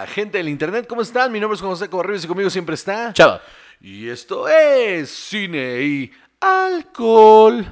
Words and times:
Hola, 0.00 0.06
gente 0.08 0.38
del 0.38 0.48
internet, 0.48 0.86
¿cómo 0.88 1.02
están? 1.02 1.30
Mi 1.30 1.38
nombre 1.38 1.56
es 1.56 1.60
José 1.60 1.90
Cobarrios 1.90 2.24
y 2.24 2.26
conmigo 2.26 2.48
siempre 2.48 2.74
está. 2.74 3.12
Chava. 3.12 3.42
Y 3.82 4.08
esto 4.08 4.48
es 4.48 5.10
Cine 5.10 5.82
y 5.82 6.10
Alcohol. 6.40 7.66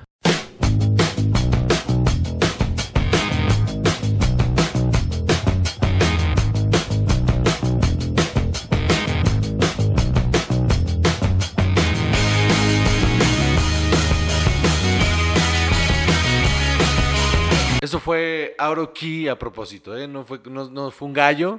Eso 17.81 17.99
fue 17.99 18.55
Key 18.95 19.29
a 19.29 19.39
propósito, 19.39 19.97
¿eh? 19.97 20.07
No 20.07 20.27
fue, 20.27 20.39
no, 20.45 20.69
no 20.69 20.91
fue 20.91 21.09
un 21.09 21.15
gallo, 21.15 21.59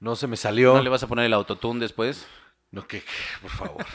no 0.00 0.16
se 0.16 0.26
me 0.26 0.36
salió. 0.36 0.74
¿No 0.74 0.82
le 0.82 0.90
vas 0.90 1.02
a 1.02 1.06
poner 1.06 1.24
el 1.26 1.32
autotune 1.34 1.80
después? 1.80 2.26
No, 2.70 2.86
que, 2.86 3.02
por 3.42 3.50
favor. 3.50 3.84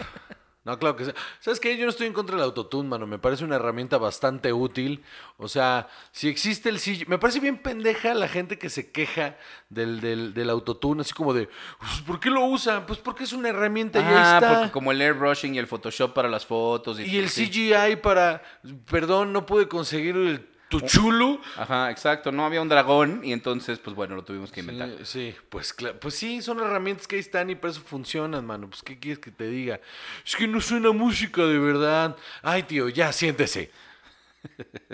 No, 0.63 0.77
claro 0.77 0.95
que 0.95 1.05
sí. 1.05 1.11
¿Sabes 1.39 1.59
qué? 1.59 1.75
Yo 1.75 1.85
no 1.85 1.89
estoy 1.89 2.05
en 2.05 2.13
contra 2.13 2.35
del 2.35 2.45
autotune, 2.45 2.87
mano. 2.87 3.07
Me 3.07 3.17
parece 3.17 3.43
una 3.43 3.55
herramienta 3.55 3.97
bastante 3.97 4.53
útil. 4.53 5.03
O 5.37 5.47
sea, 5.47 5.87
si 6.11 6.27
existe 6.29 6.69
el 6.69 6.77
CGI... 6.79 7.05
Me 7.07 7.17
parece 7.17 7.39
bien 7.39 7.57
pendeja 7.57 8.13
la 8.13 8.27
gente 8.27 8.59
que 8.59 8.69
se 8.69 8.91
queja 8.91 9.37
del, 9.69 10.01
del, 10.01 10.35
del 10.35 10.49
autotune, 10.51 11.01
así 11.01 11.13
como 11.13 11.33
de, 11.33 11.49
pues, 11.79 12.01
¿por 12.05 12.19
qué 12.19 12.29
lo 12.29 12.45
usan? 12.45 12.85
Pues 12.85 12.99
porque 12.99 13.23
es 13.23 13.33
una 13.33 13.49
herramienta 13.49 14.01
y 14.01 14.03
ahí 14.03 14.13
Ah, 14.15 14.35
está. 14.39 14.53
porque 14.59 14.71
como 14.71 14.91
el 14.91 15.01
airbrushing 15.01 15.55
y 15.55 15.57
el 15.57 15.65
Photoshop 15.65 16.13
para 16.13 16.29
las 16.29 16.45
fotos. 16.45 16.99
Y, 16.99 17.05
Y 17.05 17.17
el 17.17 17.29
sí. 17.29 17.47
CGI 17.49 17.95
para, 17.95 18.43
perdón, 18.85 19.33
no 19.33 19.47
pude 19.47 19.67
conseguir 19.67 20.15
el 20.15 20.47
tuchulu. 20.71 21.39
Ajá, 21.55 21.91
exacto. 21.91 22.31
No 22.31 22.45
había 22.45 22.61
un 22.61 22.69
dragón 22.69 23.21
y 23.23 23.33
entonces, 23.33 23.77
pues 23.77 23.95
bueno, 23.95 24.15
lo 24.15 24.23
tuvimos 24.23 24.51
que 24.51 24.61
inventar. 24.61 24.89
Sí, 24.99 25.05
sí, 25.05 25.35
pues 25.49 25.73
claro, 25.73 25.99
pues 25.99 26.15
sí, 26.15 26.41
son 26.41 26.59
herramientas 26.59 27.07
que 27.07 27.17
ahí 27.17 27.21
están 27.21 27.49
y 27.49 27.55
por 27.55 27.69
eso 27.69 27.81
funcionan, 27.81 28.45
mano. 28.45 28.69
Pues 28.69 28.81
qué 28.81 28.97
quieres 28.97 29.19
que 29.19 29.29
te 29.29 29.47
diga. 29.47 29.79
Es 30.25 30.35
que 30.35 30.47
no 30.47 30.59
suena 30.59 30.91
música 30.91 31.43
de 31.45 31.59
verdad. 31.59 32.15
Ay, 32.41 32.63
tío, 32.63 32.89
ya 32.89 33.11
siéntese. 33.11 33.69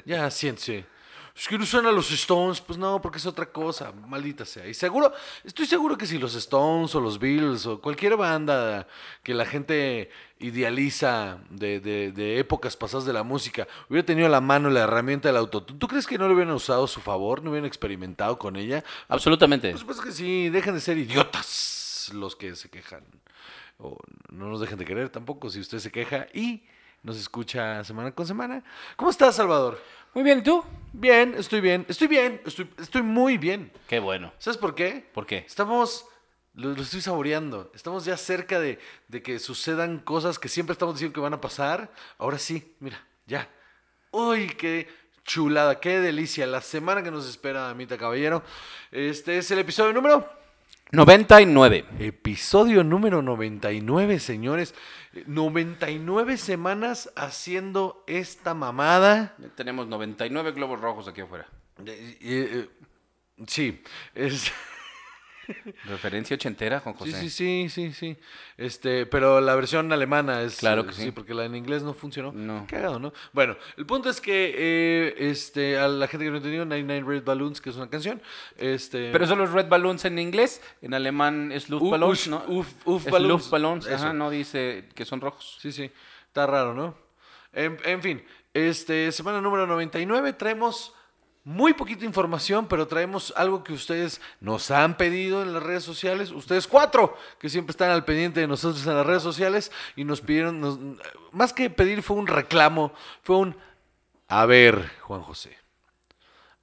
ya 0.06 0.30
siéntese. 0.30 0.97
Es 1.38 1.48
que 1.48 1.58
no 1.60 1.66
suena 1.68 1.92
los 1.92 2.10
Stones, 2.12 2.60
pues 2.62 2.80
no, 2.80 3.00
porque 3.00 3.20
es 3.20 3.26
otra 3.28 3.46
cosa, 3.52 3.92
maldita 3.92 4.44
sea. 4.44 4.66
Y 4.68 4.74
seguro, 4.74 5.14
estoy 5.44 5.68
seguro 5.68 5.96
que 5.96 6.08
si 6.08 6.18
los 6.18 6.34
Stones 6.34 6.96
o 6.96 7.00
los 7.00 7.20
Beatles 7.20 7.66
o 7.68 7.80
cualquier 7.80 8.18
banda 8.18 8.88
que 9.22 9.36
la 9.36 9.46
gente 9.46 10.10
idealiza 10.40 11.38
de, 11.52 11.80
de- 11.80 12.12
de 12.12 12.40
épocas 12.40 12.76
pasadas 12.76 13.06
de 13.06 13.14
la 13.14 13.22
música 13.24 13.68
hubiera 13.90 14.06
tenido 14.06 14.26
a 14.28 14.32
la 14.32 14.42
mano 14.42 14.70
la 14.72 14.82
herramienta 14.82 15.30
del 15.30 15.38
autotune, 15.38 15.78
¿tú 15.80 15.88
crees 15.88 16.08
que 16.08 16.18
no 16.18 16.28
lo 16.28 16.34
hubieran 16.34 16.54
usado 16.56 16.86
a 16.86 16.88
su 16.88 17.02
favor? 17.02 17.44
¿No 17.44 17.52
hubieran 17.52 17.68
experimentado 17.68 18.40
con 18.40 18.56
ella? 18.56 18.84
Absolutamente. 19.08 19.70
Por 19.72 19.80
supuesto 19.80 20.04
que 20.04 20.12
sí, 20.12 20.50
dejen 20.50 20.74
de 20.74 20.82
ser 20.82 20.98
idiotas 20.98 22.10
los 22.14 22.36
que 22.36 22.56
se 22.56 22.70
quejan. 22.70 23.04
O 23.78 23.96
no 24.32 24.48
nos 24.50 24.60
dejen 24.60 24.80
de 24.80 24.86
querer 24.86 25.10
tampoco 25.10 25.52
si 25.52 25.60
usted 25.60 25.78
se 25.78 25.92
queja 25.92 26.26
y 26.34 26.64
nos 27.04 27.18
escucha 27.18 27.84
semana 27.84 28.12
con 28.12 28.26
semana. 28.26 28.64
¿Cómo 28.96 29.12
estás, 29.12 29.36
Salvador? 29.36 29.80
Muy 30.18 30.24
bien, 30.24 30.40
¿y 30.40 30.42
tú? 30.42 30.66
Bien, 30.94 31.36
estoy 31.38 31.62
bien, 31.62 31.86
estoy 31.88 32.08
bien, 32.08 32.42
estoy, 32.44 32.68
estoy 32.80 33.04
muy 33.04 33.38
bien. 33.38 33.72
Qué 33.88 34.00
bueno. 34.00 34.34
¿Sabes 34.40 34.58
por 34.58 34.74
qué? 34.74 35.08
¿Por 35.14 35.28
qué? 35.28 35.46
Estamos, 35.46 36.08
lo, 36.56 36.70
lo 36.70 36.82
estoy 36.82 37.02
saboreando, 37.02 37.70
estamos 37.76 38.04
ya 38.04 38.18
cerca 38.18 38.60
de, 38.60 38.80
de 39.10 39.22
que 39.22 39.38
sucedan 39.38 40.00
cosas 40.00 40.40
que 40.40 40.50
siempre 40.50 40.74
estamos 40.74 40.96
diciendo 40.96 41.14
que 41.14 41.20
van 41.20 41.36
a 41.36 41.40
pasar. 41.40 41.92
Ahora 42.18 42.40
sí, 42.40 42.74
mira, 42.80 43.00
ya. 43.28 43.48
Uy, 44.10 44.48
qué 44.58 44.88
chulada, 45.24 45.80
qué 45.80 46.00
delicia. 46.00 46.48
La 46.48 46.62
semana 46.62 47.04
que 47.04 47.12
nos 47.12 47.30
espera, 47.30 47.70
Amita 47.70 47.96
Caballero. 47.96 48.42
Este 48.90 49.38
es 49.38 49.52
el 49.52 49.60
episodio 49.60 49.94
número 49.94 50.28
99. 50.92 51.86
Episodio 52.00 52.84
número 52.84 53.22
99, 53.22 54.20
señores. 54.20 54.74
Eh, 55.14 55.24
99 55.28 56.38
semanas 56.38 57.12
haciendo 57.16 58.04
esta 58.08 58.54
mamada. 58.54 59.36
Ya 59.38 59.50
Tenemos 59.50 59.88
99 59.88 60.52
globos 60.54 60.80
rojos 60.80 61.08
aquí 61.08 61.22
afuera. 61.22 61.48
Eh, 61.86 62.18
eh, 62.22 62.50
eh, 62.54 62.70
sí, 63.48 63.84
es... 64.16 64.52
Referencia 65.86 66.36
ochentera, 66.36 66.80
Juan 66.80 66.96
Sí, 66.96 67.12
José. 67.12 67.22
sí, 67.22 67.30
sí, 67.30 67.70
sí, 67.70 67.94
sí. 67.94 68.18
Este, 68.58 69.06
pero 69.06 69.40
la 69.42 69.56
versión 69.56 69.92
alemana 69.92 70.42
es... 70.42 70.58
Claro 70.58 70.86
que 70.86 70.92
eh, 70.92 70.96
sí. 70.96 71.12
porque 71.12 71.34
la 71.34 71.46
en 71.46 71.56
inglés 71.56 71.84
no 71.84 71.94
funcionó. 71.94 72.32
No. 72.32 72.66
Cagado, 72.70 73.00
¿no? 73.00 73.14
Bueno, 73.34 73.56
el 73.78 73.86
punto 73.86 74.10
es 74.10 74.20
que 74.22 74.54
eh, 74.58 75.16
este, 75.18 75.78
a 75.78 75.88
la 75.88 76.08
gente 76.08 76.26
que 76.26 76.32
no 76.32 76.38
entendió, 76.38 76.66
99 76.66 77.06
Red 77.20 77.24
Balloons, 77.24 77.62
que 77.62 77.70
es 77.70 77.76
una 77.76 77.90
canción, 77.90 78.22
este... 78.58 79.12
Pero 79.12 79.28
son 79.28 79.40
los 79.40 79.52
Red 79.52 79.68
Balloons 79.68 80.04
en 80.06 80.20
inglés. 80.20 80.62
En 80.82 80.94
alemán 80.94 81.52
es 81.52 81.70
Luftballons, 81.70 82.28
¿no? 82.28 82.46
uf- 82.48 82.74
uf 82.86 83.06
Es 83.06 83.12
balloons. 83.12 83.44
Luftballons. 83.44 83.88
Ajá, 83.90 84.14
no 84.14 84.30
dice 84.30 84.90
que 84.96 85.06
son 85.06 85.22
rojos. 85.22 85.58
Sí, 85.62 85.72
sí. 85.72 85.92
Está 86.28 86.46
raro, 86.48 86.74
¿no? 86.74 86.98
En, 87.54 87.78
en 87.86 88.02
fin, 88.02 88.24
este, 88.54 89.12
semana 89.12 89.42
número 89.42 89.66
99 89.66 90.34
traemos 90.34 90.94
muy 91.48 91.72
poquita 91.72 92.04
información, 92.04 92.68
pero 92.68 92.90
traemos 92.90 93.34
algo 93.38 93.64
que 93.64 93.72
ustedes 93.72 94.20
nos 94.42 94.70
han 94.70 94.98
pedido 94.98 95.42
en 95.42 95.54
las 95.54 95.64
redes 95.64 95.86
sociales. 95.86 96.32
Ustedes 96.32 96.68
cuatro, 96.68 97.18
que 97.40 97.48
siempre 97.48 97.72
están 97.72 97.90
al 97.90 98.04
pendiente 98.04 98.42
de 98.42 98.48
nosotros 98.48 98.86
en 98.86 98.94
las 98.94 99.06
redes 99.06 99.24
sociales 99.24 99.72
y 99.96 100.04
nos 100.04 100.20
pidieron, 100.20 101.00
más 101.32 101.54
que 101.54 101.70
pedir 101.70 102.04
fue 102.04 102.18
un 102.18 102.28
reclamo, 102.28 102.92
fue 103.24 103.38
un, 103.38 103.56
a 104.28 104.46
ver, 104.46 104.92
Juan 105.00 105.22
José, 105.22 105.58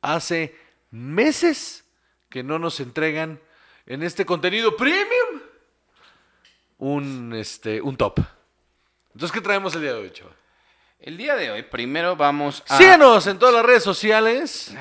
hace 0.03 0.55
meses 0.91 1.87
que 2.29 2.43
no 2.43 2.59
nos 2.59 2.79
entregan 2.79 3.41
en 3.87 4.03
este 4.03 4.27
contenido 4.27 4.77
premium 4.77 5.41
un, 6.77 7.33
este, 7.33 7.81
un 7.81 7.97
top. 7.97 8.21
Entonces, 9.15 9.33
¿qué 9.33 9.41
traemos 9.41 9.75
el 9.77 9.81
día 9.81 9.95
de 9.95 10.01
hoy, 10.01 10.11
chaval? 10.11 10.44
El 11.07 11.19
día 11.19 11.35
de 11.37 11.51
hoy, 11.51 11.63
primero 11.63 12.17
vamos 12.17 12.63
a. 12.67 12.79
Síganos 12.79 13.27
en 13.27 13.39
todas 13.39 13.55
las 13.55 13.63
redes 13.67 13.83
sociales. 13.83 14.75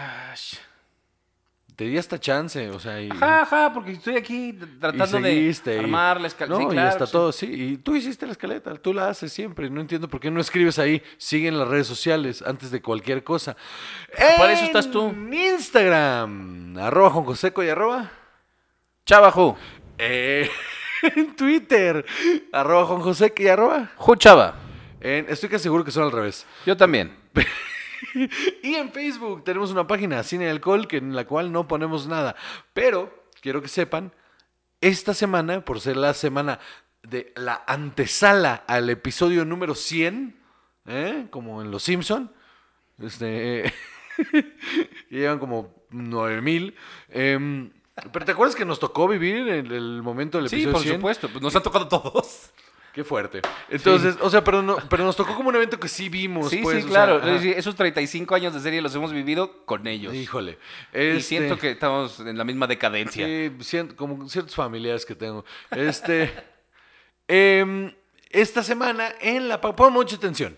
Te 1.75 1.83
di 1.85 1.97
esta 1.97 2.17
chance, 2.17 2.69
o 2.69 2.79
sea, 2.79 3.01
y, 3.01 3.09
Ajá, 3.09 3.41
ajá, 3.41 3.73
porque 3.73 3.91
estoy 3.91 4.15
aquí 4.15 4.49
y 4.49 4.53
tratando 4.53 5.19
de 5.19 5.33
y- 5.33 5.69
armar 5.79 6.21
la 6.21 6.27
escaleta. 6.27 6.61
No, 6.63 6.69
Sí, 6.69 6.75
y 6.77 6.79
hasta 6.79 7.05
sí. 7.07 7.11
todo, 7.11 7.31
sí. 7.33 7.47
Y 7.51 7.77
tú 7.77 7.95
hiciste 7.95 8.25
la 8.25 8.31
escaleta, 8.31 8.73
tú 8.75 8.93
la 8.93 9.09
haces 9.09 9.33
siempre. 9.33 9.69
No 9.69 9.81
entiendo 9.81 10.07
por 10.07 10.21
qué 10.21 10.31
no 10.31 10.39
escribes 10.39 10.79
ahí. 10.79 11.03
Sigue 11.17 11.49
en 11.49 11.59
las 11.59 11.67
redes 11.67 11.87
sociales 11.87 12.41
antes 12.41 12.71
de 12.71 12.81
cualquier 12.81 13.23
cosa. 13.25 13.57
Para 14.37 14.53
eso 14.53 14.63
estás 14.63 14.89
tú. 14.89 15.09
En 15.09 15.33
Instagram, 15.33 16.77
arroba 16.77 17.09
Juan 17.09 17.25
Joseco 17.25 17.61
y 17.63 17.69
arroba. 17.69 18.09
Chavajú. 19.05 19.57
Eh, 19.97 20.49
en 21.01 21.35
Twitter, 21.35 22.05
arroba 22.53 22.85
Juan 22.85 23.01
Joseco 23.01 23.41
y 23.43 23.47
arroba. 23.49 23.91
Juchava. 23.97 24.55
En- 25.03 25.25
estoy 25.29 25.49
casi 25.49 25.63
seguro 25.63 25.83
que 25.83 25.91
son 25.91 26.03
al 26.03 26.11
revés. 26.11 26.45
Yo 26.65 26.75
también. 26.77 27.15
Y 28.61 28.75
en 28.75 28.91
Facebook 28.91 29.45
tenemos 29.45 29.71
una 29.71 29.87
página, 29.87 30.21
Cine 30.23 30.45
y 30.45 30.47
Alcohol, 30.49 30.87
que 30.87 30.97
en 30.97 31.15
la 31.15 31.25
cual 31.25 31.51
no 31.53 31.67
ponemos 31.69 32.05
nada. 32.05 32.35
Pero 32.73 33.23
quiero 33.41 33.61
que 33.61 33.69
sepan, 33.69 34.11
esta 34.81 35.13
semana, 35.13 35.63
por 35.63 35.79
ser 35.79 35.95
la 35.95 36.13
semana 36.13 36.59
de 37.01 37.31
la 37.37 37.63
antesala 37.65 38.65
al 38.67 38.89
episodio 38.89 39.45
número 39.45 39.73
100, 39.73 40.35
¿eh? 40.87 41.27
como 41.29 41.61
en 41.61 41.71
Los 41.71 41.83
Simpson, 41.83 42.29
este, 42.99 43.73
que 44.31 44.53
llevan 45.09 45.39
como 45.39 45.73
9000. 45.89 46.75
em, 47.09 47.71
pero 48.11 48.25
¿te 48.25 48.31
acuerdas 48.33 48.55
que 48.55 48.65
nos 48.65 48.79
tocó 48.79 49.07
vivir 49.07 49.47
en 49.47 49.71
el, 49.71 50.01
momento 50.03 50.39
del 50.39 50.49
Sí, 50.49 50.55
episodio 50.57 50.73
por 50.73 50.81
100? 50.83 50.95
supuesto. 50.95 51.29
Pues 51.29 51.41
nos 51.41 51.55
han 51.55 51.63
tocado 51.63 51.87
todos. 51.87 52.51
Qué 52.93 53.03
fuerte. 53.03 53.41
Entonces, 53.69 54.17
o 54.21 54.29
sea, 54.29 54.43
pero, 54.43 54.61
no, 54.61 54.77
pero 54.87 55.03
nos 55.03 55.15
tocó 55.15 55.33
como 55.33 55.49
un 55.49 55.55
evento 55.55 55.79
que 55.79 55.87
sí 55.87 56.09
vimos. 56.09 56.51
Sí, 56.51 56.59
pues, 56.61 56.83
sí, 56.83 56.89
claro. 56.89 57.19
sea, 57.23 57.57
Esos 57.57 57.75
35 57.75 58.35
años 58.35 58.53
de 58.53 58.59
serie 58.59 58.83
los 58.83 58.93
hemos 58.93 59.11
vivido 59.11 59.65
con 59.65 59.87
ellos. 59.87 60.13
Híjole. 60.13 60.59
Y 60.93 60.97
Este- 60.97 61.21
siento 61.21 61.57
que 61.57 61.71
estamos 61.71 62.19
en 62.19 62.37
la 62.37 62.43
misma 62.43 62.67
decadencia. 62.67 63.25
Sí, 63.25 63.51
siento- 63.61 63.95
como 63.95 64.29
ciertos 64.29 64.53
familiares 64.53 65.07
que 65.07 65.15
tengo. 65.15 65.43
Este. 65.71 66.31
em, 67.27 67.91
esta 68.29 68.61
semana 68.61 69.15
en 69.21 69.47
la. 69.47 69.59
Pon 69.59 69.91
mucha 69.91 70.15
atención. 70.15 70.55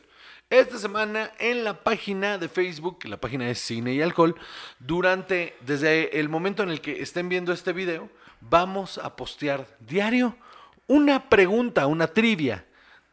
Esta 0.50 0.78
semana 0.78 1.31
en 1.40 1.64
la 1.64 1.84
página 1.84 2.38
de 2.38 2.50
Facebook, 2.50 3.06
la 3.06 3.18
página 3.18 3.50
es 3.50 3.60
Cine 3.60 3.94
y 3.94 4.02
Alcohol, 4.02 4.36
durante, 4.78 5.56
desde 5.62 6.20
el 6.20 6.28
momento 6.28 6.64
en 6.64 6.70
el 6.70 6.81
que 6.81 7.02
estén 7.02 7.30
viendo 7.30 7.52
este 7.54 7.72
video, 7.74 8.10
vamos 8.42 8.98
a 8.98 9.16
postear 9.16 9.66
diario 9.80 10.38
una 10.88 11.30
pregunta, 11.30 11.88
una 11.88 12.08
trivia, 12.08 12.66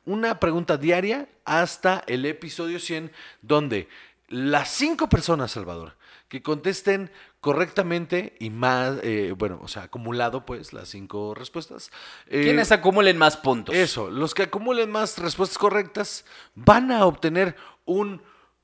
una 0.05 0.41
pregunta 0.41 0.77
diaria 0.77 1.29
hasta 1.45 2.05
el 2.07 2.25
episodio 2.27 2.79
100, 2.79 3.13
donde 3.41 3.89
las 4.29 4.71
cinco 4.71 5.09
personas, 5.09 5.53
Salvador, 5.53 5.97
que 6.29 6.43
contesten 6.43 7.11
correctamente 7.41 8.37
y 8.41 8.49
más, 8.49 8.99
eh, 9.03 9.35
bueno, 9.37 9.61
o 9.63 9.69
sea, 9.69 9.83
acumulado 9.83 10.47
pues 10.47 10.73
las 10.73 10.89
cinco 10.89 11.35
respuestas. 11.35 11.91
eh, 12.29 12.43
¿Quiénes 12.43 12.73
acumulen 12.73 13.19
más 13.19 13.37
puntos? 13.37 13.75
eso, 13.75 14.11
los 14.11 14.33
que 14.33 14.45
acumulen 14.45 14.91
más 14.91 15.19
respuestas 15.19 15.59
correctas 15.59 16.25
van 16.55 16.91
a 16.91 17.05
obtener 17.05 17.57
un 17.85 18.23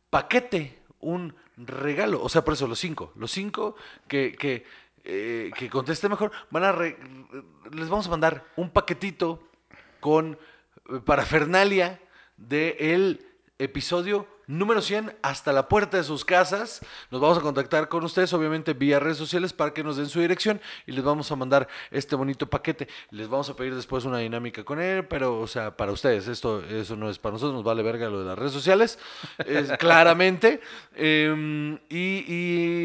paquete, 0.08 0.78
un 1.00 1.34
regalo. 1.58 2.22
O 2.22 2.28
sea, 2.28 2.44
por 2.44 2.54
eso 2.54 2.66
los 2.66 2.78
cinco. 2.78 3.12
Los 3.16 3.32
cinco 3.32 3.76
que, 4.06 4.32
que 4.32 4.64
eh, 5.04 5.50
que 5.56 5.68
conteste 5.70 6.08
mejor, 6.08 6.30
van 6.50 6.64
a 6.64 6.72
re- 6.72 6.96
les 7.72 7.88
vamos 7.88 8.06
a 8.06 8.10
mandar 8.10 8.44
un 8.56 8.70
paquetito 8.70 9.42
con 10.00 10.38
eh, 10.90 11.00
parafernalia 11.04 12.00
del 12.36 13.24
episodio 13.58 14.26
número 14.46 14.80
100 14.80 15.14
hasta 15.20 15.52
la 15.52 15.68
puerta 15.68 15.98
de 15.98 16.04
sus 16.04 16.24
casas. 16.24 16.80
Nos 17.10 17.20
vamos 17.20 17.36
a 17.36 17.42
contactar 17.42 17.88
con 17.88 18.02
ustedes, 18.04 18.32
obviamente 18.32 18.72
vía 18.72 18.98
redes 18.98 19.18
sociales, 19.18 19.52
para 19.52 19.74
que 19.74 19.84
nos 19.84 19.96
den 19.98 20.08
su 20.08 20.20
dirección 20.20 20.60
y 20.86 20.92
les 20.92 21.04
vamos 21.04 21.30
a 21.30 21.36
mandar 21.36 21.68
este 21.90 22.16
bonito 22.16 22.48
paquete. 22.48 22.88
Les 23.10 23.28
vamos 23.28 23.50
a 23.50 23.56
pedir 23.56 23.74
después 23.74 24.04
una 24.06 24.18
dinámica 24.18 24.64
con 24.64 24.80
él, 24.80 25.04
pero, 25.06 25.38
o 25.40 25.46
sea, 25.46 25.76
para 25.76 25.92
ustedes, 25.92 26.28
esto 26.28 26.64
eso 26.64 26.96
no 26.96 27.10
es 27.10 27.18
para 27.18 27.34
nosotros, 27.34 27.54
nos 27.56 27.64
vale 27.64 27.82
verga 27.82 28.08
lo 28.08 28.20
de 28.20 28.26
las 28.26 28.38
redes 28.38 28.52
sociales, 28.52 28.98
es- 29.44 29.70
claramente. 29.78 30.60
Eh, 30.94 31.78
y, 31.90 32.24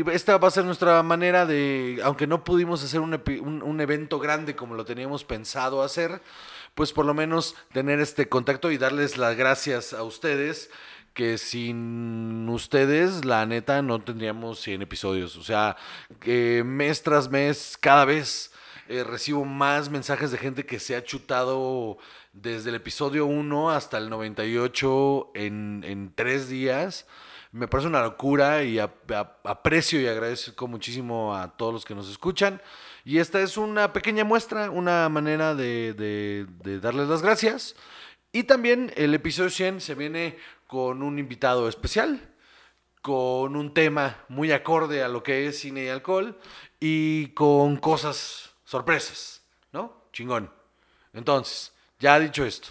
y 0.01 0.03
esta 0.11 0.37
va 0.37 0.49
a 0.49 0.51
ser 0.51 0.65
nuestra 0.65 1.01
manera 1.01 1.45
de, 1.45 2.01
aunque 2.03 2.27
no 2.27 2.43
pudimos 2.43 2.83
hacer 2.83 2.99
un, 2.99 3.13
epi- 3.13 3.39
un- 3.39 3.63
un 3.63 3.79
evento 3.79 4.19
grande 4.19 4.55
como 4.55 4.75
lo 4.75 4.83
teníamos 4.83 5.23
pensado 5.23 5.81
hacer, 5.81 6.21
pues 6.75 6.91
por 6.93 7.05
lo 7.05 7.13
menos 7.13 7.55
tener 7.71 7.99
este 7.99 8.27
contacto 8.29 8.71
y 8.71 8.77
darles 8.77 9.17
las 9.17 9.35
gracias 9.37 9.93
a 9.93 10.03
ustedes 10.03 10.69
que 11.13 11.37
sin 11.37 12.49
ustedes, 12.49 13.23
la 13.23 13.45
neta, 13.45 13.81
no 13.83 14.01
tendríamos 14.01 14.59
100 14.61 14.81
episodios. 14.81 15.35
O 15.37 15.43
sea, 15.43 15.77
que 16.19 16.63
mes 16.65 17.03
tras 17.03 17.29
mes, 17.29 17.77
cada 17.79 18.03
vez 18.05 18.51
eh, 18.89 19.03
recibo 19.03 19.45
más 19.45 19.89
mensajes 19.91 20.31
de 20.31 20.39
gente 20.39 20.65
que 20.65 20.79
se 20.79 20.95
ha 20.95 21.03
chutado 21.03 21.99
desde 22.33 22.69
el 22.69 22.75
episodio 22.77 23.27
1 23.27 23.69
hasta 23.69 23.99
el 23.99 24.09
98 24.09 25.31
en, 25.35 25.83
en 25.85 26.11
tres 26.15 26.49
días. 26.49 27.05
Me 27.51 27.67
parece 27.67 27.87
una 27.89 28.01
locura 28.01 28.63
y 28.63 28.79
ap- 28.79 29.11
ap- 29.11 29.45
aprecio 29.45 30.01
y 30.01 30.07
agradezco 30.07 30.67
muchísimo 30.67 31.35
a 31.35 31.55
todos 31.55 31.71
los 31.73 31.85
que 31.85 31.93
nos 31.93 32.09
escuchan. 32.09 32.59
Y 33.05 33.19
esta 33.19 33.41
es 33.41 33.57
una 33.57 33.91
pequeña 33.93 34.23
muestra, 34.23 34.69
una 34.69 35.09
manera 35.09 35.55
de, 35.55 35.93
de- 35.93 36.79
darles 36.79 37.07
las 37.09 37.21
gracias. 37.21 37.75
Y 38.31 38.43
también 38.43 38.91
el 38.95 39.13
episodio 39.13 39.49
100 39.49 39.81
se 39.81 39.95
viene 39.95 40.37
con 40.67 41.03
un 41.03 41.19
invitado 41.19 41.67
especial, 41.67 42.33
con 43.01 43.55
un 43.55 43.73
tema 43.73 44.17
muy 44.29 44.51
acorde 44.51 45.03
a 45.03 45.09
lo 45.09 45.21
que 45.21 45.47
es 45.47 45.59
cine 45.59 45.83
y 45.85 45.89
alcohol 45.89 46.39
y 46.79 47.27
con 47.29 47.75
cosas 47.77 48.51
sorpresas, 48.63 49.43
¿no? 49.73 50.07
Chingón. 50.13 50.49
Entonces, 51.11 51.73
ya 51.99 52.17
dicho 52.19 52.45
esto, 52.45 52.69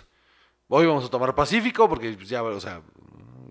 hoy 0.69 0.87
vamos 0.87 1.05
a 1.05 1.11
tomar 1.11 1.35
Pacífico 1.35 1.89
porque 1.89 2.17
ya, 2.25 2.43
o 2.43 2.59
sea, 2.61 2.83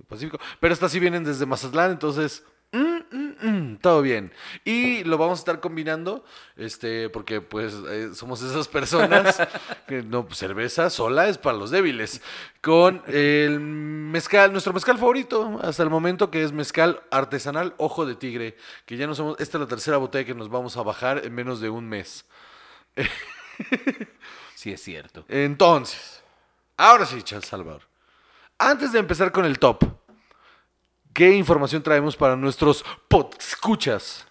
Pacífico, 0.08 0.40
pero 0.60 0.74
estas 0.74 0.92
sí 0.92 1.00
vienen 1.00 1.24
desde 1.24 1.46
Mazatlán, 1.46 1.92
entonces 1.92 2.44
mm, 2.72 3.00
mm, 3.12 3.50
mm, 3.50 3.78
todo 3.78 4.02
bien. 4.02 4.32
Y 4.66 5.04
lo 5.04 5.18
vamos 5.18 5.40
a 5.40 5.42
estar 5.42 5.60
combinando, 5.60 6.24
este, 6.56 7.10
porque 7.10 7.42
pues 7.42 7.74
eh, 7.90 8.10
somos 8.14 8.42
esas 8.42 8.68
personas 8.68 9.38
que 9.88 10.04
no, 10.04 10.26
pues, 10.26 10.40
cerveza 10.40 10.90
sola 10.90 11.28
es 11.28 11.38
para 11.38 11.58
los 11.58 11.72
débiles. 11.72 12.22
Con 12.62 13.02
el 13.08 13.60
mezcal, 13.60 14.52
nuestro 14.52 14.74
mezcal 14.74 14.98
favorito 14.98 15.60
hasta 15.62 15.84
el 15.84 15.90
momento, 15.90 16.32
que 16.32 16.44
es 16.44 16.52
mezcal 16.52 17.02
artesanal 17.12 17.74
Ojo 17.78 18.06
de 18.06 18.16
Tigre, 18.16 18.58
que 18.86 18.98
ya 18.98 19.08
no 19.08 19.16
somos, 19.16 19.40
esta 19.40 19.58
es 19.58 19.62
la 19.62 19.68
tercera 19.68 19.98
botella 19.98 20.26
que 20.26 20.36
nos 20.36 20.50
vamos 20.50 20.78
a 20.78 20.84
bajar 20.84 21.26
en 21.26 21.34
menos 21.34 21.62
de 21.62 21.70
un 21.70 21.88
mes. 21.90 22.26
Sí, 24.62 24.72
es 24.72 24.84
cierto. 24.84 25.26
Entonces, 25.28 26.22
ahora 26.78 27.08
sí, 27.08 27.24
Charles 27.24 27.50
Salvador. 27.50 27.82
Antes 28.60 28.92
de 28.92 29.00
empezar 29.00 29.32
con 29.32 29.44
el 29.44 29.58
top, 29.58 29.84
¿qué 31.14 31.32
información 31.36 31.84
traemos 31.84 32.16
para 32.16 32.36
nuestros 32.36 32.84
escuchas? 33.40 34.28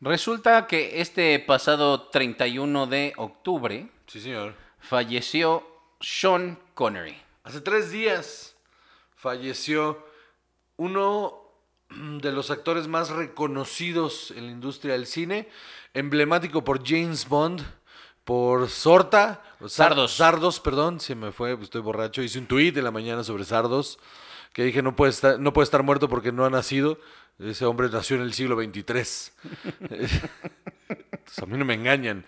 Resulta 0.00 0.66
que 0.66 1.00
este 1.00 1.38
pasado 1.38 2.08
31 2.08 2.86
de 2.86 3.12
octubre 3.16 3.88
Sí, 4.06 4.20
señor. 4.20 4.54
falleció 4.78 5.66
Sean 6.00 6.58
Connery. 6.74 7.16
Hace 7.44 7.60
tres 7.60 7.90
días 7.90 8.56
falleció 9.16 10.04
uno 10.76 11.40
de 12.20 12.32
los 12.32 12.50
actores 12.50 12.88
más 12.88 13.10
reconocidos 13.10 14.32
en 14.32 14.46
la 14.46 14.52
industria 14.52 14.94
del 14.94 15.06
cine, 15.06 15.48
emblemático 15.94 16.64
por 16.64 16.86
James 16.86 17.28
Bond, 17.28 17.62
por 18.24 18.68
Sorta, 18.68 19.42
Sardos. 19.66 20.12
Sardos, 20.12 20.60
perdón, 20.60 20.98
se 21.00 21.14
me 21.14 21.30
fue, 21.30 21.56
estoy 21.60 21.80
borracho. 21.82 22.22
Hice 22.22 22.38
un 22.38 22.46
tuit 22.46 22.76
en 22.76 22.84
la 22.84 22.90
mañana 22.90 23.22
sobre 23.22 23.44
Sardos, 23.44 23.98
que 24.54 24.62
dije 24.64 24.80
no 24.82 24.96
puede 24.96 25.10
estar, 25.10 25.38
no 25.38 25.52
puede 25.52 25.64
estar 25.64 25.82
muerto 25.82 26.08
porque 26.08 26.32
no 26.32 26.46
ha 26.46 26.50
nacido. 26.50 26.98
Ese 27.38 27.66
hombre 27.66 27.88
nació 27.90 28.16
en 28.16 28.22
el 28.22 28.32
siglo 28.32 28.56
XXIII. 28.56 28.84
Entonces, 30.88 31.38
a 31.42 31.46
mí 31.46 31.58
no 31.58 31.64
me 31.64 31.74
engañan. 31.74 32.24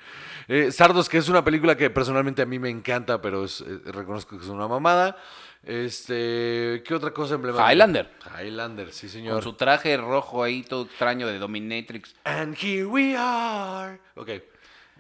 Eh, 0.49 0.73
Sardos, 0.73 1.09
que 1.09 1.19
es 1.19 1.29
una 1.29 1.45
película 1.45 1.77
que 1.77 1.89
personalmente 1.91 2.43
a 2.43 2.47
mí 2.47 2.59
me 2.59 2.69
encanta, 2.69 3.23
pero 3.23 3.45
es, 3.45 3.61
eh, 3.61 3.81
reconozco 3.87 4.37
que 4.37 4.45
es 4.45 4.51
una 4.51 4.67
mamada. 4.67 5.17
Este, 5.63 6.83
¿qué 6.85 6.95
otra 6.95 7.13
cosa 7.13 7.35
emblemática? 7.37 7.73
Highlander. 7.73 8.11
Highlander, 8.41 8.93
sí, 8.93 9.07
Con 9.07 9.13
señor. 9.13 9.43
su 9.43 9.53
traje 9.55 9.97
rojo 9.97 10.43
ahí 10.43 10.63
todo 10.63 10.85
extraño 10.87 11.27
de 11.29 11.39
Dominatrix. 11.39 12.15
And 12.25 12.57
here 12.57 12.87
we 12.87 13.17
are. 13.17 14.01
Ok. 14.17 14.31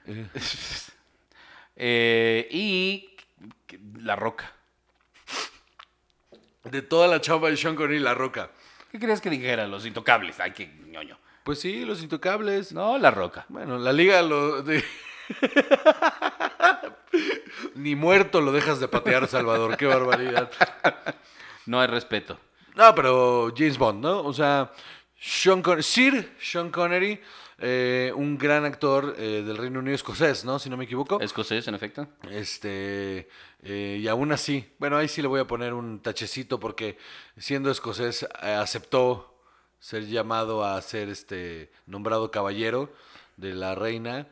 Eh, 1.78 2.48
y 2.50 3.10
La 3.98 4.16
Roca. 4.16 4.55
De 6.70 6.82
toda 6.82 7.06
la 7.08 7.20
chamba 7.20 7.50
de 7.50 7.56
Sean 7.56 7.76
Connery, 7.76 7.98
La 8.00 8.14
Roca. 8.14 8.50
¿Qué 8.90 8.98
crees 8.98 9.20
que 9.20 9.30
dijera? 9.30 9.66
Los 9.66 9.86
intocables. 9.86 10.40
Ay, 10.40 10.52
qué 10.52 10.66
ñoño. 10.86 11.18
Pues 11.44 11.60
sí, 11.60 11.84
Los 11.84 12.02
Intocables. 12.02 12.72
No, 12.72 12.98
La 12.98 13.10
Roca. 13.10 13.44
Bueno, 13.48 13.78
la 13.78 13.92
liga 13.92 14.22
lo... 14.22 14.62
de- 14.62 14.84
Ni 17.74 17.94
muerto 17.94 18.40
lo 18.40 18.52
dejas 18.52 18.80
de 18.80 18.88
patear, 18.88 19.26
Salvador. 19.28 19.76
Qué 19.76 19.86
barbaridad. 19.86 20.50
No 21.66 21.80
hay 21.80 21.86
respeto. 21.88 22.38
No, 22.74 22.94
pero 22.94 23.52
James 23.56 23.78
Bond, 23.78 24.02
¿no? 24.02 24.22
O 24.22 24.32
sea, 24.32 24.70
Sean 25.18 25.62
Con- 25.62 25.82
Sir 25.82 26.34
Sean 26.40 26.70
Connery, 26.70 27.20
eh, 27.58 28.12
un 28.14 28.36
gran 28.36 28.66
actor 28.66 29.14
eh, 29.18 29.42
del 29.42 29.56
Reino 29.56 29.78
Unido 29.78 29.94
escocés, 29.94 30.44
¿no? 30.44 30.58
Si 30.58 30.68
no 30.68 30.76
me 30.76 30.84
equivoco. 30.84 31.20
Escocés, 31.20 31.66
en 31.68 31.74
efecto. 31.74 32.06
Este, 32.30 33.28
eh, 33.62 33.98
y 34.00 34.06
aún 34.08 34.30
así, 34.32 34.74
bueno, 34.78 34.98
ahí 34.98 35.08
sí 35.08 35.22
le 35.22 35.28
voy 35.28 35.40
a 35.40 35.46
poner 35.46 35.72
un 35.72 36.00
tachecito 36.00 36.60
porque 36.60 36.98
siendo 37.38 37.70
escocés 37.70 38.26
aceptó 38.34 39.40
ser 39.78 40.06
llamado 40.06 40.64
a 40.64 40.80
ser 40.82 41.08
este 41.08 41.70
nombrado 41.86 42.30
caballero 42.30 42.92
de 43.36 43.54
la 43.54 43.74
reina. 43.74 44.28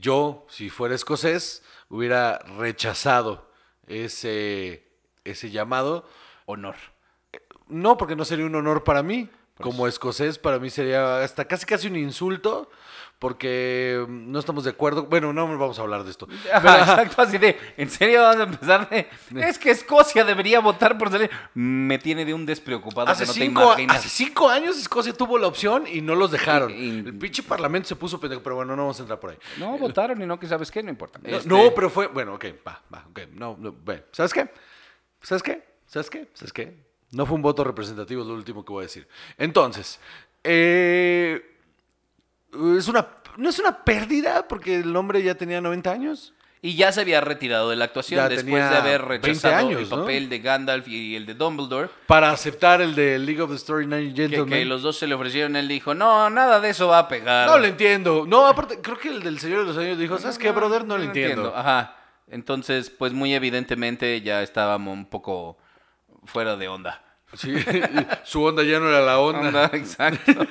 Yo, 0.00 0.46
si 0.50 0.68
fuera 0.68 0.96
escocés, 0.96 1.62
hubiera 1.88 2.38
rechazado 2.58 3.48
ese, 3.86 4.84
ese 5.22 5.50
llamado. 5.50 6.08
Honor. 6.46 6.74
No, 7.68 7.96
porque 7.96 8.16
no 8.16 8.24
sería 8.24 8.46
un 8.46 8.54
honor 8.54 8.84
para 8.84 9.02
mí. 9.02 9.30
Como 9.60 9.86
escocés, 9.86 10.38
para 10.38 10.58
mí 10.58 10.68
sería 10.68 11.22
hasta 11.22 11.44
casi 11.44 11.64
casi 11.64 11.86
un 11.86 11.96
insulto, 11.96 12.68
porque 13.20 14.04
mm, 14.08 14.32
no 14.32 14.38
estamos 14.40 14.64
de 14.64 14.70
acuerdo. 14.70 15.04
Bueno, 15.06 15.32
no 15.32 15.46
vamos 15.46 15.78
a 15.78 15.82
hablar 15.82 16.02
de 16.02 16.10
esto. 16.10 16.26
Ajá, 16.52 16.80
exacto, 16.80 17.22
así 17.22 17.38
de, 17.38 17.56
¿en 17.76 17.88
serio 17.88 18.22
vas 18.22 18.36
a 18.36 18.42
empezar 18.42 18.88
de, 18.90 19.08
es 19.36 19.58
que 19.58 19.70
Escocia 19.70 20.24
debería 20.24 20.58
votar 20.60 20.98
por 20.98 21.10
salir? 21.10 21.30
Me 21.54 21.98
tiene 21.98 22.24
de 22.24 22.34
un 22.34 22.44
despreocupado 22.44 23.08
Hace, 23.08 23.22
que 23.22 23.28
no 23.28 23.32
te 23.32 23.40
cinco, 23.40 23.62
imaginas. 23.62 23.96
hace 23.98 24.08
cinco 24.08 24.48
años 24.48 24.76
Escocia 24.76 25.12
tuvo 25.12 25.38
la 25.38 25.46
opción 25.46 25.84
y 25.86 26.00
no 26.00 26.16
los 26.16 26.32
dejaron. 26.32 26.70
Y- 26.72 26.74
y- 26.74 26.98
El 27.06 27.16
pinche 27.16 27.42
parlamento 27.44 27.88
se 27.88 27.96
puso 27.96 28.18
pendejo, 28.18 28.42
pero 28.42 28.56
bueno, 28.56 28.74
no 28.74 28.82
vamos 28.82 28.98
a 28.98 29.02
entrar 29.02 29.20
por 29.20 29.30
ahí. 29.30 29.38
No, 29.58 29.78
votaron 29.78 30.20
y 30.20 30.26
no, 30.26 30.38
que 30.40 30.48
sabes 30.48 30.70
qué, 30.70 30.82
no 30.82 30.90
importa. 30.90 31.20
No, 31.22 31.36
Este, 31.36 31.48
no, 31.48 31.72
pero 31.74 31.88
fue. 31.90 32.08
Bueno, 32.08 32.34
ok, 32.34 32.46
va, 32.66 32.82
va, 32.92 33.04
ok. 33.08 33.20
No, 33.34 33.56
no. 33.58 33.74
¿Sabes 34.10 34.32
qué? 34.34 34.50
¿Sabes 35.22 35.42
qué? 35.44 35.64
¿Sabes 35.86 36.10
qué? 36.10 36.28
¿Sabes 36.34 36.52
qué? 36.52 36.93
No 37.14 37.26
fue 37.26 37.36
un 37.36 37.42
voto 37.42 37.64
representativo, 37.64 38.22
es 38.22 38.28
lo 38.28 38.34
último 38.34 38.64
que 38.64 38.72
voy 38.72 38.82
a 38.82 38.86
decir. 38.86 39.06
Entonces, 39.38 40.00
eh, 40.42 41.42
es 42.76 42.88
una, 42.88 43.08
no 43.36 43.48
es 43.48 43.58
una 43.58 43.84
pérdida 43.84 44.46
porque 44.48 44.76
el 44.80 44.94
hombre 44.96 45.22
ya 45.22 45.34
tenía 45.34 45.60
90 45.60 45.90
años. 45.90 46.34
Y 46.64 46.76
ya 46.76 46.90
se 46.92 47.02
había 47.02 47.20
retirado 47.20 47.68
de 47.68 47.76
la 47.76 47.84
actuación 47.84 48.16
Ya 48.22 48.28
después 48.30 48.70
de 48.70 48.76
haber 48.76 49.04
20 49.04 49.28
rechazado 49.28 49.54
años, 49.54 49.82
el 49.82 49.90
¿no? 49.90 50.00
papel 50.00 50.30
de 50.30 50.38
Gandalf 50.38 50.88
y 50.88 51.14
el 51.14 51.26
de 51.26 51.34
Dumbledore. 51.34 51.90
Para 52.06 52.30
aceptar 52.30 52.80
el 52.80 52.94
de 52.94 53.18
League 53.18 53.42
of 53.42 53.50
the 53.50 53.66
Que, 53.66 54.12
Gentlemen. 54.16 54.48
que 54.48 54.64
los 54.64 54.80
dos 54.80 54.96
se 54.96 55.06
le 55.06 55.14
ofrecieron, 55.14 55.56
él 55.56 55.68
dijo, 55.68 55.92
no, 55.92 56.30
nada 56.30 56.60
de 56.60 56.70
eso 56.70 56.88
va 56.88 57.00
a 57.00 57.08
pegar. 57.08 57.46
No 57.50 57.58
le 57.58 57.68
entiendo. 57.68 58.24
No, 58.26 58.46
aparte, 58.46 58.80
creo 58.80 58.96
que 58.96 59.10
el 59.10 59.22
del 59.22 59.38
Señor 59.40 59.58
de 59.58 59.64
los 59.66 59.76
Años 59.76 59.98
dijo, 59.98 60.16
¿sabes 60.16 60.38
qué, 60.38 60.52
brother? 60.52 60.86
No, 60.86 60.96
le 60.96 61.04
entiendo. 61.04 61.54
Ajá. 61.54 61.96
Entonces, 62.30 62.88
pues 62.88 63.12
muy 63.12 63.34
evidentemente 63.34 64.22
ya 64.22 64.42
estábamos 64.42 64.94
un 64.94 65.04
poco 65.04 65.58
fuera 66.24 66.56
de 66.56 66.68
onda. 66.68 67.03
Sí, 67.34 67.54
su 68.24 68.42
onda 68.42 68.62
ya 68.62 68.78
no 68.80 68.88
era 68.88 69.00
la 69.00 69.18
onda. 69.18 69.40
Onda, 69.48 69.70
exacto. 69.74 70.32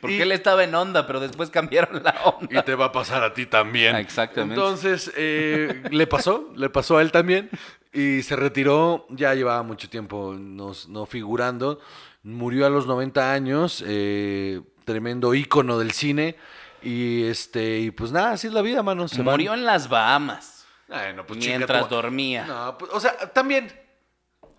Porque 0.00 0.16
Y- 0.16 0.20
él 0.20 0.32
estaba 0.32 0.64
en 0.64 0.74
onda, 0.74 1.06
pero 1.06 1.20
después 1.20 1.50
cambiaron 1.50 2.02
la 2.02 2.10
onda. 2.24 2.60
Y 2.60 2.62
te 2.64 2.74
va 2.74 2.86
a 2.86 2.92
pasar 2.92 3.22
a 3.22 3.32
ti 3.34 3.46
también. 3.46 3.96
Exactamente. 3.96 4.54
Entonces, 4.54 5.12
eh, 5.16 5.82
le 5.90 6.06
pasó, 6.06 6.52
le 6.56 6.68
pasó 6.70 6.98
a 6.98 7.02
él 7.02 7.12
también. 7.12 7.50
Y 7.92 8.22
se 8.22 8.36
retiró, 8.36 9.06
ya 9.10 9.34
llevaba 9.34 9.62
mucho 9.62 9.88
tiempo 9.88 10.34
no, 10.38 10.72
no 10.88 11.06
figurando. 11.06 11.78
Murió 12.22 12.66
a 12.66 12.70
los 12.70 12.86
90 12.86 13.32
años. 13.32 13.84
eh, 13.86 14.60
tremendo 14.84 15.32
ícono 15.34 15.78
del 15.78 15.92
cine. 15.92 16.36
Y 16.82 17.22
este, 17.24 17.78
y 17.78 17.90
pues 17.92 18.10
nada, 18.10 18.32
así 18.32 18.48
es 18.48 18.52
la 18.52 18.62
vida, 18.62 18.82
mano. 18.82 19.06
Se 19.06 19.18
van. 19.22 19.34
Murió 19.34 19.54
en 19.54 19.64
las 19.64 19.88
Bahamas. 19.88 20.66
Ay, 20.88 21.14
no, 21.14 21.24
pues, 21.24 21.38
mientras 21.38 21.88
dormía. 21.88 22.44
No, 22.44 22.76
pues, 22.76 22.90
o 22.92 22.98
sea, 23.00 23.16
también, 23.32 23.72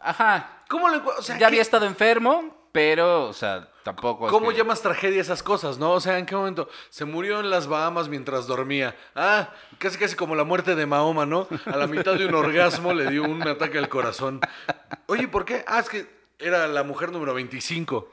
Ajá. 0.03 0.63
¿cómo 0.69 0.89
le 0.89 0.97
o 0.97 1.21
sea, 1.21 1.35
ya 1.35 1.39
qué- 1.39 1.45
había 1.45 1.61
estado 1.61 1.85
enfermo, 1.85 2.67
pero, 2.71 3.25
o 3.27 3.33
sea, 3.33 3.69
tampoco. 3.83 4.25
es 4.25 4.31
¿Cómo 4.31 4.49
que- 4.49 4.55
llamas 4.57 4.81
tragedia 4.81 5.21
esas 5.21 5.43
cosas, 5.43 5.77
no? 5.77 5.91
O 5.91 5.99
sea, 5.99 6.17
¿en 6.17 6.25
qué 6.25 6.35
momento? 6.35 6.67
Se 6.89 7.05
murió 7.05 7.39
en 7.39 7.49
las 7.49 7.67
Bahamas 7.67 8.09
mientras 8.09 8.47
dormía. 8.47 8.95
Ah, 9.15 9.49
casi 9.77 9.97
casi 9.97 10.15
como 10.15 10.35
la 10.35 10.43
muerte 10.43 10.73
de 10.75 10.85
Mahoma, 10.85 11.25
¿no? 11.25 11.47
A 11.65 11.77
la 11.77 11.85
mitad 11.87 12.15
de 12.15 12.25
un 12.25 12.33
orgasmo 12.35 12.93
le 12.93 13.09
dio 13.11 13.23
un 13.23 13.47
ataque 13.47 13.77
al 13.77 13.89
corazón. 13.89 14.41
Oye, 15.07 15.27
¿por 15.27 15.45
qué? 15.45 15.63
Ah, 15.67 15.79
es 15.79 15.89
que 15.89 16.07
era 16.39 16.67
la 16.67 16.83
mujer 16.83 17.11
número 17.11 17.33
25. 17.35 18.09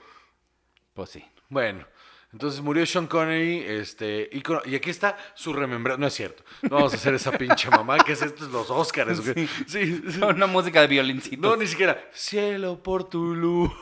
Pues 0.94 1.11
sí. 1.11 1.25
Bueno, 1.49 1.87
entonces 2.32 2.60
murió 2.60 2.84
Sean 2.87 3.06
Connery, 3.06 3.64
este, 3.66 4.28
ícono- 4.32 4.62
y 4.64 4.75
aquí 4.76 4.90
está 4.90 5.16
su 5.34 5.52
remembranza. 5.52 6.00
No 6.00 6.06
es 6.06 6.14
cierto. 6.14 6.42
No 6.62 6.76
vamos 6.76 6.92
a 6.92 6.96
hacer 6.96 7.14
esa 7.14 7.32
pinche 7.32 7.68
mamá, 7.70 7.99
que 7.99 8.12
es 8.12 8.22
esto? 8.22 8.46
Los 8.49 8.70
Óscares. 8.70 9.20
sí. 9.66 10.02
Una 10.22 10.46
música 10.46 10.80
de 10.82 10.87
violincito. 10.87 11.49
No, 11.49 11.56
ni 11.56 11.66
siquiera. 11.66 12.00
Cielo 12.12 12.82
por 12.82 13.08
tu 13.08 13.34
luz. 13.34 13.70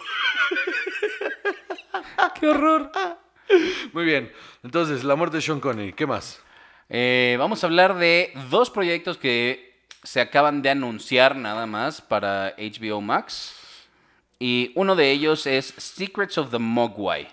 ¡Qué 2.41 2.47
horror! 2.49 2.91
Muy 3.93 4.05
bien. 4.05 4.33
Entonces, 4.63 5.05
la 5.05 5.15
muerte 5.17 5.37
de 5.39 5.43
Sean 5.43 5.61
Connery. 5.61 5.93
¿Qué 5.93 6.07
más? 6.07 6.43
Eh, 6.89 7.37
vamos 7.39 7.63
a 7.63 7.67
hablar 7.67 7.97
de 7.97 8.33
dos 8.51 8.71
proyectos 8.71 9.19
que 9.19 9.79
se 10.03 10.21
acaban 10.21 10.63
de 10.63 10.71
anunciar 10.71 11.37
nada 11.37 11.67
más 11.67 12.01
para 12.01 12.55
HBO 12.59 13.01
Max. 13.01 13.55
Y 14.39 14.73
uno 14.77 14.95
de 14.97 15.11
ellos 15.11 15.47
es 15.47 15.75
Secrets 15.77 16.39
of 16.39 16.51
the 16.51 16.59
Mogwai, 16.59 17.29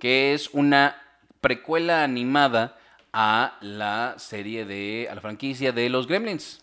que 0.00 0.34
es 0.34 0.50
una 0.52 1.00
precuela 1.40 2.02
animada 2.02 2.76
a 3.12 3.56
la 3.60 4.14
serie 4.18 4.64
de, 4.64 5.06
a 5.10 5.14
la 5.14 5.20
franquicia 5.20 5.70
de 5.70 5.88
los 5.88 6.06
Gremlins. 6.08 6.60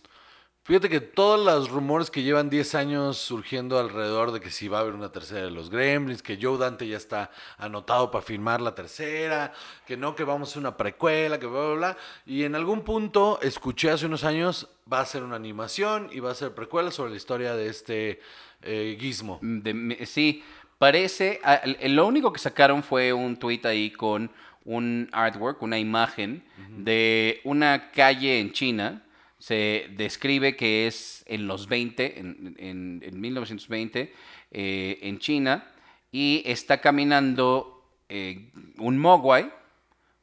Fíjate 0.64 0.90
que 0.90 1.00
todos 1.00 1.42
los 1.42 1.70
rumores 1.70 2.10
que 2.10 2.22
llevan 2.22 2.50
10 2.50 2.74
años 2.74 3.16
surgiendo 3.16 3.78
alrededor 3.78 4.32
de 4.32 4.40
que 4.40 4.50
si 4.50 4.68
va 4.68 4.76
a 4.76 4.80
haber 4.82 4.92
una 4.92 5.10
tercera 5.10 5.46
de 5.46 5.50
los 5.50 5.70
Gremlins, 5.70 6.22
que 6.22 6.38
Joe 6.38 6.58
Dante 6.58 6.86
ya 6.86 6.98
está 6.98 7.30
anotado 7.56 8.10
para 8.10 8.22
firmar 8.22 8.60
la 8.60 8.74
tercera, 8.74 9.54
que 9.86 9.96
no, 9.96 10.14
que 10.14 10.24
vamos 10.24 10.48
a 10.48 10.52
hacer 10.52 10.60
una 10.60 10.76
precuela, 10.76 11.40
que 11.40 11.46
bla, 11.46 11.60
bla, 11.60 11.74
bla. 11.74 11.96
Y 12.26 12.44
en 12.44 12.54
algún 12.54 12.82
punto 12.82 13.38
escuché 13.40 13.90
hace 13.90 14.04
unos 14.04 14.24
años, 14.24 14.68
va 14.92 15.00
a 15.00 15.06
ser 15.06 15.22
una 15.22 15.36
animación 15.36 16.10
y 16.12 16.20
va 16.20 16.32
a 16.32 16.34
ser 16.34 16.54
precuela 16.54 16.90
sobre 16.90 17.12
la 17.12 17.16
historia 17.16 17.54
de 17.54 17.68
este 17.68 18.20
eh, 18.60 18.98
Gizmo. 19.00 19.38
De- 19.40 20.04
sí, 20.04 20.44
parece. 20.78 21.40
Lo 21.88 22.06
único 22.06 22.32
que 22.32 22.38
sacaron 22.38 22.82
fue 22.82 23.12
un 23.12 23.36
tweet 23.36 23.60
ahí 23.64 23.90
con 23.90 24.30
un 24.64 25.08
artwork, 25.12 25.62
una 25.62 25.78
imagen 25.78 26.44
de 26.76 27.40
una 27.44 27.90
calle 27.90 28.38
en 28.40 28.52
China. 28.52 29.04
Se 29.38 29.86
describe 29.96 30.56
que 30.56 30.86
es 30.86 31.24
en 31.28 31.46
los 31.46 31.68
20, 31.68 32.18
en, 32.18 32.56
en- 32.58 33.02
en 33.04 33.20
1920, 33.20 34.12
eh, 34.50 34.98
en 35.02 35.18
China, 35.18 35.64
y 36.10 36.42
está 36.44 36.80
caminando 36.80 37.84
eh, 38.08 38.50
un 38.78 38.98
mogwai 38.98 39.52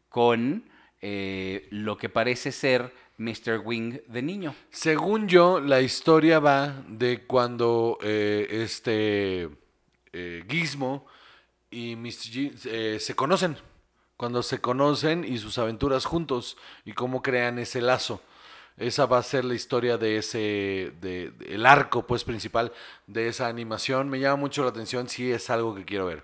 con 0.09 0.65
eh, 1.01 1.67
lo 1.71 1.97
que 1.97 2.09
parece 2.09 2.51
ser 2.51 2.91
Mr. 3.17 3.61
Wing 3.63 3.99
de 4.07 4.21
niño. 4.21 4.53
Según 4.69 5.27
yo, 5.27 5.59
la 5.61 5.79
historia 5.81 6.39
va 6.39 6.83
de 6.87 7.19
cuando 7.25 7.97
eh, 8.03 8.47
este 8.51 9.47
eh, 10.15 10.43
Gizmo 10.49 11.05
y 11.69 11.95
Mr. 11.95 12.31
G 12.31 12.51
eh, 12.65 12.97
se 12.99 13.15
conocen. 13.15 13.57
Cuando 14.17 14.41
se 14.43 14.61
conocen 14.61 15.25
y 15.25 15.37
sus 15.37 15.57
aventuras 15.57 16.05
juntos 16.05 16.57
y 16.85 16.93
cómo 16.93 17.21
crean 17.21 17.59
ese 17.59 17.81
lazo. 17.81 18.21
Esa 18.77 19.05
va 19.05 19.17
a 19.17 19.23
ser 19.23 19.43
la 19.45 19.55
historia 19.55 19.97
de 19.97 20.17
ese, 20.17 20.37
de, 21.01 21.31
de- 21.37 21.53
el 21.55 21.65
arco 21.65 22.05
pues 22.07 22.23
principal 22.23 22.71
de 23.07 23.27
esa 23.27 23.47
animación. 23.47 24.09
Me 24.09 24.19
llama 24.19 24.37
mucho 24.37 24.63
la 24.63 24.69
atención, 24.69 25.07
sí 25.09 25.31
es 25.31 25.49
algo 25.49 25.75
que 25.75 25.83
quiero 25.85 26.05
ver. 26.05 26.23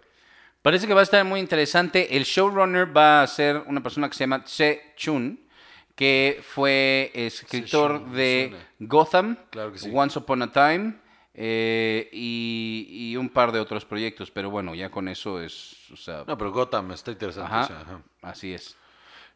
Parece 0.62 0.86
que 0.88 0.94
va 0.94 1.00
a 1.00 1.04
estar 1.04 1.24
muy 1.26 1.40
interesante. 1.40 2.16
El 2.16 2.24
showrunner 2.24 2.96
va 2.96 3.24
a 3.24 3.28
ser 3.28 3.58
una 3.68 3.82
persona 3.84 4.08
que 4.10 4.16
se 4.16 4.24
llama 4.26 4.44
Tse 4.44 4.94
Chun, 4.96 5.40
que 5.96 6.42
fue 6.48 7.12
escritor 7.14 8.00
Chun, 8.04 8.14
de. 8.14 8.56
Gotham, 8.80 9.38
Claro 9.50 9.72
que 9.74 9.80
sí. 9.80 9.90
Once 9.94 10.18
Upon 10.20 10.42
a 10.44 10.52
Time 10.52 10.94
eh, 11.34 12.10
y, 12.12 12.88
y 12.90 13.18
un 13.18 13.30
par 13.30 13.52
de 13.52 13.60
otros 13.60 13.86
proyectos. 13.86 14.32
Pero 14.32 14.50
bueno, 14.50 14.76
ya 14.76 14.90
con 14.90 15.08
eso 15.08 15.42
es. 15.42 15.76
O 15.92 15.98
sea, 15.98 16.24
No, 16.28 16.38
pero 16.38 16.52
Gotham 16.52 16.92
está 16.92 17.12
interesante. 17.12 17.52
ajá, 17.52 17.64
o 17.64 17.68
sea, 17.68 17.80
ajá. 17.82 18.02
así 18.22 18.54
es. 18.54 18.78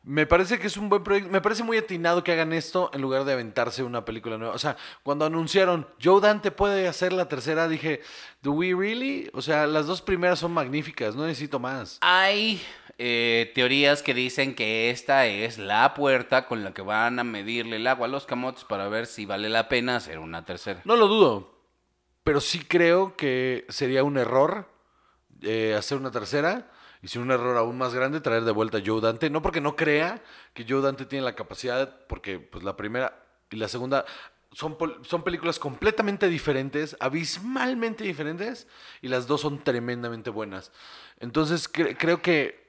Me 0.08 0.28
parece 0.28 0.60
que 0.60 0.68
es 0.68 0.78
un 0.78 0.88
buen 0.88 1.04
proyecto. 1.04 1.32
Me 1.32 1.42
parece 1.42 1.64
muy 1.64 1.78
atinado 1.78 2.24
que 2.24 2.32
hagan 2.32 2.54
esto 2.54 2.92
en 2.94 3.02
lugar 3.02 3.24
de 3.24 3.34
aventarse 3.34 3.82
una 3.82 4.06
película 4.06 4.38
nueva. 4.38 4.54
O 4.54 4.60
sea, 4.60 4.78
cuando 5.02 5.26
anunciaron 5.26 5.88
Joe 6.04 6.22
Dante 6.22 6.52
puede 6.52 6.88
hacer 6.88 7.12
la 7.12 7.28
tercera, 7.28 7.68
dije, 7.68 8.02
¿do 8.44 8.52
we 8.52 8.76
really? 8.76 9.32
O 9.34 9.42
sea, 9.42 9.66
las 9.66 9.88
dos 9.88 10.04
primeras 10.04 10.38
son 10.38 10.52
magníficas, 10.54 11.16
no 11.16 11.26
necesito 11.26 11.58
más. 11.60 11.98
Hay 12.02 12.62
eh, 13.00 13.52
teorías 13.56 14.04
que 14.04 14.14
dicen 14.14 14.54
que 14.54 14.92
esta 14.92 15.26
es 15.26 15.58
la 15.58 15.96
puerta 15.96 16.46
con 16.46 16.64
la 16.64 16.72
que 16.72 16.84
van 16.84 17.18
a 17.18 17.24
medirle 17.24 17.78
el 17.78 17.88
agua 17.88 18.06
a 18.06 18.10
los 18.10 18.28
camotes 18.28 18.64
para 18.64 18.88
ver 18.88 19.08
si 19.08 19.26
vale 19.26 19.50
la 19.50 19.68
pena 19.70 19.96
hacer 19.96 20.20
una 20.20 20.46
tercera. 20.46 20.82
No 20.86 20.98
lo 20.98 21.08
dudo, 21.08 21.55
pero 22.26 22.42
sí 22.42 22.60
creo 22.60 23.16
que 23.16 23.66
sería 23.70 24.04
un 24.04 24.18
error 24.18 24.68
eh, 25.42 25.76
hacer 25.78 25.98
una 25.98 26.12
tercera. 26.12 26.72
Y 27.04 27.08
si 27.08 27.20
un 27.20 27.32
error 27.32 27.56
aún 27.58 27.78
más 27.78 27.94
grande, 27.94 28.20
traer 28.20 28.44
de 28.46 28.52
vuelta 28.52 28.80
a 28.80 28.82
Joe 28.86 29.00
Dante. 29.00 29.30
No 29.30 29.42
porque 29.44 29.62
no 29.62 29.76
crea 29.76 30.24
que 30.56 30.66
Joe 30.68 30.82
Dante 30.82 31.06
tiene 31.06 31.24
la 31.26 31.36
capacidad, 31.36 32.08
porque 32.08 32.40
pues 32.40 32.64
la 32.64 32.76
primera 32.76 33.24
y 33.52 33.58
la 33.58 33.68
segunda 33.68 34.06
son, 34.52 34.76
son 35.04 35.24
películas 35.24 35.60
completamente 35.60 36.30
diferentes, 36.30 36.98
abismalmente 37.00 38.04
diferentes, 38.04 38.68
y 39.04 39.10
las 39.10 39.28
dos 39.28 39.42
son 39.42 39.64
tremendamente 39.64 40.32
buenas. 40.32 40.72
Entonces 41.20 41.72
cre- 41.72 41.96
creo 42.00 42.24
que 42.24 42.66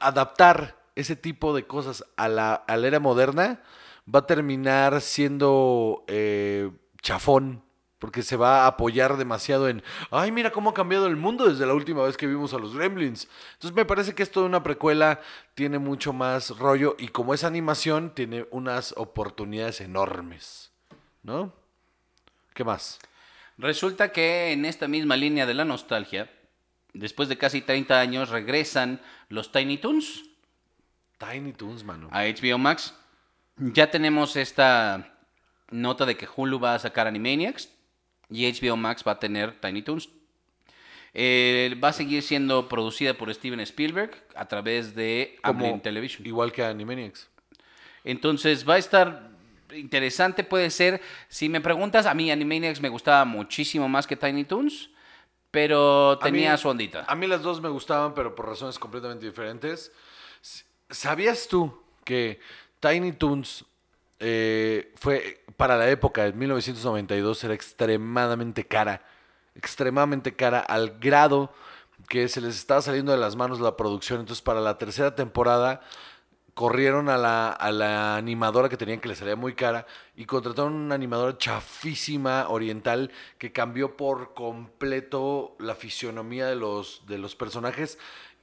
adaptar 0.00 0.76
ese 0.94 1.16
tipo 1.16 1.54
de 1.54 1.66
cosas 1.66 2.04
a 2.16 2.28
la, 2.28 2.54
a 2.54 2.76
la 2.76 2.86
era 2.86 3.00
moderna 3.00 3.62
va 4.12 4.20
a 4.20 4.26
terminar 4.26 5.00
siendo 5.00 6.04
eh, 6.08 6.70
chafón. 7.02 7.62
Porque 7.98 8.22
se 8.22 8.36
va 8.36 8.64
a 8.64 8.66
apoyar 8.66 9.16
demasiado 9.16 9.68
en, 9.68 9.82
ay, 10.10 10.30
mira 10.30 10.50
cómo 10.50 10.70
ha 10.70 10.74
cambiado 10.74 11.06
el 11.06 11.16
mundo 11.16 11.48
desde 11.48 11.66
la 11.66 11.74
última 11.74 12.02
vez 12.04 12.16
que 12.16 12.26
vimos 12.26 12.52
a 12.52 12.58
los 12.58 12.74
Gremlins. 12.74 13.28
Entonces 13.54 13.74
me 13.74 13.86
parece 13.86 14.14
que 14.14 14.22
esto 14.22 14.40
de 14.40 14.46
una 14.46 14.62
precuela 14.62 15.20
tiene 15.54 15.78
mucho 15.78 16.12
más 16.12 16.58
rollo 16.58 16.96
y 16.98 17.08
como 17.08 17.32
es 17.32 17.44
animación, 17.44 18.14
tiene 18.14 18.46
unas 18.50 18.92
oportunidades 18.96 19.80
enormes. 19.80 20.72
¿No? 21.22 21.52
¿Qué 22.54 22.64
más? 22.64 22.98
Resulta 23.58 24.12
que 24.12 24.52
en 24.52 24.64
esta 24.66 24.88
misma 24.88 25.16
línea 25.16 25.46
de 25.46 25.54
la 25.54 25.64
nostalgia, 25.64 26.30
después 26.92 27.28
de 27.28 27.38
casi 27.38 27.62
30 27.62 27.98
años, 27.98 28.28
regresan 28.28 29.00
los 29.28 29.50
Tiny 29.50 29.78
Toons 29.78 30.24
Tiny 31.18 31.52
Toons, 31.52 31.84
mano. 31.84 32.08
a 32.12 32.24
HBO 32.24 32.58
Max. 32.58 32.94
Ya 33.56 33.90
tenemos 33.90 34.36
esta 34.36 35.14
nota 35.70 36.04
de 36.04 36.16
que 36.16 36.28
Hulu 36.34 36.60
va 36.60 36.74
a 36.74 36.78
sacar 36.78 37.06
Animaniacs 37.06 37.70
y 38.30 38.50
HBO 38.50 38.76
Max 38.76 39.02
va 39.06 39.12
a 39.12 39.18
tener 39.18 39.60
Tiny 39.60 39.82
Toons. 39.82 40.08
Eh, 41.14 41.74
va 41.82 41.88
a 41.88 41.92
seguir 41.92 42.22
siendo 42.22 42.68
producida 42.68 43.14
por 43.14 43.32
Steven 43.32 43.60
Spielberg 43.60 44.10
a 44.34 44.46
través 44.46 44.94
de 44.94 45.38
Amblin 45.42 45.80
Television. 45.80 46.26
Igual 46.26 46.52
que 46.52 46.62
Animaniacs. 46.62 47.28
Entonces 48.04 48.68
va 48.68 48.74
a 48.74 48.78
estar 48.78 49.30
interesante, 49.74 50.44
puede 50.44 50.70
ser. 50.70 51.00
Si 51.28 51.48
me 51.48 51.60
preguntas, 51.60 52.04
a 52.06 52.14
mí 52.14 52.30
Animaniacs 52.30 52.80
me 52.80 52.88
gustaba 52.90 53.24
muchísimo 53.24 53.88
más 53.88 54.06
que 54.06 54.14
Tiny 54.16 54.44
Toons, 54.44 54.90
pero 55.50 56.18
tenía 56.18 56.52
mí- 56.52 56.58
su 56.58 56.68
ondita. 56.68 57.04
A 57.08 57.14
mí 57.14 57.26
las 57.26 57.42
dos 57.42 57.62
me 57.62 57.68
gustaban, 57.70 58.12
pero 58.14 58.34
por 58.34 58.46
razones 58.46 58.78
completamente 58.78 59.24
diferentes. 59.24 59.90
¿Sabías 60.90 61.48
tú 61.48 61.82
que 62.04 62.38
Tiny 62.80 63.12
Toons 63.12 63.64
eh, 64.20 64.92
fue, 64.96 65.44
para 65.56 65.76
la 65.76 65.88
época 65.90 66.24
de 66.24 66.32
1992, 66.32 67.44
era 67.44 67.54
extremadamente 67.54 68.66
cara? 68.66 69.02
Extremadamente 69.54 70.34
cara, 70.34 70.60
al 70.60 70.98
grado 70.98 71.52
que 72.08 72.28
se 72.28 72.40
les 72.40 72.56
estaba 72.56 72.82
saliendo 72.82 73.12
de 73.12 73.18
las 73.18 73.36
manos 73.36 73.60
la 73.60 73.76
producción. 73.76 74.20
Entonces, 74.20 74.42
para 74.42 74.60
la 74.60 74.78
tercera 74.78 75.14
temporada, 75.14 75.80
corrieron 76.54 77.08
a 77.10 77.18
la, 77.18 77.50
a 77.50 77.70
la 77.70 78.16
animadora 78.16 78.68
que 78.68 78.78
tenían 78.78 79.00
que 79.00 79.08
le 79.08 79.14
salía 79.14 79.36
muy 79.36 79.54
cara 79.54 79.86
y 80.16 80.24
contrataron 80.24 80.72
una 80.72 80.94
animadora 80.94 81.36
chafísima 81.36 82.48
oriental 82.48 83.10
que 83.36 83.52
cambió 83.52 83.96
por 83.96 84.32
completo 84.32 85.54
la 85.58 85.74
fisionomía 85.74 86.46
de 86.46 86.56
los, 86.56 87.04
de 87.06 87.18
los 87.18 87.36
personajes 87.36 87.98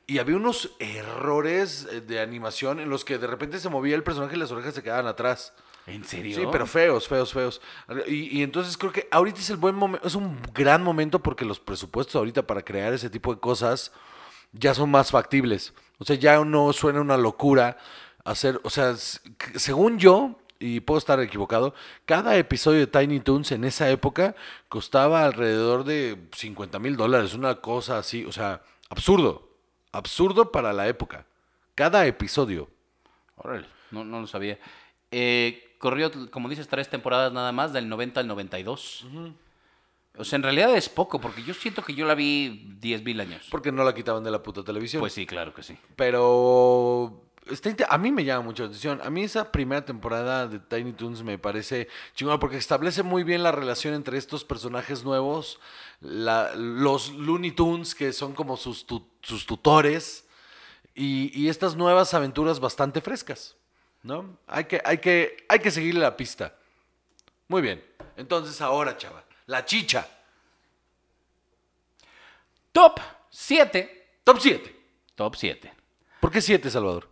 y 0.06 0.20
había 0.20 0.36
unos 0.36 0.75
errores 0.80 1.88
eh, 1.92 2.01
de 2.01 2.20
animación 2.20 2.80
en 2.80 2.89
los 2.89 3.06
que 3.06 3.18
de 3.18 3.27
repente 3.27 3.60
se 3.60 3.70
movía 3.70 3.96
el 3.96 4.03
personaje 4.03 4.36
y 4.36 4.39
las 4.39 4.51
orejas 4.51 4.75
se 4.75 4.84
quedaban 4.84 5.08
atrás. 5.08 5.53
¿En 5.86 6.06
serio? 6.06 6.36
Sí, 6.38 6.48
pero 6.52 6.66
feos, 6.66 7.08
feos, 7.08 7.34
feos. 7.34 7.62
Y, 8.08 8.40
y 8.40 8.44
entonces 8.44 8.78
creo 8.78 8.92
que 8.92 9.08
ahorita 9.12 9.40
es 9.40 9.50
el 9.50 9.58
buen 9.58 9.75
momento, 9.75 10.08
es 10.08 10.16
un 10.16 10.42
gran 10.54 10.82
momento 10.84 11.20
porque 11.20 11.44
los 11.44 11.60
presupuestos 11.60 12.16
ahorita 12.16 12.48
para 12.48 12.62
crear 12.62 12.94
ese 12.94 13.10
tipo 13.10 13.34
de 13.34 13.40
cosas 13.40 13.92
ya 14.54 14.74
son 14.74 14.90
más 14.92 15.12
factibles. 15.12 15.74
O 15.98 16.06
sea, 16.06 16.16
ya 16.16 16.44
no 16.44 16.72
suena 16.74 17.02
una 17.02 17.18
locura 17.18 17.78
hacer, 18.24 18.62
o 18.63 18.70
sea, 18.70 18.96
según 18.96 20.00
yo, 20.00 20.40
y 20.60 20.80
puedo 20.80 20.98
estar 20.98 21.20
equivocado, 21.20 21.74
cada 22.06 22.38
episodio 22.38 22.80
de 22.80 22.88
Tiny 22.88 23.20
Toons 23.20 23.52
en 23.52 23.66
esa 23.66 23.90
época 23.90 24.36
costaba 24.70 25.25
alrededor 25.25 25.84
de 25.84 26.18
50 26.34 26.80
mil 26.80 26.96
dólares, 26.96 27.34
una 27.34 27.56
cosa 27.56 27.98
así, 27.98 28.24
o 28.25 28.32
sea, 28.32 28.62
absurdo, 28.90 29.50
absurdo 29.92 30.52
para 30.52 30.72
la 30.72 30.88
época. 30.88 31.25
Cada 31.75 32.06
episodio. 32.06 32.70
Órale, 33.36 33.68
no, 33.92 34.06
no 34.06 34.22
lo 34.22 34.28
sabía. 34.28 34.60
Eh, 35.12 35.73
corrió, 35.84 36.10
como 36.32 36.48
dices, 36.48 36.68
tres 36.70 36.90
temporadas 36.90 37.34
nada 37.34 37.52
más, 37.52 37.74
del 37.74 37.90
90 37.90 38.22
al 38.22 38.28
92. 38.28 39.06
O 40.18 40.24
sea, 40.24 40.38
en 40.38 40.44
realidad 40.44 40.74
es 40.75 40.88
poco, 40.88 41.20
porque 41.20 41.44
yo 41.44 41.54
siento 41.54 41.84
que 41.84 41.94
yo 41.94 42.06
la 42.06 42.16
vi 42.16 42.75
10 42.80 43.04
mil 43.04 43.20
años. 43.20 43.48
Porque 43.52 43.72
no 43.72 43.84
la 43.84 43.94
quitaban 43.94 44.24
de 44.24 44.32
la 44.32 44.42
puta 44.42 44.63
televisión. 44.63 45.02
Pues 45.02 45.12
sí, 45.13 45.25
claro 45.25 45.54
que 45.54 45.62
sí. 45.63 45.75
Pero 45.96 47.24
está 47.50 47.75
a 47.90 47.98
mí 47.98 48.12
me 48.12 48.24
llama 48.24 48.46
mucho 48.46 48.63
la 48.63 48.68
atención. 48.70 49.02
A 49.04 49.10
mí 49.10 49.24
esa 49.24 49.52
primera 49.52 49.84
temporada 49.84 50.48
de 50.48 50.60
Tiny 50.60 50.94
Toons 50.94 51.24
me 51.24 51.38
parece 51.38 51.88
chingona 52.16 52.40
porque 52.40 52.58
establece 52.58 53.04
muy 53.04 53.24
bien 53.24 53.44
la 53.44 53.52
relación 53.52 53.94
entre 53.94 54.18
estos 54.18 54.44
personajes 54.46 55.04
nuevos, 55.04 55.60
la- 56.00 56.54
los 56.56 57.12
Looney 57.13 57.52
Tunes 57.52 57.96
que 57.96 58.13
son 58.13 58.34
como 58.34 58.56
sus, 58.56 58.86
tu- 58.86 59.08
sus 59.22 59.46
tutores 59.46 60.25
y, 60.96 61.32
y 61.38 61.50
estas 61.50 61.75
nuevas 61.75 62.13
aventuras 62.13 62.60
bastante 62.60 63.02
frescas. 63.02 63.58
¿No? 64.03 64.38
Hay 64.48 64.65
que, 64.65 64.81
hay 64.83 64.98
que, 64.98 65.45
hay 65.48 65.60
que 65.60 65.72
seguirle 65.72 66.01
la 66.01 66.15
pista. 66.15 66.53
Muy 67.48 67.62
bien. 67.62 67.83
Entonces 68.17 68.60
ahora, 68.62 68.98
chava, 68.98 69.24
la 69.48 69.65
chicha. 69.65 70.07
Top 72.72 73.00
7. 73.29 74.07
Top 74.24 74.38
7. 74.39 74.75
Top 75.15 75.36
7. 75.36 75.74
¿Por 76.19 76.31
qué 76.31 76.41
7, 76.41 76.69
Salvador? 76.69 77.10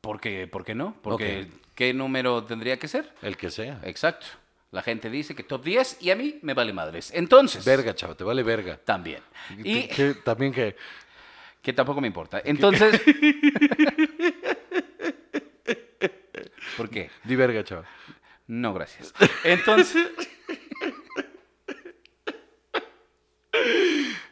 Porque, 0.00 0.46
¿Por 0.46 0.64
qué 0.64 0.74
no? 0.74 0.96
Porque. 1.02 1.48
¿qué 1.74 1.92
número 1.94 2.44
tendría 2.44 2.78
que 2.78 2.86
ser? 2.88 3.12
El 3.22 3.36
que 3.36 3.50
sea. 3.50 3.80
Exacto. 3.84 4.26
La 4.70 4.82
gente 4.82 5.08
dice 5.08 5.34
que 5.34 5.44
top 5.44 5.62
10 5.64 5.98
y 6.02 6.10
a 6.10 6.16
mí 6.16 6.38
me 6.42 6.52
vale 6.52 6.72
madres. 6.72 7.10
Entonces, 7.14 7.64
Verga, 7.64 7.94
chava, 7.94 8.14
te 8.16 8.24
vale 8.24 8.42
verga. 8.42 8.76
también. 8.76 9.22
Y 9.58 9.86
Que- 9.88 10.14
también 10.14 10.52
que... 10.52 10.76
que 11.62 11.72
tampoco 11.72 12.00
me 12.00 12.08
importa. 12.08 12.42
Entonces... 12.44 13.00
¿Por 16.76 16.90
qué? 16.90 17.10
Di 17.24 17.36
verga, 17.36 17.62
chava. 17.64 17.84
No, 18.46 18.74
gracias. 18.74 19.14
Entonces, 19.44 20.08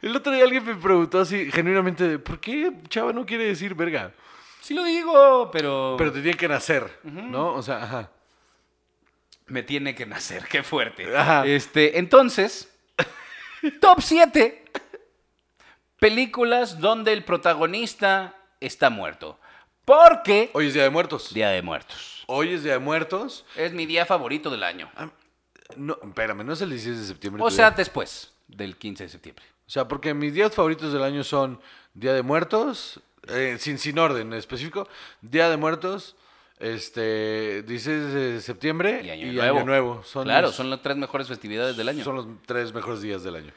El 0.03 0.17
otro 0.17 0.33
día 0.33 0.43
alguien 0.43 0.65
me 0.65 0.75
preguntó 0.75 1.21
así, 1.21 1.51
genuinamente, 1.53 2.19
¿por 2.19 2.41
qué 2.41 2.73
chava 2.89 3.13
no 3.13 3.25
quiere 3.25 3.45
decir 3.45 3.75
verga? 3.75 4.13
sí 4.61 4.75
lo 4.75 4.85
digo, 4.85 5.51
pero, 5.53 5.95
Pero 5.99 6.13
te 6.13 6.21
tiene 6.23 6.37
que 6.37 6.49
nacer, 6.49 6.91
¿no? 7.05 7.55
O 7.55 7.63
sea, 7.63 7.83
ajá. 7.85 8.11
me 9.47 9.63
tiene 9.63 9.95
que 9.95 10.07
nacer. 10.07 10.45
Qué 10.49 10.63
fuerte. 10.63 11.17
Ajá. 11.17 11.47
Este, 11.47 11.99
entonces, 11.99 12.73
top 13.81 14.01
7 14.01 14.65
películas 15.99 16.81
donde 16.81 17.13
el 17.13 17.23
protagonista 17.25 18.35
está 18.61 18.91
muerto. 18.91 19.39
Porque 19.85 20.51
Hoy 20.53 20.67
es 20.69 20.75
Día 20.75 20.83
de 20.85 20.91
Muertos. 20.91 21.33
Día 21.33 21.51
de 21.51 21.63
Muertos. 21.63 22.22
Hoy 22.35 22.55
es 22.55 22.63
Día 22.63 22.73
de 22.73 22.79
Muertos. 22.79 23.45
Es 23.57 23.75
mi 23.75 23.85
día 23.85 24.07
favorito 24.07 24.49
del 24.49 24.63
año. 24.63 24.91
Ah, 24.97 25.11
No, 25.77 25.99
espérame, 26.03 26.43
no 26.45 26.55
es 26.55 26.63
el 26.63 26.71
16 26.71 26.99
de 27.01 27.05
septiembre. 27.05 27.43
O 27.45 27.51
sea, 27.51 27.71
día. 27.71 27.77
después 27.77 28.33
del 28.49 28.77
15 28.79 29.05
de 29.05 29.11
septiembre. 29.11 29.45
o 29.67 29.71
sea, 29.71 29.87
porque 29.87 30.15
mis 30.15 30.33
días 30.33 30.55
favoritos 30.55 30.95
del 30.95 31.03
año 31.03 31.25
son 31.25 31.61
Día 31.93 32.15
de 32.15 32.23
Muertos, 32.23 33.01
eh, 33.29 33.57
sin, 33.59 33.77
sin 33.77 33.99
orden 33.99 34.33
específico, 34.33 34.89
Día 35.21 35.51
de 35.51 35.59
Muertos, 35.59 36.17
este, 36.59 37.65
16 37.65 38.15
de 38.15 38.41
septiembre 38.41 39.03
Y 39.05 39.11
Año 39.39 39.65
Nuevo. 39.67 40.03
Son 40.03 40.25
claro, 40.25 40.53
son 40.53 40.71
las 40.71 40.81
tres 40.81 40.97
mejores 40.97 41.29
festividades 41.29 41.77
del 41.77 41.91
año. 41.91 42.03
Son 42.03 42.17
los 42.17 42.27
tres 42.47 42.73
mejores 42.73 43.03
días 43.03 43.23
del 43.23 43.37
año. 43.37 43.53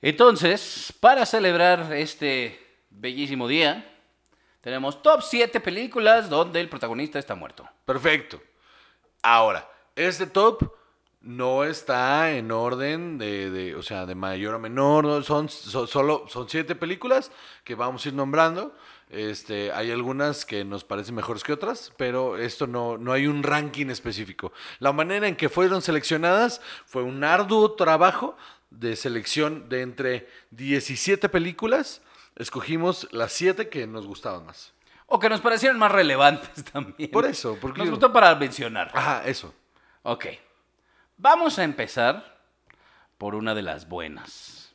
Entonces, 0.00 0.90
para 1.00 1.26
celebrar 1.26 1.92
este 1.92 2.58
bellísimo 2.88 3.46
día, 3.46 3.84
tenemos 4.66 5.00
top 5.00 5.22
7 5.22 5.60
películas 5.60 6.28
donde 6.28 6.60
el 6.60 6.68
protagonista 6.68 7.20
está 7.20 7.36
muerto. 7.36 7.68
Perfecto. 7.84 8.42
Ahora, 9.22 9.70
este 9.94 10.26
top 10.26 10.72
no 11.20 11.62
está 11.62 12.32
en 12.32 12.50
orden 12.50 13.16
de, 13.16 13.48
de, 13.52 13.76
o 13.76 13.82
sea, 13.84 14.06
de 14.06 14.16
mayor 14.16 14.56
a 14.56 14.58
menor. 14.58 15.04
no, 15.04 15.22
Son, 15.22 15.48
so- 15.48 15.86
solo 15.86 16.24
son 16.28 16.48
siete 16.48 16.74
películas 16.74 17.30
que 17.62 17.76
vamos 17.76 18.04
a 18.04 18.08
ir 18.08 18.14
nombrando. 18.14 18.74
Este, 19.08 19.70
hay 19.70 19.92
algunas 19.92 20.44
que 20.44 20.64
nos 20.64 20.82
parecen 20.82 21.14
mejores 21.14 21.44
que 21.44 21.52
otras, 21.52 21.92
pero 21.96 22.36
esto 22.36 22.66
no, 22.66 22.98
no 22.98 23.12
hay 23.12 23.28
un 23.28 23.44
ranking 23.44 23.86
específico. 23.86 24.52
La 24.80 24.92
manera 24.92 25.28
en 25.28 25.36
que 25.36 25.48
fueron 25.48 25.80
seleccionadas 25.80 26.60
fue 26.86 27.04
un 27.04 27.22
arduo 27.22 27.74
trabajo 27.74 28.36
de 28.70 28.96
selección 28.96 29.68
de 29.68 29.82
entre 29.82 30.28
17 30.50 31.28
películas. 31.28 32.02
Escogimos 32.36 33.08
las 33.12 33.32
siete 33.32 33.68
que 33.68 33.86
nos 33.86 34.06
gustaban 34.06 34.46
más. 34.46 34.72
O 35.06 35.18
que 35.18 35.28
nos 35.28 35.40
parecieron 35.40 35.78
más 35.78 35.90
relevantes 35.92 36.64
también. 36.72 37.10
Por 37.10 37.26
eso, 37.26 37.56
porque 37.60 37.80
Nos 37.80 37.90
gustó 37.90 38.12
para 38.12 38.34
mencionar. 38.34 38.90
Ajá, 38.94 39.22
eso. 39.26 39.54
Ok. 40.02 40.26
Vamos 41.16 41.58
a 41.58 41.64
empezar 41.64 42.38
por 43.16 43.34
una 43.34 43.54
de 43.54 43.62
las 43.62 43.88
buenas. 43.88 44.74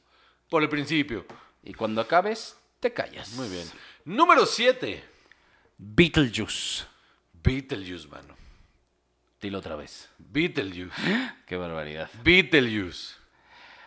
Por 0.49 0.63
el 0.63 0.69
principio. 0.69 1.25
Y 1.63 1.73
cuando 1.73 2.01
acabes, 2.01 2.57
te 2.79 2.91
callas. 2.93 3.33
Muy 3.33 3.47
bien. 3.47 3.69
Número 4.05 4.45
7. 4.45 5.03
Beetlejuice. 5.77 6.85
Beetlejuice, 7.43 8.07
mano. 8.07 8.35
Dilo 9.39 9.59
otra 9.59 9.75
vez. 9.75 10.09
Beetlejuice. 10.17 10.91
Qué 11.45 11.55
barbaridad. 11.57 12.09
Beetlejuice. 12.23 13.20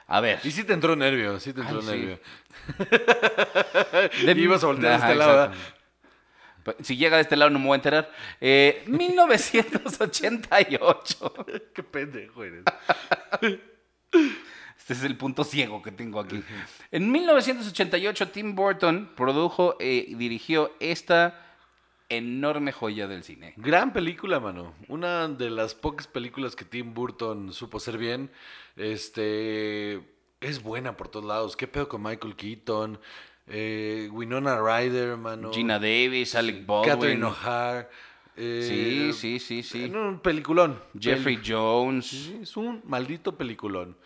A 0.07 0.21
ver. 0.21 0.39
Y 0.45 0.51
sí 0.51 0.65
te 0.65 0.73
entró 0.75 0.95
nervio, 0.97 1.39
sí 1.41 1.53
te 1.53 1.61
entró 1.63 1.81
Ay, 1.81 1.87
sí. 1.87 1.91
nervio. 1.91 2.21
De- 4.27 4.33
Ibas 4.41 4.63
a 4.63 4.67
voltear 4.67 4.93
a 4.93 4.97
Ajá, 4.97 5.07
este 5.13 5.19
lado, 5.19 5.53
Si 6.83 6.97
llega 6.97 7.17
de 7.17 7.23
este 7.23 7.37
lado 7.37 7.51
no 7.51 7.59
me 7.59 7.67
voy 7.67 7.75
a 7.75 7.77
enterar. 7.77 8.11
Eh, 8.41 8.83
1988. 8.87 11.35
Qué 11.75 11.83
pendejo 11.83 12.45
eres. 12.45 12.65
Este 14.79 14.93
es 14.93 15.03
el 15.05 15.17
punto 15.17 15.43
ciego 15.45 15.83
que 15.83 15.91
tengo 15.93 16.21
aquí. 16.21 16.43
En 16.91 17.11
1988 17.11 18.29
Tim 18.29 18.55
Burton 18.55 19.11
produjo 19.17 19.77
eh, 19.81 20.05
y 20.09 20.15
dirigió 20.17 20.75
esta 20.81 21.44
enorme 22.17 22.73
joya 22.73 23.07
del 23.07 23.23
cine. 23.25 23.55
Gran 23.57 23.93
película, 23.93 24.41
mano. 24.41 24.75
Una 24.89 25.29
de 25.29 25.51
las 25.51 25.75
pocas 25.75 26.07
películas 26.07 26.55
que 26.57 26.65
Tim 26.65 26.95
Burton 26.95 27.53
supo 27.53 27.77
hacer 27.79 27.99
bien. 27.99 28.31
Este. 28.77 30.01
Es 30.41 30.63
buena 30.63 30.97
por 30.97 31.09
todos 31.09 31.25
lados. 31.25 31.57
¿Qué 31.57 31.67
pedo 31.67 31.89
con 31.89 32.03
Michael 32.03 32.37
Keaton? 32.37 33.01
Eh, 33.47 34.09
Winona 34.13 34.59
Ryder, 34.61 35.17
mano. 35.17 35.53
Gina 35.53 35.79
Davis, 35.79 36.35
Alec 36.35 36.67
Baldwin, 36.67 36.93
Catherine 36.95 37.25
O'Hara. 37.25 37.89
eh, 38.37 38.65
Sí, 38.69 39.13
sí, 39.13 39.39
sí, 39.39 39.63
sí. 39.63 39.85
Un 39.85 40.21
peliculón. 40.21 40.81
Jeffrey 40.99 41.37
Pel- 41.39 41.43
Jones. 41.55 42.07
Sí, 42.07 42.39
es 42.43 42.57
un 42.57 42.83
maldito 42.85 43.37
peliculón. 43.37 43.97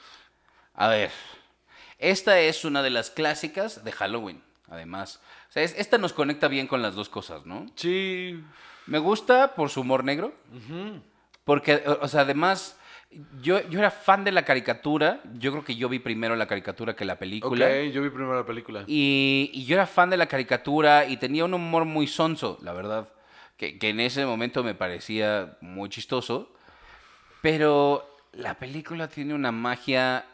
A 0.75 0.88
ver, 0.88 1.11
esta 1.99 2.38
es 2.40 2.64
una 2.64 2.83
de 2.83 2.90
las 2.90 3.11
clásicas 3.11 3.83
de 3.85 3.90
Halloween, 3.92 4.40
además. 4.68 5.21
O 5.48 5.52
sea, 5.52 5.62
es- 5.62 5.74
esta 5.78 5.98
nos 5.98 6.12
conecta 6.12 6.48
bien 6.48 6.66
con 6.66 6.82
las 6.82 6.94
dos 6.94 7.08
cosas, 7.08 7.46
¿no? 7.46 7.66
Sí. 7.74 8.42
Me 8.87 8.98
gusta 8.98 9.54
por 9.54 9.70
su 9.70 9.80
humor 9.82 10.04
negro, 10.04 10.32
porque, 11.44 11.82
o 11.87 11.98
o 12.02 12.08
sea, 12.08 12.22
además, 12.22 12.78
yo, 13.40 13.66
yo 13.68 13.78
era 13.78 13.90
fan 13.90 14.24
de 14.24 14.32
la 14.32 14.44
caricatura. 14.44 15.20
Yo 15.38 15.50
creo 15.52 15.64
que 15.64 15.76
yo 15.76 15.88
vi 15.88 15.98
primero 15.98 16.37
la 16.37 16.46
caricatura 16.46 16.94
que 16.94 17.04
la 17.06 17.18
película. 17.18 17.66
Ok, 17.66 17.92
yo 17.92 18.02
vi 18.02 18.11
primero 18.11 18.34
la 18.37 18.44
película. 18.46 18.84
Y, 18.87 19.50
y 19.54 19.64
yo 19.64 19.74
era 19.76 19.87
fan 19.87 20.11
de 20.11 20.16
la 20.18 20.26
caricatura 20.26 21.06
y 21.06 21.16
tenía 21.16 21.44
un 21.46 21.54
humor 21.54 21.84
muy 21.87 22.06
sonso, 22.06 22.58
la 22.62 22.72
verdad. 22.72 23.08
Que, 23.56 23.78
que 23.78 23.88
en 23.88 24.00
ese 24.00 24.24
momento 24.26 24.62
me 24.62 24.74
parecía 24.74 25.56
muy 25.62 25.88
chistoso. 25.88 26.52
Pero 27.40 28.16
la 28.32 28.58
película 28.58 29.08
tiene 29.08 29.34
una 29.34 29.52
magia 29.52 30.24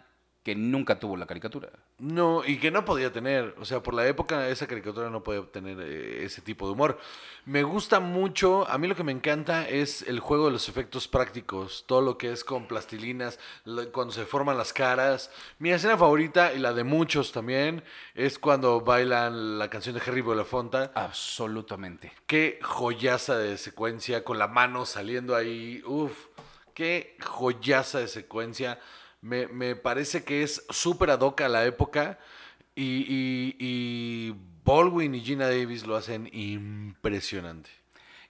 que 0.43 0.55
nunca 0.55 0.99
tuvo 0.99 1.17
la 1.17 1.27
caricatura. 1.27 1.71
No, 2.07 2.45
y 2.45 2.59
que 2.59 2.71
no 2.71 2.85
podía 2.85 3.11
tener, 3.11 3.55
o 3.59 3.65
sea, 3.65 3.83
por 3.83 3.95
la 3.95 4.07
época 4.07 4.47
esa 4.51 4.67
caricatura 4.67 5.09
no 5.09 5.23
podía 5.23 5.43
tener 5.51 5.79
eh, 5.81 6.23
ese 6.23 6.43
tipo 6.43 6.67
de 6.67 6.73
humor. 6.73 6.99
Me 7.47 7.63
gusta 7.63 7.99
mucho, 7.99 8.69
a 8.69 8.77
mí 8.77 8.89
lo 8.89 8.95
que 8.95 9.05
me 9.05 9.13
encanta 9.13 9.67
es 9.67 10.03
el 10.03 10.21
juego 10.21 10.47
de 10.47 10.53
los 10.53 10.69
efectos 10.69 11.09
prácticos, 11.09 11.85
todo 11.87 12.03
lo 12.03 12.19
que 12.19 12.31
es 12.31 12.45
con 12.45 12.69
plastilinas, 12.69 13.39
lo- 13.65 13.91
cuando 13.91 14.13
se 14.13 14.27
forman 14.27 14.59
las 14.59 14.75
caras. 14.75 15.31
Mi 15.59 15.71
escena 15.71 15.97
favorita, 15.97 16.53
y 16.53 16.59
la 16.59 16.75
de 16.75 16.85
muchos 16.85 17.33
también, 17.33 17.83
es 18.15 18.39
cuando 18.39 18.83
bailan 18.83 19.59
la 19.59 19.71
canción 19.71 19.95
de 19.95 20.03
Harry 20.07 20.21
Belafonte. 20.21 20.91
Absolutamente. 20.95 22.13
Qué 22.27 22.59
joyaza 22.63 23.39
de 23.39 23.57
secuencia, 23.57 24.25
con 24.25 24.39
la 24.39 24.49
mano 24.49 24.85
saliendo 24.85 25.35
ahí. 25.35 25.83
Uf, 25.87 26.13
qué 26.75 27.17
joyaza 27.25 28.01
de 28.01 28.09
secuencia. 28.09 28.79
Me, 29.25 29.47
me 29.49 29.75
parece 29.75 30.23
que 30.23 30.43
es 30.43 30.63
súper 30.71 31.11
ad 31.11 31.21
hoc 31.21 31.41
a 31.41 31.49
la 31.49 31.65
época 31.65 32.19
Y, 32.77 33.07
y, 33.09 33.57
y 33.59 34.35
Baldwin 34.65 35.15
y 35.15 35.21
Gina 35.21 35.47
Davis 35.49 35.87
lo 35.87 35.97
hacen 35.97 36.29
impresionante. 36.33 37.71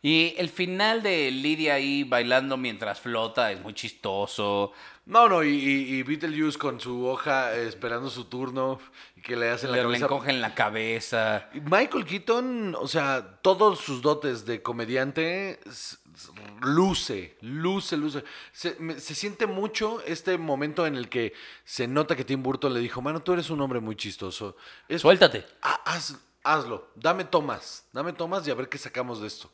Y 0.02 0.34
el 0.36 0.50
final 0.50 1.02
de 1.02 1.30
Lidia 1.30 1.74
ahí 1.74 2.04
bailando 2.04 2.58
mientras 2.58 3.00
flota 3.00 3.50
es 3.52 3.60
muy 3.62 3.72
chistoso. 3.72 4.72
No, 5.06 5.28
no, 5.30 5.42
y, 5.42 5.48
y, 5.48 5.94
y 5.96 6.02
Beetlejuice 6.02 6.58
con 6.58 6.78
su 6.78 7.06
hoja 7.06 7.54
eh, 7.56 7.66
esperando 7.68 8.10
su 8.10 8.26
turno 8.26 8.78
y 9.16 9.22
que 9.22 9.34
le 9.34 9.48
hacen 9.50 9.70
la 9.70 9.76
Le, 9.78 9.82
le 9.82 9.88
cabeza. 9.88 10.04
encogen 10.04 10.40
la 10.42 10.54
cabeza. 10.54 11.48
Michael 11.54 12.04
Keaton, 12.04 12.74
o 12.78 12.86
sea, 12.86 13.38
todos 13.40 13.80
sus 13.80 14.02
dotes 14.02 14.44
de 14.44 14.60
comediante 14.60 15.58
luce, 16.62 17.36
luce, 17.40 17.96
luce. 17.96 18.24
Se, 18.52 18.76
me- 18.78 18.98
se 19.00 19.14
siente 19.14 19.46
mucho 19.46 20.00
este 20.06 20.38
momento 20.38 20.86
en 20.86 20.96
el 20.96 21.08
que 21.08 21.32
se 21.64 21.86
nota 21.86 22.16
que 22.16 22.24
Tim 22.24 22.42
Burton 22.42 22.72
le 22.74 22.80
dijo, 22.80 23.02
mano, 23.02 23.22
tú 23.22 23.32
eres 23.32 23.50
un 23.50 23.60
hombre 23.60 23.80
muy 23.80 23.96
chistoso. 23.96 24.56
Es- 24.88 25.02
Suéltate. 25.02 25.46
Ha- 25.62 25.82
haz- 25.84 26.18
hazlo, 26.42 26.90
dame 26.94 27.24
tomas, 27.24 27.86
dame 27.92 28.12
tomas 28.12 28.46
y 28.46 28.50
a 28.50 28.54
ver 28.54 28.68
qué 28.68 28.78
sacamos 28.78 29.20
de 29.20 29.26
esto. 29.26 29.50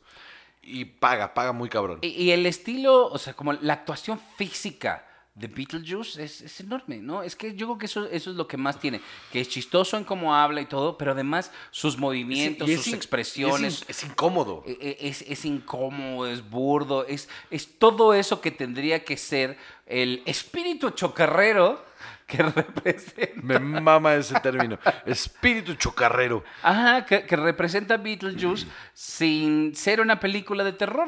Y 0.61 0.85
paga, 0.85 1.33
paga 1.33 1.51
muy 1.53 1.69
cabrón. 1.69 1.99
Y, 2.01 2.09
y 2.09 2.31
el 2.31 2.45
estilo, 2.45 3.07
o 3.07 3.17
sea, 3.17 3.33
como 3.33 3.53
la 3.53 3.73
actuación 3.73 4.19
física 4.37 5.07
de 5.33 5.47
Beetlejuice 5.47 6.21
es, 6.21 6.41
es 6.41 6.59
enorme, 6.59 6.97
¿no? 6.97 7.23
Es 7.23 7.35
que 7.37 7.55
yo 7.55 7.65
creo 7.67 7.77
que 7.77 7.85
eso, 7.85 8.05
eso 8.09 8.31
es 8.31 8.35
lo 8.35 8.47
que 8.47 8.57
más 8.57 8.79
tiene, 8.79 8.99
que 9.31 9.39
es 9.39 9.47
chistoso 9.47 9.95
en 9.97 10.03
cómo 10.03 10.35
habla 10.35 10.59
y 10.59 10.65
todo, 10.65 10.97
pero 10.97 11.13
además 11.13 11.51
sus 11.71 11.97
movimientos, 11.97 12.69
es 12.69 12.77
sus 12.79 12.87
in- 12.87 12.95
expresiones. 12.95 13.73
Es, 13.73 13.81
in- 13.81 13.85
es 13.89 14.03
incómodo. 14.03 14.63
e- 14.67 14.77
e- 14.99 15.07
Es, 15.07 15.21
es 15.21 15.45
incómodo, 15.45 16.27
es 16.27 16.47
burdo, 16.49 17.05
es, 17.07 17.29
es 17.49 17.79
todo 17.79 18.13
eso 18.13 18.41
que 18.41 18.51
tendría 18.51 19.05
que 19.05 19.15
ser 19.15 19.57
el 19.85 20.21
espíritu 20.25 20.89
chocarrero 20.89 21.81
que 22.27 22.37
representa, 22.43 23.41
Me 23.41 23.57
mama 23.59 24.15
ese 24.15 24.37
término. 24.41 24.79
Espíritu 25.05 25.75
chocarrero. 25.75 26.43
ajá, 26.61 27.05
que, 27.05 27.25
que 27.25 27.35
representa 27.37 27.95
Beetlejuice 27.97 28.67
sin 28.93 29.73
ser 29.75 30.01
una 30.01 30.19
película 30.19 30.63
de 30.65 30.73
terror. 30.73 31.07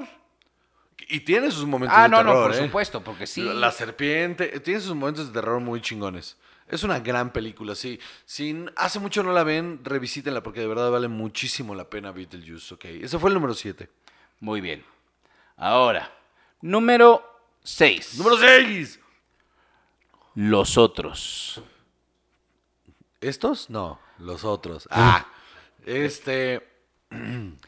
Y 1.10 1.22
tiene 1.22 1.52
sus 1.52 1.66
momentos 1.66 1.98
Ah, 1.98 2.04
de 2.04 2.10
no, 2.10 2.18
terror. 2.18 2.36
no, 2.36 2.42
por 2.44 2.56
¿eh? 2.56 2.66
supuesto, 2.66 3.04
porque 3.04 3.28
sí. 3.28 3.42
La, 3.44 3.54
la 3.54 3.72
serpiente. 3.72 4.60
Tiene 4.62 4.80
sus 4.80 4.96
momentos 4.96 5.28
de 5.28 5.34
terror 5.34 5.60
muy 5.60 5.82
chingones. 5.82 6.38
Es 6.68 6.84
una 6.84 7.00
gran 7.00 7.32
película, 7.34 7.76
sí. 7.76 8.00
Si 8.26 8.66
hace 8.78 9.00
mucho 9.00 9.22
no 9.22 9.34
la 9.34 9.44
ven, 9.44 9.82
revisítenla 9.84 10.42
porque 10.42 10.62
de 10.62 10.68
verdad 10.68 10.90
vale 10.92 11.08
muchísimo 11.08 11.76
la 11.76 11.90
pena 11.90 12.12
Beetlejuice. 12.12 12.74
Ok, 12.76 12.86
ese 12.86 13.20
fue 13.20 13.30
el 13.30 13.34
número 13.36 13.54
7. 13.54 13.90
Muy 14.40 14.62
bien. 14.62 14.84
Ahora, 15.58 16.12
número 16.62 17.24
6. 17.64 18.18
Número 18.18 18.38
6. 18.38 19.00
Los 20.36 20.78
otros. 20.78 21.62
¿Estos? 23.22 23.70
No, 23.70 24.00
los 24.18 24.44
otros. 24.46 24.88
Ah, 24.92 25.28
este. 25.86 26.68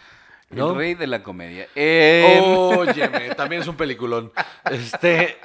¿No? 0.49 0.71
El 0.71 0.75
rey 0.77 0.93
de 0.95 1.07
la 1.07 1.23
comedia. 1.23 1.67
Eh, 1.75 2.39
Óyeme, 2.43 3.33
también 3.35 3.61
es 3.63 3.67
un 3.67 3.75
peliculón. 3.75 4.31
Este. 4.69 5.37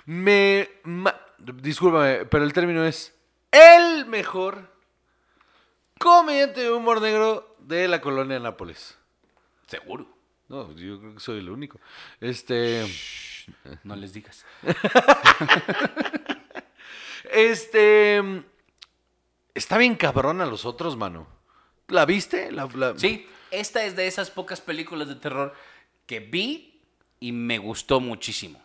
Me. 0.07 0.69
ma- 0.85 1.19
discúlpame, 1.39 2.25
pero 2.27 2.45
el 2.45 2.53
término 2.53 2.85
es. 2.85 3.15
El 3.53 4.07
mejor 4.07 4.71
comediante 5.99 6.61
de 6.63 6.71
humor 6.73 7.01
negro 7.01 7.57
de 7.61 7.87
la 7.89 8.01
colonia 8.01 8.35
de 8.35 8.41
Nápoles. 8.41 8.99
Seguro. 9.67 10.07
No, 10.49 10.73
yo 10.73 10.99
creo 11.01 11.15
que 11.15 11.21
soy 11.21 11.39
el 11.39 11.49
único. 11.51 11.79
Este. 12.21 12.85
No 13.85 13.95
les 13.97 14.13
digas. 14.13 14.45
Este. 17.33 18.23
Está 19.55 19.79
bien 19.79 19.95
cabrón 19.95 20.41
a 20.41 20.47
los 20.47 20.65
otros, 20.65 20.97
mano. 20.97 21.27
¿La 21.89 22.05
viste? 22.07 22.51
La- 22.53 22.69
la- 22.75 22.95
Sí, 22.99 23.27
esta 23.51 23.85
es 23.85 23.97
de 23.97 24.07
esas 24.07 24.31
pocas 24.31 24.61
películas 24.61 25.09
de 25.09 25.15
terror 25.17 25.55
que 26.07 26.21
vi 26.21 26.81
y 27.21 27.33
me 27.33 27.59
gustó 27.59 28.01
muchísimo. 28.01 28.61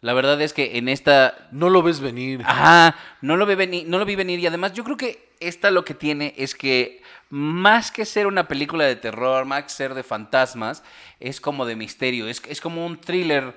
La 0.00 0.12
verdad 0.14 0.40
es 0.40 0.52
que 0.52 0.78
en 0.78 0.88
esta 0.88 1.48
No 1.50 1.70
lo 1.70 1.82
ves 1.82 1.98
venir. 2.00 2.42
Ajá, 2.44 2.96
no 3.20 3.36
lo, 3.36 3.46
vi 3.46 3.56
venir, 3.56 3.88
no 3.88 3.98
lo 3.98 4.04
vi 4.04 4.14
venir 4.14 4.38
y 4.38 4.46
además 4.46 4.72
yo 4.72 4.84
creo 4.84 4.96
que 4.96 5.28
esta 5.40 5.70
lo 5.70 5.84
que 5.84 5.94
tiene 5.94 6.34
es 6.36 6.54
que 6.54 7.02
más 7.30 7.90
que 7.90 8.04
ser 8.04 8.26
una 8.26 8.46
película 8.48 8.84
de 8.84 8.96
terror, 8.96 9.44
más 9.44 9.64
que 9.64 9.68
ser 9.70 9.94
de 9.94 10.02
fantasmas, 10.04 10.82
es 11.20 11.40
como 11.40 11.66
de 11.66 11.74
misterio, 11.76 12.28
es, 12.28 12.40
es 12.48 12.60
como 12.60 12.86
un 12.86 13.00
thriller 13.00 13.54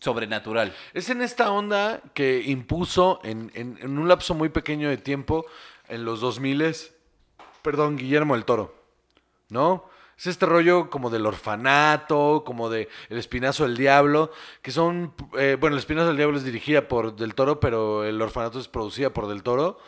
sobrenatural. 0.00 0.74
Es 0.94 1.10
en 1.10 1.22
esta 1.22 1.50
onda 1.50 2.00
que 2.14 2.42
impuso 2.46 3.20
en, 3.24 3.50
en- 3.54 3.78
en 3.80 3.98
un 3.98 4.08
lapso 4.08 4.34
muy 4.34 4.48
pequeño 4.48 4.88
de 4.88 4.96
tiempo, 4.96 5.44
en 5.88 6.04
los 6.04 6.20
2000 6.20 6.62
perdón, 7.68 7.98
Guillermo 7.98 8.34
el 8.34 8.46
Toro, 8.46 8.74
¿no? 9.50 9.84
Es 10.16 10.26
este 10.26 10.46
rollo 10.46 10.88
como 10.88 11.10
del 11.10 11.26
orfanato, 11.26 12.42
como 12.46 12.70
de 12.70 12.88
El 13.10 13.18
Espinazo 13.18 13.64
del 13.64 13.76
Diablo, 13.76 14.32
que 14.62 14.70
son, 14.70 15.12
eh, 15.36 15.58
bueno, 15.60 15.76
El 15.76 15.80
Espinazo 15.80 16.06
del 16.08 16.16
Diablo 16.16 16.38
es 16.38 16.44
dirigida 16.44 16.88
por 16.88 17.14
Del 17.14 17.34
Toro, 17.34 17.60
pero 17.60 18.04
El 18.04 18.20
Orfanato 18.22 18.58
es 18.58 18.68
producida 18.68 19.10
por 19.10 19.28
Del 19.28 19.42
Toro. 19.42 19.78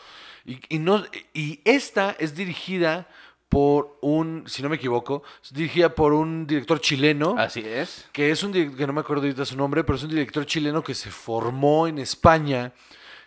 Y, 0.44 0.60
y 0.68 0.78
no, 0.78 1.02
y 1.32 1.60
esta 1.64 2.14
es 2.18 2.34
dirigida 2.34 3.08
por 3.48 3.96
un, 4.02 4.44
si 4.46 4.62
no 4.62 4.68
me 4.68 4.76
equivoco, 4.76 5.22
es 5.42 5.54
dirigida 5.54 5.94
por 5.94 6.12
un 6.12 6.46
director 6.46 6.80
chileno 6.82 7.34
Así 7.38 7.60
es. 7.66 8.06
que 8.12 8.30
es 8.30 8.42
un 8.44 8.52
direc- 8.52 8.76
que 8.76 8.86
no 8.86 8.92
me 8.92 9.00
acuerdo 9.00 9.22
ahorita 9.24 9.46
su 9.46 9.56
nombre, 9.56 9.84
pero 9.84 9.96
es 9.96 10.02
un 10.04 10.10
director 10.10 10.44
chileno 10.44 10.84
que 10.84 10.94
se 10.94 11.10
formó 11.10 11.86
en 11.88 11.98
España, 11.98 12.72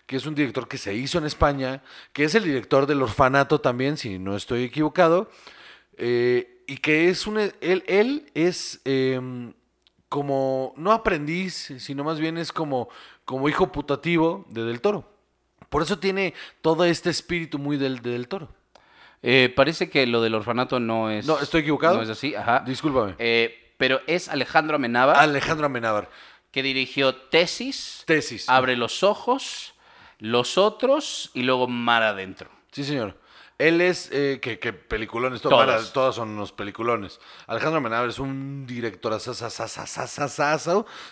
que 0.06 0.18
es 0.18 0.26
un 0.26 0.36
director 0.36 0.68
que 0.68 0.78
se 0.78 0.94
hizo 0.94 1.18
en 1.18 1.26
España, 1.26 1.82
que 2.12 2.26
es 2.26 2.36
el 2.36 2.44
director 2.44 2.86
del 2.86 3.02
orfanato 3.02 3.62
también, 3.62 3.98
si 3.98 4.20
no 4.20 4.36
estoy 4.36 4.64
equivocado, 4.64 5.30
eh, 5.98 6.64
y 6.68 6.78
que 6.78 7.10
es 7.10 7.28
un, 7.28 7.38
él, 7.38 7.84
él 7.88 8.32
es 8.34 8.82
em, 8.86 9.54
como, 10.10 10.74
no 10.78 10.92
aprendiz, 10.92 11.74
sino 11.78 12.04
más 12.04 12.20
bien 12.20 12.38
es 12.38 12.52
como, 12.52 12.90
como 13.26 13.50
hijo 13.50 13.72
putativo 13.72 14.46
de 14.50 14.64
Del 14.64 14.82
Toro. 14.82 15.10
Por 15.70 15.82
eso 15.82 15.98
tiene 15.98 16.34
todo 16.62 16.86
este 16.86 17.10
espíritu 17.10 17.58
muy 17.58 17.78
del, 17.78 18.02
de 18.02 18.12
Del 18.12 18.28
Toro. 18.28 18.50
Eh, 19.24 19.52
parece 19.56 19.90
que 19.90 20.06
lo 20.06 20.22
del 20.22 20.36
orfanato 20.36 20.80
no 20.80 21.10
es... 21.10 21.26
No, 21.26 21.40
¿estoy 21.40 21.62
equivocado? 21.62 21.96
No 21.96 22.04
es 22.04 22.10
así, 22.10 22.36
ajá. 22.36 22.64
Discúlpame. 22.66 23.16
Eh, 23.20 23.74
pero 23.78 24.02
es 24.06 24.30
Alejandro 24.30 24.76
Amenábar, 24.76 25.18
Alejandro 25.18 25.66
Amenábar. 25.66 26.10
que 26.52 26.62
dirigió 26.62 27.16
Tesis, 27.16 28.04
Tesis. 28.06 28.50
Abre 28.50 28.76
los 28.76 29.02
Ojos, 29.02 29.73
Los 30.24 30.58
Otros 30.58 31.32
y 31.34 31.44
luego 31.44 31.68
Mar 31.68 32.02
Adentro. 32.02 32.50
Sí, 32.72 32.86
señor. 32.86 33.20
Él 33.58 33.82
es, 33.82 34.10
eh, 34.14 34.40
que, 34.42 34.58
que 34.58 34.72
peliculones, 34.72 35.42
to- 35.42 35.50
Todos. 35.50 35.66
para- 35.66 35.84
todos 35.94 36.16
son 36.16 36.30
unos 36.30 36.54
peliculones. 36.54 37.20
Alejandro 37.46 37.82
Menabre 37.82 38.10
es 38.10 38.20
un 38.20 38.66
director 38.66 39.12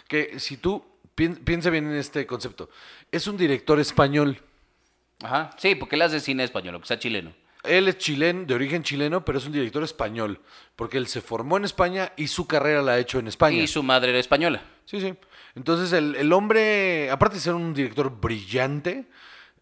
que 0.07 0.39
si 0.39 0.55
tú 0.55 0.83
pien- 1.13 1.43
piensa 1.43 1.69
bien 1.69 1.87
en 1.87 1.97
este 1.97 2.25
concepto, 2.25 2.69
es 3.11 3.27
un 3.27 3.35
director 3.35 3.81
español. 3.81 4.41
Ajá, 5.21 5.49
sí, 5.57 5.75
porque 5.75 5.97
él 5.97 6.03
hace 6.03 6.21
cine 6.21 6.45
español, 6.45 6.79
que 6.79 6.87
sea 6.87 6.97
chileno. 6.97 7.33
Él 7.63 7.89
es 7.89 7.97
chileno, 7.97 8.45
de 8.45 8.55
origen 8.55 8.81
chileno, 8.81 9.25
pero 9.25 9.37
es 9.39 9.45
un 9.45 9.51
director 9.51 9.83
español, 9.83 10.39
porque 10.77 10.97
él 10.97 11.07
se 11.07 11.19
formó 11.21 11.57
en 11.57 11.65
España 11.65 12.13
y 12.15 12.27
su 12.27 12.47
carrera 12.47 12.81
la 12.81 12.93
ha 12.93 12.99
hecho 12.99 13.19
en 13.19 13.27
España. 13.27 13.61
Y 13.61 13.67
su 13.67 13.83
madre 13.83 14.11
era 14.11 14.19
española. 14.19 14.63
Sí, 14.85 14.99
sí. 15.01 15.13
Entonces 15.55 15.91
el, 15.93 16.15
el 16.15 16.31
hombre, 16.33 17.09
aparte 17.11 17.35
de 17.35 17.41
ser 17.41 17.53
un 17.53 17.73
director 17.73 18.19
brillante, 18.19 19.07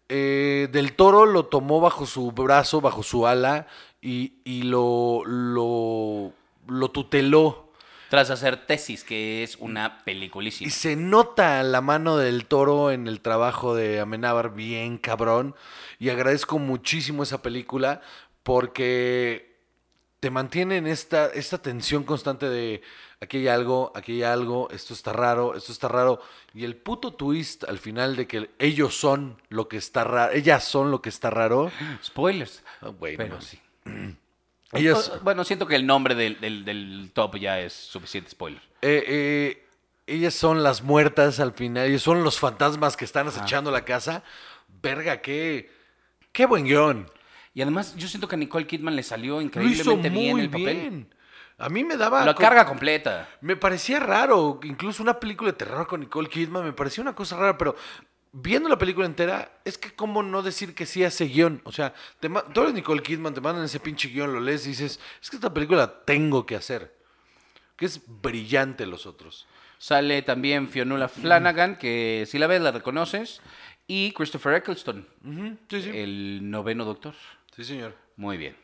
eh, 0.08 0.68
Del 0.72 0.94
Toro 0.94 1.24
lo 1.26 1.46
tomó 1.46 1.80
bajo 1.80 2.06
su 2.06 2.32
brazo, 2.32 2.80
bajo 2.80 3.02
su 3.02 3.26
ala, 3.26 3.66
y, 4.02 4.34
y 4.44 4.62
lo, 4.62 5.22
lo, 5.24 6.32
lo 6.66 6.90
tuteló. 6.90 7.70
Tras 8.08 8.30
hacer 8.30 8.66
Tesis, 8.66 9.04
que 9.04 9.44
es 9.44 9.56
una 9.56 9.98
Y 10.00 10.04
peliculísima. 10.04 10.70
se 10.70 10.96
nota 10.96 11.62
la 11.62 11.80
mano 11.80 12.16
del 12.16 12.46
Toro 12.46 12.90
en 12.90 13.06
el 13.06 13.20
trabajo 13.20 13.74
de 13.76 14.00
Amenábar 14.00 14.52
bien 14.52 14.98
cabrón. 14.98 15.54
Y 16.00 16.08
agradezco 16.08 16.58
muchísimo 16.58 17.22
esa 17.22 17.40
película 17.40 18.00
porque 18.42 19.60
te 20.18 20.30
mantiene 20.30 20.78
en 20.78 20.88
esta, 20.88 21.26
esta 21.28 21.58
tensión 21.58 22.02
constante 22.02 22.48
de 22.48 22.82
aquí 23.20 23.38
hay 23.38 23.48
algo, 23.48 23.92
aquí 23.94 24.12
hay 24.12 24.22
algo, 24.24 24.68
esto 24.70 24.94
está 24.94 25.12
raro, 25.12 25.54
esto 25.54 25.72
está 25.72 25.88
raro. 25.88 26.20
Y 26.54 26.64
el 26.64 26.76
puto 26.76 27.12
twist 27.12 27.64
al 27.64 27.78
final 27.78 28.16
de 28.16 28.26
que 28.26 28.50
ellos 28.58 28.96
son 28.96 29.36
lo 29.48 29.68
que 29.68 29.76
está 29.76 30.04
raro, 30.04 30.32
ellas 30.32 30.64
son 30.64 30.90
lo 30.90 31.00
que 31.02 31.08
está 31.10 31.30
raro. 31.30 31.70
Spoilers. 32.04 32.62
Ah, 32.80 32.88
güey, 32.88 33.14
no 33.16 33.18
Pero 33.24 33.34
mames. 33.36 33.48
sí. 33.48 33.60
Ellas, 34.72 35.20
Bueno, 35.24 35.42
siento 35.44 35.66
que 35.66 35.74
el 35.74 35.84
nombre 35.84 36.14
del, 36.14 36.40
del- 36.40 36.64
del 36.64 37.10
top 37.12 37.36
ya 37.38 37.58
es 37.58 37.72
suficiente 37.72 38.30
spoiler. 38.30 38.62
eh, 38.82 39.02
eh, 39.06 39.66
ellas 40.06 40.32
son 40.34 40.62
las 40.62 40.82
muertas 40.82 41.40
al 41.40 41.52
final, 41.54 41.86
ellos 41.88 42.02
son 42.02 42.22
los 42.22 42.38
fantasmas 42.38 42.96
que 42.96 43.04
están 43.04 43.26
acechando 43.28 43.70
la 43.72 43.84
casa. 43.84 44.22
Verga, 44.80 45.20
qué, 45.20 45.70
qué 46.32 46.46
buen 46.46 46.64
guion. 46.64 47.10
Y 47.52 47.62
además, 47.62 47.94
yo 47.96 48.06
siento 48.06 48.28
que 48.28 48.36
a 48.36 48.38
Nicole 48.38 48.66
Kidman 48.68 48.94
le 48.94 49.02
salió 49.02 49.40
increíblemente 49.40 50.08
bien 50.08 50.38
el 50.38 50.50
papel. 50.50 50.64
bien. 50.76 51.14
A 51.60 51.68
mí 51.68 51.84
me 51.84 51.96
daba... 51.96 52.24
La 52.24 52.34
carga 52.34 52.64
completa. 52.66 53.28
Me 53.40 53.54
parecía 53.56 54.00
raro, 54.00 54.58
incluso 54.62 55.02
una 55.02 55.20
película 55.20 55.52
de 55.52 55.58
terror 55.58 55.86
con 55.86 56.00
Nicole 56.00 56.28
Kidman 56.28 56.64
me 56.64 56.72
parecía 56.72 57.02
una 57.02 57.14
cosa 57.14 57.36
rara, 57.36 57.58
pero 57.58 57.76
viendo 58.32 58.68
la 58.68 58.78
película 58.78 59.06
entera, 59.06 59.60
es 59.64 59.76
que 59.76 59.92
cómo 59.92 60.22
no 60.22 60.42
decir 60.42 60.74
que 60.74 60.86
sí 60.86 61.04
a 61.04 61.08
ese 61.08 61.26
guion. 61.26 61.60
O 61.64 61.72
sea, 61.72 61.92
te 62.18 62.28
tú 62.52 62.62
eres 62.62 62.74
Nicole 62.74 63.02
Kidman, 63.02 63.34
te 63.34 63.40
mandan 63.40 63.64
ese 63.64 63.78
pinche 63.80 64.08
guion, 64.08 64.32
lo 64.32 64.40
lees 64.40 64.64
y 64.66 64.70
dices, 64.70 64.98
es 65.20 65.30
que 65.30 65.36
esta 65.36 65.52
película 65.52 65.80
la 65.80 66.04
tengo 66.04 66.46
que 66.46 66.56
hacer. 66.56 66.94
Que 67.76 67.86
es 67.86 68.00
brillante 68.06 68.86
los 68.86 69.06
otros. 69.06 69.46
Sale 69.78 70.20
también 70.22 70.68
Fionnuala 70.68 71.08
Flanagan, 71.08 71.76
que 71.76 72.26
si 72.28 72.38
la 72.38 72.46
ves 72.46 72.60
la 72.60 72.70
reconoces, 72.70 73.40
y 73.86 74.12
Christopher 74.12 74.54
Eccleston, 74.54 75.08
Ujú, 75.24 75.56
Sí, 75.68 75.82
sí. 75.82 75.90
el 75.94 76.50
noveno 76.50 76.84
doctor. 76.84 77.14
Sí, 77.56 77.64
señor. 77.64 77.96
Muy 78.16 78.36
bien. 78.36 78.54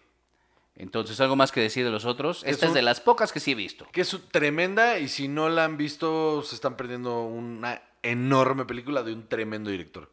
Entonces, 0.77 1.19
¿algo 1.21 1.37
más 1.37 1.53
que 1.53 1.61
decir 1.61 1.85
de 1.85 1.91
los 1.91 2.05
otros? 2.05 2.43
Es 2.45 2.53
Esta 2.53 2.67
es 2.67 2.75
de 2.75 2.83
las 2.83 3.01
pocas 3.01 3.33
que 3.33 3.41
sí 3.41 3.53
he 3.53 3.55
visto. 3.55 3.89
Que 3.93 4.03
es 4.03 4.17
tremenda 4.31 4.99
y 4.99 5.09
si 5.09 5.27
no 5.27 5.49
la 5.49 5.65
han 5.65 5.79
visto, 5.79 6.43
se 6.43 6.55
están 6.55 6.77
perdiendo 6.77 7.23
una 7.23 7.83
enorme 8.03 8.67
película 8.67 9.03
de 9.03 9.15
un 9.15 9.27
tremendo 9.27 9.71
director. 9.71 10.11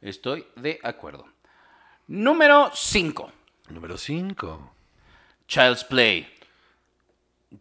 Estoy 0.00 0.46
de 0.56 0.80
acuerdo. 0.82 1.26
Número 2.08 2.70
5. 2.74 3.32
Número 3.68 3.96
5. 3.96 4.74
Child's 5.46 5.84
Play. 5.84 6.28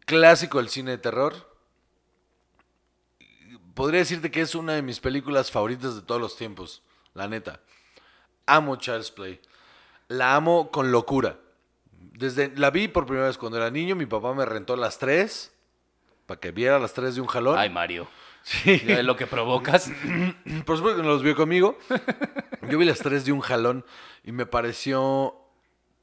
Clásico 0.06 0.58
del 0.58 0.70
cine 0.70 0.92
de 0.92 0.98
terror. 0.98 1.56
Podría 3.76 4.00
decirte 4.00 4.32
que 4.32 4.42
es 4.42 4.56
una 4.56 4.74
de 4.74 4.82
mis 4.82 5.00
películas 5.00 5.52
favoritas 5.52 5.96
de 5.96 6.02
todos 6.02 6.20
los 6.20 6.36
tiempos. 6.36 6.82
La 7.14 7.28
neta. 7.28 7.62
Amo 8.48 8.76
Child's 8.78 9.12
Play. 9.12 9.40
La 10.08 10.36
amo 10.36 10.72
con 10.72 10.92
locura. 10.92 11.38
Desde, 12.14 12.52
la 12.56 12.70
vi 12.70 12.88
por 12.88 13.06
primera 13.06 13.28
vez 13.28 13.38
cuando 13.38 13.58
era 13.58 13.70
niño. 13.70 13.96
Mi 13.96 14.06
papá 14.06 14.34
me 14.34 14.46
rentó 14.46 14.76
las 14.76 14.98
tres. 15.00 15.52
Para 16.26 16.40
que 16.40 16.52
viera 16.52 16.80
las 16.80 16.94
tres 16.94 17.16
de 17.16 17.22
un 17.22 17.28
jalón. 17.28 17.58
Ay, 17.58 17.70
Mario. 17.70 18.08
Sí. 18.44 18.80
Ya 18.86 18.98
ves 18.98 19.06
lo 19.06 19.16
que 19.16 19.28
provocas. 19.28 19.92
Por 20.66 20.78
supuesto 20.78 20.98
que 20.98 21.04
no 21.04 21.10
los 21.10 21.24
vio 21.24 21.36
conmigo. 21.36 21.78
Yo 22.70 22.78
vi 22.78 22.86
las 22.86 23.00
tres 23.00 23.26
de 23.26 23.32
un 23.32 23.42
jalón 23.42 23.86
y 24.24 24.32
me 24.32 24.46
pareció 24.46 25.36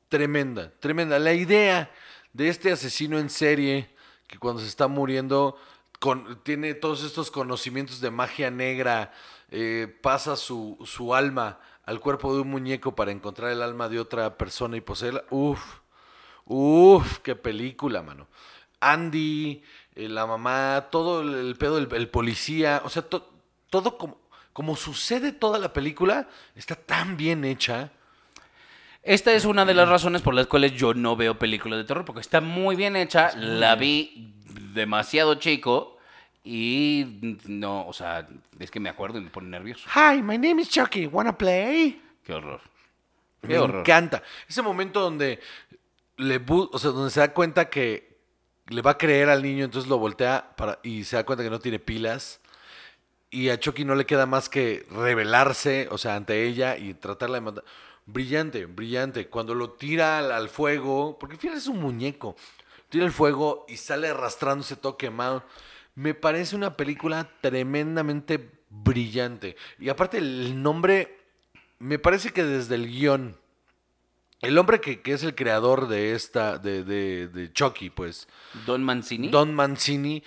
tremenda, 0.08 0.72
tremenda. 0.80 1.18
La 1.18 1.32
idea 1.32 1.90
de 2.32 2.48
este 2.48 2.72
asesino 2.72 3.18
en 3.18 3.30
serie 3.30 3.90
que 4.26 4.38
cuando 4.38 4.60
se 4.60 4.68
está 4.68 4.88
muriendo 4.88 5.56
con, 5.98 6.42
tiene 6.42 6.74
todos 6.74 7.02
estos 7.02 7.30
conocimientos 7.30 8.00
de 8.00 8.10
magia 8.10 8.50
negra, 8.50 9.12
eh, 9.50 9.94
pasa 10.02 10.36
su, 10.36 10.78
su 10.84 11.14
alma 11.14 11.60
al 11.84 12.00
cuerpo 12.00 12.34
de 12.34 12.42
un 12.42 12.48
muñeco 12.48 12.94
para 12.94 13.10
encontrar 13.10 13.50
el 13.50 13.62
alma 13.62 13.88
de 13.88 13.98
otra 13.98 14.36
persona 14.38 14.76
y 14.76 14.80
poseerla. 14.80 15.24
Uf, 15.30 15.79
uf, 16.54 17.18
qué 17.20 17.36
película, 17.36 18.02
mano. 18.02 18.26
Andy, 18.80 19.62
eh, 19.94 20.08
la 20.08 20.26
mamá, 20.26 20.88
todo 20.90 21.20
el, 21.22 21.34
el 21.34 21.56
pedo 21.56 21.76
del 21.76 21.92
el 21.94 22.08
policía, 22.08 22.82
o 22.84 22.88
sea, 22.88 23.02
to- 23.02 23.30
todo 23.68 23.96
como, 23.98 24.18
como 24.52 24.74
sucede 24.76 25.32
toda 25.32 25.58
la 25.58 25.72
película, 25.72 26.28
está 26.56 26.74
tan 26.74 27.16
bien 27.16 27.44
hecha. 27.44 27.90
Esta 29.02 29.32
es 29.32 29.44
una 29.44 29.64
de 29.64 29.74
las 29.74 29.88
razones 29.88 30.22
por 30.22 30.34
las 30.34 30.46
cuales 30.46 30.72
yo 30.74 30.92
no 30.92 31.16
veo 31.16 31.38
películas 31.38 31.78
de 31.78 31.84
terror, 31.84 32.04
porque 32.04 32.20
está 32.20 32.40
muy 32.40 32.76
bien 32.76 32.96
hecha. 32.96 33.30
La 33.36 33.74
vi 33.76 34.34
demasiado 34.74 35.36
chico 35.36 35.96
y 36.44 37.38
no, 37.46 37.86
o 37.86 37.92
sea, 37.92 38.26
es 38.58 38.70
que 38.70 38.80
me 38.80 38.88
acuerdo 38.90 39.18
y 39.18 39.22
me 39.22 39.30
pone 39.30 39.48
nervioso. 39.48 39.88
Hi, 39.94 40.20
my 40.22 40.36
name 40.36 40.60
is 40.62 40.68
Chucky, 40.68 41.06
wanna 41.06 41.36
play? 41.36 42.00
Qué 42.24 42.32
horror. 42.34 42.60
Qué 43.40 43.48
Me 43.48 43.58
horror. 43.58 43.80
encanta. 43.80 44.22
Ese 44.46 44.60
momento 44.60 45.00
donde 45.00 45.40
le 46.20 46.44
o 46.48 46.78
sea, 46.78 46.90
donde 46.90 47.10
se 47.10 47.20
da 47.20 47.32
cuenta 47.32 47.70
que 47.70 48.18
le 48.68 48.82
va 48.82 48.92
a 48.92 48.98
creer 48.98 49.28
al 49.30 49.42
niño, 49.42 49.64
entonces 49.64 49.88
lo 49.88 49.98
voltea 49.98 50.54
para, 50.56 50.78
y 50.82 51.04
se 51.04 51.16
da 51.16 51.24
cuenta 51.24 51.42
que 51.42 51.50
no 51.50 51.58
tiene 51.58 51.78
pilas. 51.78 52.40
Y 53.30 53.48
a 53.48 53.58
Chucky 53.58 53.84
no 53.84 53.94
le 53.94 54.06
queda 54.06 54.26
más 54.26 54.48
que 54.48 54.86
rebelarse, 54.90 55.88
o 55.90 55.98
sea, 55.98 56.16
ante 56.16 56.46
ella 56.46 56.76
y 56.76 56.94
tratarla 56.94 57.36
de 57.36 57.40
matar. 57.40 57.64
Brillante, 58.06 58.66
brillante. 58.66 59.28
Cuando 59.28 59.54
lo 59.54 59.72
tira 59.72 60.18
al, 60.18 60.48
fuego, 60.48 61.16
porque 61.18 61.36
final 61.36 61.56
es 61.56 61.68
un 61.68 61.80
muñeco. 61.80 62.36
Tira 62.88 63.04
el 63.04 63.12
fuego 63.12 63.66
y 63.68 63.76
sale 63.76 64.08
arrastrándose 64.08 64.76
todo 64.76 64.96
quemado. 64.96 65.44
Me 65.94 66.14
parece 66.14 66.56
una 66.56 66.76
película 66.76 67.30
tremendamente 67.40 68.50
brillante. 68.68 69.56
Y 69.78 69.90
aparte 69.90 70.18
el 70.18 70.60
nombre, 70.60 71.18
me 71.78 72.00
parece 72.00 72.32
que 72.32 72.42
desde 72.42 72.74
el 72.74 72.88
guion, 72.88 73.39
el 74.40 74.56
hombre 74.58 74.80
que, 74.80 75.00
que 75.02 75.12
es 75.12 75.22
el 75.22 75.34
creador 75.34 75.88
de 75.88 76.14
esta, 76.14 76.58
de, 76.58 76.82
de, 76.82 77.28
de 77.28 77.52
Chucky, 77.52 77.90
pues, 77.90 78.28
Don 78.66 78.82
Mancini. 78.82 79.28
Don 79.28 79.54
Mancini, 79.54 80.22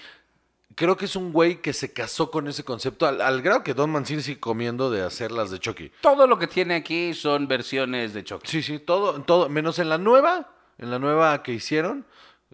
creo 0.75 0.95
que 0.95 1.05
es 1.05 1.15
un 1.15 1.31
güey 1.31 1.61
que 1.61 1.73
se 1.73 1.93
casó 1.93 2.29
con 2.29 2.47
ese 2.47 2.63
concepto, 2.63 3.07
al, 3.07 3.21
al 3.21 3.41
grado 3.41 3.63
que 3.63 3.73
Don 3.73 3.89
Mancini 3.89 4.21
sigue 4.21 4.39
comiendo 4.39 4.91
de 4.91 5.01
hacer 5.01 5.31
las 5.31 5.49
de 5.49 5.59
Chucky. 5.59 5.91
Todo 6.01 6.27
lo 6.27 6.37
que 6.37 6.47
tiene 6.47 6.75
aquí 6.75 7.13
son 7.13 7.47
versiones 7.47 8.13
de 8.13 8.23
Chucky. 8.23 8.47
Sí, 8.47 8.61
sí, 8.61 8.79
todo, 8.79 9.21
todo, 9.23 9.49
menos 9.49 9.79
en 9.79 9.89
la 9.89 9.97
nueva, 9.97 10.51
en 10.77 10.91
la 10.91 10.99
nueva 10.99 11.41
que 11.41 11.53
hicieron, 11.53 12.05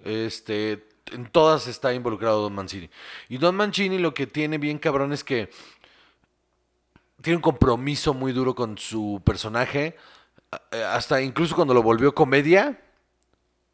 este, 0.06 0.88
en 1.12 1.26
todas 1.30 1.68
está 1.68 1.94
involucrado 1.94 2.42
Don 2.42 2.56
Mancini. 2.56 2.90
Y 3.28 3.38
Don 3.38 3.56
Mancini 3.56 3.98
lo 3.98 4.14
que 4.14 4.28
tiene 4.28 4.58
bien 4.58 4.80
cabrón 4.80 5.12
es 5.12 5.24
que 5.24 5.50
tiene 7.22 7.36
un 7.36 7.42
compromiso 7.42 8.14
muy 8.14 8.32
duro 8.32 8.56
con 8.56 8.78
su 8.78 9.22
personaje, 9.26 9.98
hasta 10.72 11.22
incluso 11.22 11.56
cuando 11.56 11.74
lo 11.74 11.84
volvió 11.84 12.14
comedia, 12.14 12.80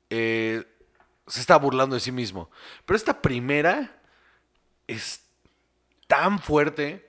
eh, 0.10 0.64
se 1.28 1.40
está 1.40 1.58
burlando 1.58 1.96
de 1.96 2.00
sí 2.00 2.12
mismo. 2.12 2.50
Pero 2.86 2.98
esta 2.98 3.22
primera 3.22 4.00
es 4.88 5.22
tan 6.08 6.40
fuerte, 6.40 7.08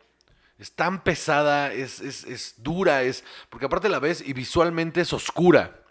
es 0.59 0.73
tan 0.73 1.03
pesada, 1.05 1.73
es, 1.73 2.01
es- 2.01 2.25
es 2.25 2.55
dura, 2.63 3.03
es. 3.03 3.25
Porque 3.51 3.67
aparte 3.67 3.89
la 3.89 3.99
ves 3.99 4.23
y 4.27 4.33
visualmente 4.33 5.03
es 5.03 5.13
oscura. 5.13 5.83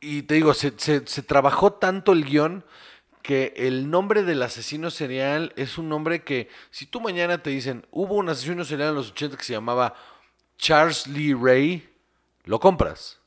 Y 0.00 0.22
te 0.22 0.34
digo, 0.34 0.52
se, 0.54 0.72
se- 0.78 1.06
se 1.06 1.22
trabajó 1.22 1.74
tanto 1.74 2.12
el 2.12 2.24
guion 2.24 2.64
que 3.22 3.52
el 3.56 3.88
nombre 3.88 4.24
del 4.24 4.42
asesino 4.42 4.90
serial 4.90 5.52
es 5.56 5.78
un 5.78 5.88
nombre 5.88 6.24
que, 6.24 6.48
si 6.72 6.86
tú 6.86 7.00
mañana 7.00 7.40
te 7.40 7.50
dicen, 7.50 7.86
hubo 7.92 8.14
un 8.16 8.28
asesino 8.28 8.64
serial 8.64 8.88
en 8.90 8.94
los 8.96 9.10
80 9.12 9.36
que 9.36 9.44
se 9.44 9.52
llamaba 9.52 9.94
Charles 10.58 11.06
Lee 11.06 11.34
Ray, 11.34 11.88
lo 12.44 12.60
compras. 12.60 13.20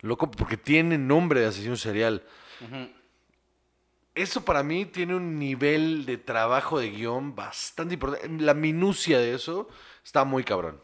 Lo 0.00 0.16
comp- 0.16 0.36
porque 0.36 0.56
tiene 0.56 0.96
nombre 0.98 1.40
de 1.40 1.46
asesino 1.46 1.76
serial. 1.76 2.22
Eso 4.14 4.44
para 4.44 4.62
mí 4.62 4.84
tiene 4.84 5.14
un 5.14 5.38
nivel 5.38 6.04
de 6.04 6.18
trabajo 6.18 6.78
de 6.80 6.90
guion 6.90 7.36
bastante 7.36 7.94
importante. 7.94 8.42
La 8.42 8.54
minucia 8.54 9.18
de 9.18 9.34
eso 9.34 9.68
está 10.04 10.24
muy 10.24 10.42
cabrón. 10.42 10.80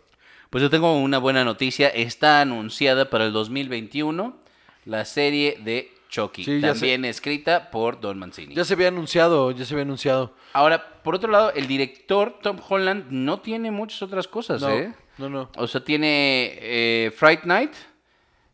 Pues 0.50 0.62
yo 0.62 0.70
tengo 0.70 0.96
una 0.96 1.18
buena 1.18 1.44
noticia. 1.44 1.88
Está 1.88 2.40
anunciada 2.40 3.10
para 3.10 3.24
el 3.24 3.32
2021 3.32 4.36
la 4.84 5.04
serie 5.04 5.58
de 5.64 5.92
Chucky. 6.10 6.44
Sí, 6.44 6.60
también 6.60 7.04
escrita 7.04 7.70
por 7.72 8.00
Don 8.00 8.20
Mancini. 8.20 8.54
Ya 8.54 8.64
se 8.64 8.74
había 8.74 8.86
anunciado, 8.88 9.50
ya 9.50 9.64
se 9.64 9.74
había 9.74 9.82
anunciado. 9.82 10.32
Ahora, 10.52 11.02
por 11.02 11.16
otro 11.16 11.28
lado, 11.32 11.50
el 11.54 11.66
director 11.66 12.38
Tom 12.40 12.58
Holland 12.68 13.06
no 13.10 13.40
tiene 13.40 13.72
muchas 13.72 14.00
otras 14.02 14.28
cosas, 14.28 14.60
No, 14.62 14.68
¿eh? 14.70 14.94
No, 15.18 15.28
no. 15.28 15.50
O 15.56 15.66
sea, 15.66 15.82
tiene 15.84 16.58
eh, 16.60 17.12
Fright 17.16 17.44
Night, 17.44 17.72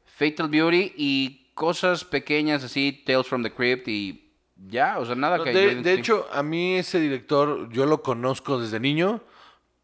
Fatal 0.05 0.49
Beauty 0.49 0.93
y 0.97 1.47
cosas 1.55 2.05
pequeñas 2.05 2.65
así, 2.65 3.03
Tales 3.05 3.27
from 3.27 3.43
the 3.43 3.53
Crypt 3.53 3.89
y 3.89 4.31
ya, 4.69 4.99
o 4.99 5.07
sea, 5.07 5.15
nada 5.15 5.39
No, 5.39 5.45
que... 5.45 5.53
de, 5.53 5.77
de 5.77 5.93
hecho, 5.95 6.27
a 6.33 6.43
mí 6.43 6.77
ese 6.77 7.01
director 7.01 7.71
yo 7.71 7.87
lo 7.87 8.03
conozco 8.03 8.61
desde 8.61 8.79
niño 8.79 9.23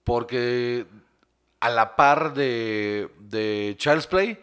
porque 0.05 0.87
a 1.61 1.71
la 1.71 1.97
par 1.97 2.35
de, 2.35 3.11
de 3.19 3.75
Child's 3.79 4.07
Play, 4.07 4.39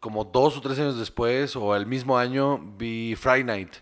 como 0.00 0.24
dos 0.24 0.56
o 0.56 0.60
tres 0.60 0.78
años 0.78 0.98
después 0.98 1.56
o 1.56 1.74
el 1.74 1.86
mismo 1.86 2.16
año, 2.16 2.58
vi 2.58 3.14
Friday 3.16 3.44
Night. 3.44 3.74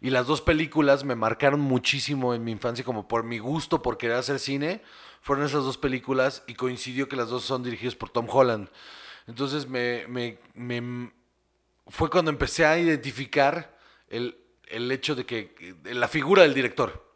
Y 0.00 0.10
las 0.10 0.26
dos 0.26 0.40
películas 0.40 1.04
me 1.04 1.14
marcaron 1.14 1.60
muchísimo 1.60 2.34
en 2.34 2.44
mi 2.44 2.52
infancia, 2.52 2.84
como 2.84 3.08
por 3.08 3.24
mi 3.24 3.38
gusto 3.38 3.82
por 3.82 3.96
querer 3.96 4.16
hacer 4.16 4.38
cine. 4.38 4.82
Fueron 5.24 5.46
esas 5.46 5.64
dos 5.64 5.78
películas 5.78 6.42
y 6.46 6.52
coincidió 6.54 7.08
que 7.08 7.16
las 7.16 7.30
dos 7.30 7.44
son 7.44 7.62
dirigidas 7.62 7.94
por 7.94 8.10
Tom 8.10 8.26
Holland. 8.28 8.68
Entonces 9.26 9.66
me, 9.66 10.04
me- 10.06 10.38
me- 10.54 11.10
fue 11.86 12.10
cuando 12.10 12.30
empecé 12.30 12.66
a 12.66 12.78
identificar 12.78 13.74
el, 14.10 14.36
el 14.68 14.92
hecho 14.92 15.14
de 15.14 15.24
que 15.24 15.76
la 15.84 16.08
figura 16.08 16.42
del 16.42 16.52
director. 16.52 17.10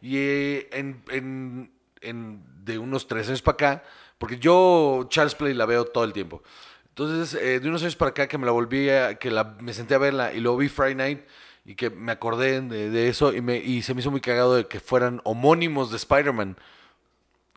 Y 0.00 0.16
eh, 0.16 0.68
en, 0.72 1.00
en- 1.10 1.72
en- 2.00 2.42
de 2.64 2.76
unos 2.78 3.06
tres 3.06 3.28
años 3.28 3.40
para 3.40 3.54
acá, 3.54 3.84
porque 4.18 4.40
yo 4.40 5.06
Charles 5.08 5.36
Play 5.36 5.54
la 5.54 5.64
veo 5.64 5.84
todo 5.84 6.02
el 6.02 6.12
tiempo. 6.12 6.42
Entonces, 6.88 7.40
eh, 7.40 7.60
de 7.60 7.68
unos 7.68 7.82
años 7.82 7.94
para 7.94 8.08
acá 8.10 8.26
que 8.26 8.36
me 8.36 8.46
la 8.46 8.52
volví 8.52 8.90
a, 8.90 9.14
que 9.14 9.30
la, 9.30 9.44
me 9.60 9.72
senté 9.72 9.94
a 9.94 9.98
verla 9.98 10.32
y 10.34 10.40
luego 10.40 10.58
vi 10.58 10.68
Friday 10.68 10.96
Night 10.96 11.20
y 11.64 11.76
que 11.76 11.88
me 11.88 12.10
acordé 12.10 12.60
de, 12.62 12.90
de 12.90 13.08
eso 13.08 13.32
y, 13.32 13.40
me, 13.40 13.58
y 13.58 13.82
se 13.82 13.94
me 13.94 14.00
hizo 14.00 14.10
muy 14.10 14.20
cagado 14.20 14.56
de 14.56 14.66
que 14.66 14.80
fueran 14.80 15.20
homónimos 15.22 15.92
de 15.92 15.98
Spider-Man. 15.98 16.56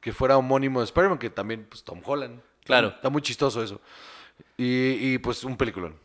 Que 0.06 0.14
fuera 0.14 0.38
homónimo 0.38 0.82
de 0.82 0.86
Spider-Man, 0.86 1.18
que 1.18 1.32
también, 1.32 1.66
pues, 1.68 1.84
Tom 1.84 2.00
Holland. 2.06 2.40
Claro. 2.64 2.90
Está 2.90 3.10
muy 3.10 3.24
chistoso 3.24 3.64
eso. 3.64 3.82
Y, 4.56 5.14
y, 5.14 5.18
pues, 5.18 5.44
un 5.44 5.58
peliculón. 5.58 5.96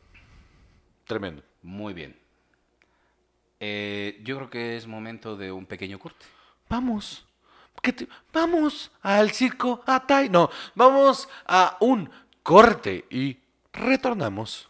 Tremendo. 1.04 1.42
Muy 1.62 1.92
bien. 1.92 2.18
Eh, 3.60 4.18
yo 4.24 4.36
creo 4.36 4.48
que 4.48 4.76
es 4.78 4.86
momento 4.86 5.36
de 5.36 5.52
un 5.52 5.66
pequeño 5.66 5.98
corte. 5.98 6.24
Vamos. 6.70 7.26
¿qué 7.82 7.92
te- 7.92 8.08
vamos 8.32 8.90
al 9.02 9.32
circo 9.32 9.82
Atay. 9.86 10.30
No, 10.30 10.48
vamos 10.74 11.28
a 11.46 11.76
un 11.80 12.10
corte 12.42 13.04
y 13.10 13.36
retornamos. 13.74 14.69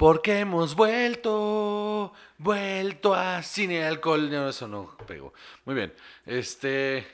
Porque 0.00 0.38
hemos 0.38 0.74
vuelto, 0.74 2.14
vuelto 2.38 3.12
a 3.12 3.42
cine 3.42 3.84
alcohol. 3.84 4.30
No, 4.30 4.48
eso 4.48 4.66
no 4.66 4.96
pegó. 5.06 5.34
Muy 5.66 5.74
bien. 5.74 5.92
Este. 6.24 7.06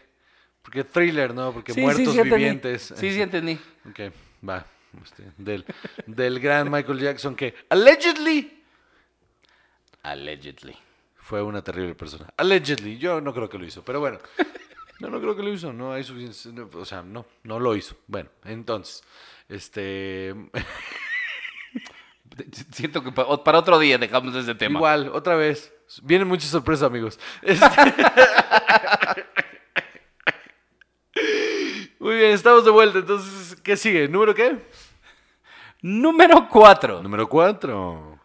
Porque 0.62 0.84
thriller, 0.84 1.34
¿no? 1.34 1.52
Porque 1.52 1.72
Sí, 1.72 1.80
muertos 1.80 2.14
sí 2.14 2.22
vivientes. 2.22 2.94
Sí, 2.96 3.10
sí, 3.12 3.20
entendí. 3.20 3.58
Ok, 3.90 4.12
va. 4.48 4.64
Este, 5.02 5.24
del, 5.36 5.64
del 6.06 6.38
gran 6.38 6.70
Michael 6.70 7.00
Jackson 7.00 7.34
que 7.34 7.56
allegedly 7.70 8.62
Allegedly. 10.04 10.76
fue 11.16 11.42
una 11.42 11.62
terrible 11.64 11.96
persona. 11.96 12.32
Allegedly, 12.36 12.98
yo 12.98 13.20
no 13.20 13.34
creo 13.34 13.48
que 13.48 13.58
lo 13.58 13.64
hizo, 13.64 13.84
pero 13.84 13.98
bueno. 13.98 14.20
No, 15.00 15.10
no 15.10 15.20
creo 15.20 15.34
que 15.34 15.42
lo 15.42 15.52
hizo, 15.52 15.72
no 15.72 15.92
hay 15.92 16.04
suficiente, 16.04 16.52
no, 16.52 16.70
o 16.72 16.84
sea, 16.84 17.02
no, 17.02 17.26
no 17.42 17.58
lo 17.58 17.74
hizo. 17.76 17.96
Bueno, 18.06 18.30
entonces, 18.44 19.02
este, 19.48 20.34
Siento 22.72 23.02
que 23.02 23.12
pa- 23.12 23.42
para 23.44 23.58
otro 23.58 23.78
día 23.78 23.98
dejamos 23.98 24.34
ese 24.34 24.54
tema. 24.54 24.78
igual, 24.78 25.10
otra 25.12 25.36
vez, 25.36 25.72
vienen 26.02 26.28
muchas 26.28 26.50
sorpresas, 26.50 26.84
amigos. 26.88 27.18
Este- 27.42 27.66
Muy 31.98 32.16
bien, 32.16 32.32
estamos 32.32 32.64
de 32.64 32.70
vuelta, 32.70 32.98
entonces, 32.98 33.60
¿qué 33.62 33.76
sigue? 33.76 34.06
¿Número 34.08 34.34
qué? 34.34 34.58
Número 35.82 36.48
4. 36.48 37.02
Número 37.02 37.28
cuatro. 37.28 38.18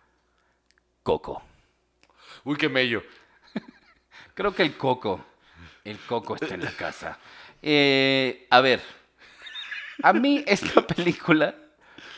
Coco. 1.04 1.42
Uy, 2.44 2.58
qué 2.58 2.70
mello. 2.70 3.02
Creo 4.34 4.54
que 4.54 4.64
el 4.64 4.78
coco. 4.78 5.24
El 5.84 5.98
coco 6.00 6.36
está 6.36 6.54
en 6.54 6.64
la 6.64 6.72
casa. 6.72 7.18
Eh, 7.62 8.46
a 8.50 8.62
ver. 8.62 8.82
A 10.04 10.14
mí 10.14 10.44
esta 10.48 10.86
película 10.86 11.56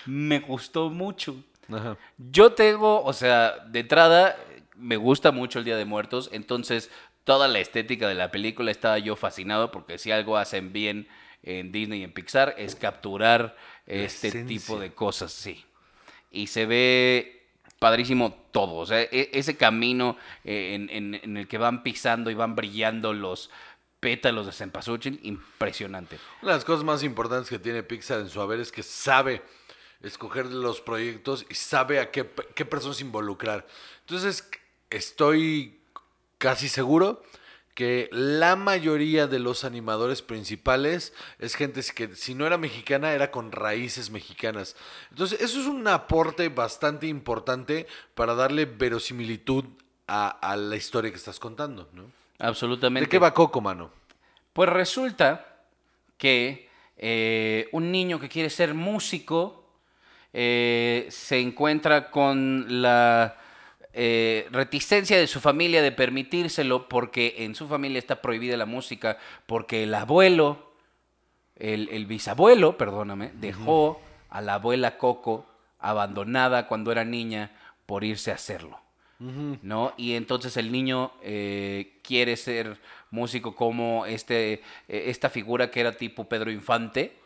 me 0.05 0.39
gustó 0.39 0.89
mucho. 0.89 1.35
Ajá. 1.71 1.97
Yo 2.17 2.53
tengo, 2.53 3.03
o 3.03 3.13
sea, 3.13 3.57
de 3.67 3.79
entrada, 3.79 4.35
me 4.75 4.97
gusta 4.97 5.31
mucho 5.31 5.59
el 5.59 5.65
Día 5.65 5.77
de 5.77 5.85
Muertos, 5.85 6.29
entonces 6.33 6.89
toda 7.23 7.47
la 7.47 7.59
estética 7.59 8.07
de 8.07 8.15
la 8.15 8.31
película 8.31 8.69
estaba 8.71 8.97
yo 8.99 9.15
fascinado 9.15 9.71
porque 9.71 9.97
si 9.97 10.11
algo 10.11 10.37
hacen 10.37 10.73
bien 10.73 11.07
en 11.43 11.71
Disney 11.71 12.01
y 12.01 12.03
en 12.03 12.11
Pixar 12.13 12.55
es 12.57 12.75
capturar 12.75 13.55
este 13.85 14.29
esencia. 14.29 14.45
tipo 14.47 14.79
de 14.79 14.93
cosas, 14.93 15.31
sí. 15.31 15.63
Y 16.31 16.47
se 16.47 16.65
ve 16.65 17.45
padrísimo 17.79 18.33
todo, 18.51 18.75
o 18.75 18.85
sea, 18.85 19.01
e- 19.01 19.29
ese 19.33 19.55
camino 19.57 20.17
eh, 20.45 20.73
en, 20.75 20.89
en- 20.89 21.19
en 21.23 21.37
el 21.37 21.47
que 21.47 21.57
van 21.57 21.83
pisando 21.83 22.29
y 22.31 22.33
van 22.33 22.55
brillando 22.55 23.13
los 23.13 23.49
pétalos 23.99 24.45
de 24.45 24.51
cempasúchil, 24.51 25.19
impresionante. 25.23 26.17
Una 26.41 26.51
de 26.51 26.57
las 26.57 26.65
cosas 26.65 26.83
más 26.83 27.03
importantes 27.03 27.49
que 27.49 27.59
tiene 27.59 27.83
Pixar 27.83 28.19
en 28.19 28.29
su 28.29 28.41
haber 28.41 28.59
es 28.59 28.71
que 28.71 28.83
sabe 28.83 29.41
escoger 30.03 30.45
los 30.47 30.81
proyectos 30.81 31.45
y 31.49 31.55
sabe 31.55 31.99
a 31.99 32.11
qué, 32.11 32.29
qué 32.55 32.65
personas 32.65 33.01
involucrar. 33.01 33.65
Entonces, 34.01 34.49
estoy 34.89 35.79
casi 36.37 36.69
seguro 36.69 37.23
que 37.73 38.07
la 38.11 38.55
mayoría 38.55 39.25
de 39.25 39.39
los 39.39 39.63
animadores 39.63 40.21
principales 40.21 41.13
es 41.39 41.55
gente 41.55 41.81
que 41.95 42.15
si 42.15 42.35
no 42.35 42.45
era 42.45 42.57
mexicana 42.57 43.13
era 43.13 43.31
con 43.31 43.51
raíces 43.51 44.11
mexicanas. 44.11 44.75
Entonces, 45.09 45.41
eso 45.41 45.59
es 45.59 45.65
un 45.65 45.87
aporte 45.87 46.49
bastante 46.49 47.07
importante 47.07 47.87
para 48.13 48.35
darle 48.35 48.65
verosimilitud 48.65 49.65
a, 50.07 50.29
a 50.29 50.55
la 50.55 50.75
historia 50.75 51.09
que 51.09 51.17
estás 51.17 51.39
contando, 51.39 51.89
¿no? 51.93 52.11
Absolutamente. 52.37 53.07
¿De 53.07 53.09
qué 53.09 53.19
va 53.19 53.33
Coco, 53.33 53.61
mano? 53.61 53.89
Pues 54.51 54.69
resulta 54.69 55.57
que 56.17 56.69
eh, 56.97 57.69
un 57.71 57.91
niño 57.91 58.19
que 58.19 58.29
quiere 58.29 58.49
ser 58.49 58.73
músico 58.73 59.62
eh, 60.33 61.07
se 61.09 61.39
encuentra 61.39 62.09
con 62.09 62.81
la 62.81 63.37
eh, 63.93 64.47
reticencia 64.51 65.17
de 65.17 65.27
su 65.27 65.39
familia 65.39 65.83
de 65.83 65.91
permitírselo 65.91 66.89
porque 66.89 67.35
en 67.39 67.53
su 67.53 67.67
familia 67.67 67.99
está 67.99 68.21
prohibida 68.21 68.57
la 68.57 68.65
música, 68.65 69.19
porque 69.45 69.83
el 69.83 69.93
abuelo, 69.93 70.73
el, 71.55 71.87
el 71.89 72.07
bisabuelo, 72.07 72.75
perdóname, 72.77 73.31
dejó 73.35 74.01
a 74.31 74.41
la 74.41 74.55
abuela 74.55 74.97
Coco 74.97 75.45
abandonada 75.77 76.67
cuando 76.67 76.91
era 76.91 77.05
niña 77.05 77.51
por 77.85 78.03
irse 78.03 78.31
a 78.31 78.35
hacerlo. 78.35 78.79
¿no? 79.19 79.93
Y 79.95 80.15
entonces 80.15 80.57
el 80.57 80.69
niño 80.69 81.13
eh, 81.21 81.99
quiere 82.03 82.35
ser 82.35 82.77
músico 83.09 83.55
como 83.55 84.05
este, 84.05 84.61
esta 84.87 85.29
figura 85.29 85.71
que 85.71 85.79
era 85.79 85.93
tipo 85.93 86.25
Pedro 86.25 86.51
Infante. 86.51 87.22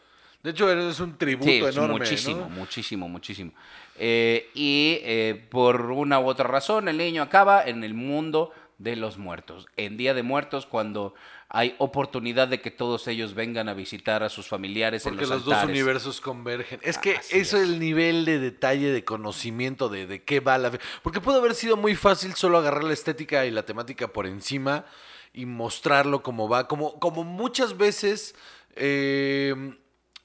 De 0.47 0.51
hecho, 0.51 0.71
es 0.71 1.01
un 1.01 1.17
tributo 1.17 1.49
Sí, 1.51 1.57
enorme. 1.57 1.99
muchísimo, 1.99 2.39
¿no? 2.39 2.49
muchísimo, 2.49 3.09
muchísimo. 3.09 3.51
Eh, 3.97 4.49
y 4.53 4.99
eh, 5.03 5.45
por 5.49 5.91
una 5.91 6.21
u 6.21 6.27
otra 6.29 6.47
razón, 6.47 6.87
el 6.87 6.95
niño 6.97 7.21
acaba 7.21 7.65
en 7.65 7.83
el 7.83 7.93
mundo 7.93 8.53
de 8.77 8.95
los 8.95 9.17
muertos. 9.17 9.65
En 9.75 9.97
Día 9.97 10.13
de 10.13 10.23
Muertos, 10.23 10.65
cuando 10.65 11.13
hay 11.49 11.75
oportunidad 11.79 12.47
de 12.47 12.61
que 12.61 12.71
todos 12.71 13.09
ellos 13.09 13.33
vengan 13.33 13.67
a 13.67 13.73
visitar 13.73 14.23
a 14.23 14.29
sus 14.29 14.47
familiares 14.47 15.03
Porque 15.03 15.25
en 15.25 15.29
los, 15.31 15.45
los, 15.45 15.45
dos 15.45 15.63
universos 15.65 16.21
convergen. 16.21 16.79
Es 16.81 16.97
que 16.97 17.17
Así 17.17 17.39
eso 17.39 17.57
es 17.57 17.63
es. 17.63 17.69
el 17.69 17.79
nivel 17.79 18.23
de 18.23 18.39
detalle, 18.39 18.89
de 18.93 19.03
conocimiento 19.03 19.89
de, 19.89 20.07
de 20.07 20.23
qué 20.23 20.39
va 20.39 20.57
la... 20.57 20.71
fe- 20.71 20.79
Porque 21.03 21.19
pudo 21.19 21.39
haber 21.39 21.55
sido 21.55 21.75
muy 21.75 21.93
fácil 21.95 22.35
solo 22.35 22.57
agarrar 22.57 22.85
la 22.85 22.93
estética 22.93 23.45
y 23.45 23.51
la 23.51 23.65
temática 23.65 24.07
por 24.13 24.25
encima 24.25 24.85
y 25.33 25.45
mostrarlo 25.45 26.23
como 26.23 26.47
va. 26.47 26.69
Como, 26.69 26.97
como 27.01 27.25
muchas 27.25 27.75
veces 27.75 28.33
eh, 28.77 29.75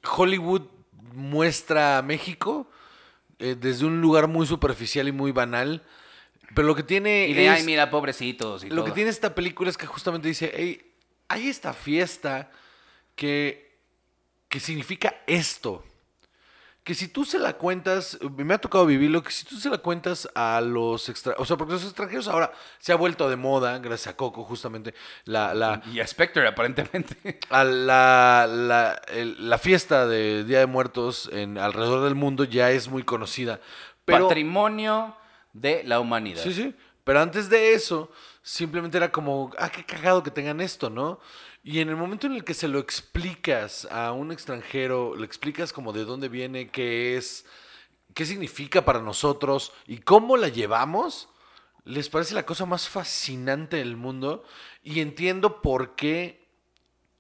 Hollywood 0.05 0.63
muestra 1.15 1.99
a 1.99 2.03
México 2.03 2.69
eh, 3.39 3.57
desde 3.59 3.87
un 3.87 4.01
lugar 4.01 4.29
muy 4.29 4.47
superficial 4.47 5.09
y 5.09 5.13
muy 5.13 5.33
banal. 5.33 5.83
Pero 6.55 6.69
lo 6.69 6.75
que 6.75 6.83
tiene 6.83 7.29
Y 7.29 7.33
de, 7.35 7.47
es... 7.47 7.51
ay, 7.51 7.63
mira, 7.65 7.91
pobrecitos 7.91 8.65
y 8.65 8.69
Lo 8.69 8.83
que 8.85 8.91
todo". 8.91 8.95
tiene 8.95 9.11
esta 9.11 9.35
película 9.35 9.71
es 9.71 9.79
que 9.79 9.87
justamente 9.87 10.29
dice, 10.29 10.53
hey, 10.55 10.83
hay 11.29 11.49
esta 11.49 11.73
fiesta 11.73 12.51
que, 13.17 13.79
que 14.49 14.61
significa 14.61 15.23
esto. 15.27 15.85
Que 16.85 16.95
si 16.95 17.07
tú 17.07 17.25
se 17.25 17.39
la 17.39 17.53
cuentas, 17.53 18.19
me 18.37 18.55
ha 18.55 18.59
tocado 18.59 18.85
vivirlo, 18.87 19.23
que 19.23 19.31
si 19.31 19.45
tú 19.45 19.55
se 19.57 19.71
la 19.71 19.79
cuentas 19.79 20.29
a 20.35 20.61
los 20.61 21.09
extranjeros, 21.09 21.41
o 21.45 21.47
sea, 21.47 21.57
porque 21.57 21.75
los 21.75 21.85
extranjeros 21.85 22.27
ahora 22.27 22.51
se 22.81 22.91
ha 22.91 22.97
vuelto 22.97 23.31
de 23.31 23.37
moda, 23.37 23.79
gracias 23.79 24.13
a 24.13 24.17
Coco, 24.17 24.43
justamente, 24.43 24.93
la, 25.25 25.55
la, 25.55 25.81
Y 25.93 26.01
a 26.01 26.07
Spectre, 26.09 26.45
aparentemente. 26.49 27.39
a 27.51 27.63
la, 27.63 28.49
la, 28.51 29.01
el- 29.13 29.49
la 29.49 29.59
fiesta 29.59 30.09
de 30.09 30.43
Día 30.43 30.59
de 30.59 30.67
Muertos 30.67 31.31
en 31.33 31.57
alrededor 31.57 32.03
del 32.03 32.17
mundo 32.17 32.43
ya 32.43 32.73
es 32.73 32.89
muy 32.89 33.05
conocida. 33.05 33.61
Pero, 34.05 34.27
Patrimonio 34.27 35.17
de 35.53 35.85
la 35.85 36.01
humanidad. 36.01 36.43
Sí, 36.43 36.53
sí. 36.53 36.75
Pero 37.05 37.21
antes 37.21 37.49
de 37.49 37.75
eso, 37.75 38.11
simplemente 38.43 38.97
era 38.97 39.13
como, 39.13 39.53
ah, 39.59 39.71
qué 39.71 39.85
cagado 39.85 40.23
que 40.25 40.31
tengan 40.33 40.61
esto, 40.61 40.91
¿no? 40.91 41.21
Y 41.65 41.79
en 41.79 41.89
el 41.89 41.97
momento 41.97 42.27
en 42.27 42.35
el 42.35 42.45
que 42.45 42.55
se 42.55 42.67
lo 42.67 42.81
explicas 42.81 43.87
a 43.91 44.13
un 44.13 44.33
extranjero, 44.33 45.15
le 45.15 45.25
explicas 45.25 45.73
como 45.73 45.93
de 45.93 46.05
dónde 46.05 46.29
viene, 46.29 46.71
qué 46.71 47.17
es, 47.17 47.47
qué 48.15 48.27
significa 48.27 48.85
para 48.85 49.01
nosotros 49.01 49.73
y 49.87 49.99
cómo 49.99 50.37
la 50.37 50.49
llevamos, 50.49 51.29
les 51.85 52.09
parece 52.09 52.35
la 52.35 52.47
cosa 52.47 52.67
más 52.67 52.89
fascinante 52.89 53.77
del 53.77 53.97
mundo. 53.97 54.45
Y 54.83 55.01
entiendo 55.01 55.63
por 55.63 55.95
qué 55.95 56.49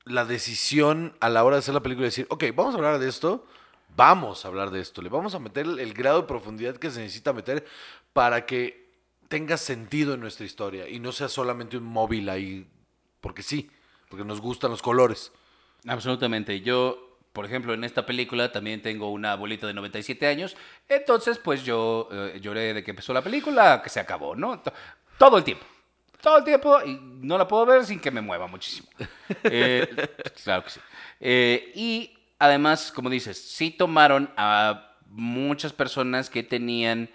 la 0.05 0.25
decisión 0.25 1.17
a 1.21 1.29
la 1.29 1.45
hora 1.45 1.57
de 1.57 1.61
hacer 1.61 1.75
la 1.75 1.83
película 1.83 2.09
es 2.09 2.15
decir, 2.15 2.27
ok, 2.29 2.45
vamos 2.57 2.75
a 2.75 2.79
hablar 2.79 2.99
de 2.99 3.09
esto, 3.09 3.47
vamos 3.97 4.45
a 4.45 4.49
hablar 4.49 4.73
de 4.73 4.81
esto, 4.81 5.03
le 5.03 5.09
vamos 5.09 5.37
a 5.37 5.39
meter 5.39 5.67
el 5.67 5.95
grado 5.95 6.23
de 6.23 6.27
profundidad 6.27 6.77
que 6.77 6.91
se 6.91 7.01
necesita 7.01 7.33
meter 7.33 7.65
para 8.13 8.45
que 8.45 8.91
tenga 9.29 9.57
sentido 9.57 10.15
en 10.15 10.21
nuestra 10.21 10.45
historia 10.45 10.89
y 10.89 10.99
no 10.99 11.13
sea 11.13 11.29
solamente 11.29 11.77
un 11.77 11.85
móvil 11.85 12.29
ahí, 12.29 12.67
porque 13.21 13.45
sí, 13.45 13.71
porque 14.13 14.27
nos 14.27 14.43
gustan 14.43 14.71
los 14.71 14.83
colores. 14.83 15.33
Absolutamente. 15.89 16.61
Yo, 16.61 17.17
por 17.33 17.47
ejemplo, 17.47 17.73
en 17.73 17.83
esta 17.83 18.05
película 18.05 18.53
también 18.53 18.83
tengo 18.83 19.11
una 19.11 19.33
abuelita 19.33 19.67
de 19.67 19.73
97 19.73 20.27
años. 20.27 20.55
Entonces, 20.87 21.39
pues 21.39 21.65
yo 21.65 22.11
eh, 22.13 22.39
lloré 22.43 22.75
de 22.75 22.85
que 22.85 22.91
empezó 22.91 23.15
la 23.15 23.23
película 23.23 23.81
que 23.83 23.89
se 23.89 24.01
acabó, 24.01 24.37
¿no? 24.37 24.61
To- 24.61 24.71
Todo 25.17 25.39
el 25.39 25.45
tiempo. 25.45 25.65
Todo 26.21 26.37
el 26.37 26.45
tiempo. 26.45 26.79
Y 26.85 27.01
no 27.01 27.39
la 27.39 27.49
puedo 27.49 27.65
ver 27.65 27.87
sin 27.87 28.01
que 28.01 28.11
me 28.11 28.21
mueva 28.21 28.47
muchísimo. 28.49 28.87
Eh, 29.45 29.89
claro 30.45 30.63
que 30.65 30.69
sí. 30.71 30.81
Eh, 31.19 31.73
y 31.75 32.19
además, 32.39 32.93
como 32.93 33.09
dices, 33.09 33.43
sí 33.43 33.71
tomaron 33.71 34.31
a 34.37 34.93
muchas 35.07 35.73
personas 35.73 36.29
que 36.29 36.43
tenían 36.43 37.09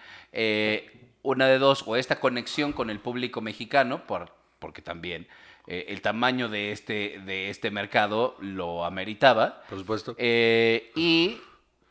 una 1.21 1.45
de 1.47 1.59
dos, 1.59 1.83
o 1.85 1.95
esta 1.95 2.19
conexión 2.19 2.73
con 2.73 2.89
el 2.89 2.99
público 2.99 3.39
mexicano, 3.39 4.07
por, 4.07 4.33
porque 4.59 4.81
también 4.81 5.27
eh, 5.67 5.85
el 5.89 6.01
tamaño 6.01 6.47
de 6.49 6.71
este, 6.71 7.19
de 7.25 7.49
este 7.49 7.71
mercado 7.71 8.37
lo 8.39 8.85
ameritaba. 8.85 9.63
Por 9.69 9.77
supuesto. 9.77 10.15
Eh, 10.17 10.91
y 10.95 11.37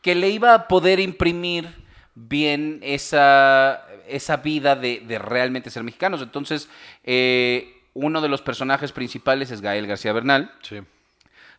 que 0.01 0.15
le 0.15 0.29
iba 0.29 0.53
a 0.53 0.67
poder 0.67 0.99
imprimir 0.99 1.69
bien 2.15 2.79
esa, 2.81 3.85
esa 4.07 4.37
vida 4.37 4.75
de, 4.75 5.01
de 5.01 5.19
realmente 5.19 5.69
ser 5.69 5.83
mexicanos. 5.83 6.21
Entonces, 6.21 6.69
eh, 7.03 7.81
uno 7.93 8.21
de 8.21 8.29
los 8.29 8.41
personajes 8.41 8.91
principales 8.91 9.51
es 9.51 9.61
Gael 9.61 9.85
García 9.85 10.13
Bernal. 10.13 10.51
Sí. 10.61 10.77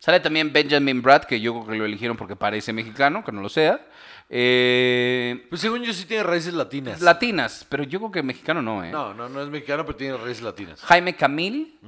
Sale 0.01 0.21
también 0.21 0.53
Benjamin 0.53 1.03
Bratt, 1.03 1.25
que 1.25 1.41
yo 1.41 1.53
creo 1.55 1.67
que 1.67 1.77
lo 1.77 1.85
eligieron 1.85 2.17
porque 2.17 2.37
parece 2.37 2.73
mexicano, 2.73 3.25
que 3.25 3.33
no 3.33 3.43
lo 3.43 3.49
sea. 3.49 3.81
Eh, 4.31 5.47
Pues 5.49 5.61
según 5.61 5.83
yo 5.83 5.93
sí 5.93 6.05
tiene 6.05 6.23
raíces 6.23 6.53
latinas. 6.55 7.01
latinas, 7.01 7.67
pero 7.69 7.83
yo 7.85 7.99
creo 7.99 8.11
que 8.11 8.23
mexicano 8.23 8.61
no, 8.63 8.85
¿eh? 8.85 8.91
No, 8.91 9.15
no, 9.15 9.29
no 9.29 9.43
es 9.43 9.49
mexicano, 9.49 9.85
pero 9.87 9.97
tiene 9.97 10.17
raíces 10.17 10.43
latinas. 10.43 10.81
Jaime 10.83 11.17
Camil, 11.17 11.79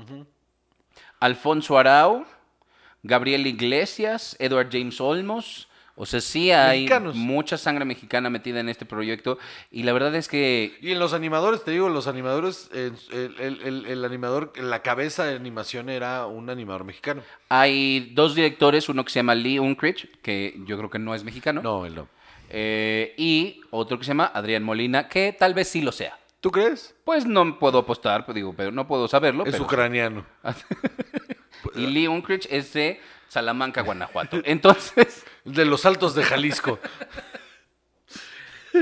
Alfonso 1.20 1.78
Arau, 1.78 2.24
Gabriel 3.03 3.47
Iglesias, 3.47 4.36
Edward 4.38 4.68
James 4.72 5.01
Olmos. 5.01 5.68
O 5.97 6.07
sea, 6.07 6.22
sí 6.22 6.51
hay 6.51 6.80
Mexicanos. 6.84 7.14
mucha 7.14 7.59
sangre 7.59 7.84
mexicana 7.84 8.30
metida 8.30 8.61
en 8.61 8.70
este 8.70 8.86
proyecto. 8.86 9.38
Y 9.70 9.82
la 9.82 9.93
verdad 9.93 10.14
es 10.14 10.28
que 10.28 10.78
Y 10.80 10.93
en 10.93 10.99
los 10.99 11.12
animadores, 11.12 11.62
te 11.62 11.72
digo, 11.72 11.91
los 11.91 12.07
animadores, 12.07 12.70
el, 12.72 12.95
el- 13.12 13.61
el- 13.61 13.84
el 13.86 14.05
animador, 14.07 14.53
la 14.59 14.80
cabeza 14.80 15.24
de 15.24 15.36
animación 15.36 15.91
era 15.91 16.24
un 16.26 16.49
animador 16.49 16.84
mexicano. 16.84 17.22
hay 17.51 18.12
dos 18.14 18.34
directores, 18.34 18.88
uno 18.88 19.05
que 19.05 19.11
se 19.11 19.18
llama 19.18 19.34
Lee 19.34 19.59
Unkrich, 19.59 20.09
que 20.22 20.59
yo 20.64 20.78
creo 20.78 20.88
que 20.88 20.99
no 20.99 21.14
es 21.14 21.22
mexicano. 21.22 21.61
No, 21.62 21.84
él 21.84 21.95
no. 21.95 22.09
Eh, 22.51 23.14
y 23.16 23.61
otro 23.70 23.98
que 23.98 24.05
se 24.05 24.09
llama 24.11 24.30
Adrián 24.34 24.62
Molina, 24.62 25.09
que 25.09 25.32
tal 25.32 25.55
vez 25.55 25.68
sí 25.68 25.80
lo 25.82 25.92
sea. 25.92 26.18
¿Tú 26.40 26.51
crees? 26.51 26.94
Pues 27.05 27.26
no 27.26 27.59
puedo 27.59 27.78
apostar, 27.78 28.24
pues 28.24 28.34
digo, 28.34 28.55
pero 28.57 28.72
no 28.72 28.86
puedo 28.86 29.07
saberlo. 29.09 29.44
Es 29.44 29.53
pero- 29.53 29.64
ucraniano. 29.64 30.26
Y 31.74 31.86
Lee 31.86 32.07
Unkrich 32.09 32.46
es 32.51 32.72
de 32.72 33.01
Salamanca, 33.28 33.82
Guanajuato. 33.82 34.40
Entonces, 34.44 35.24
De 35.44 35.64
los 35.66 35.84
altos 35.86 36.14
de 36.14 36.24
Jalisco. 36.24 36.78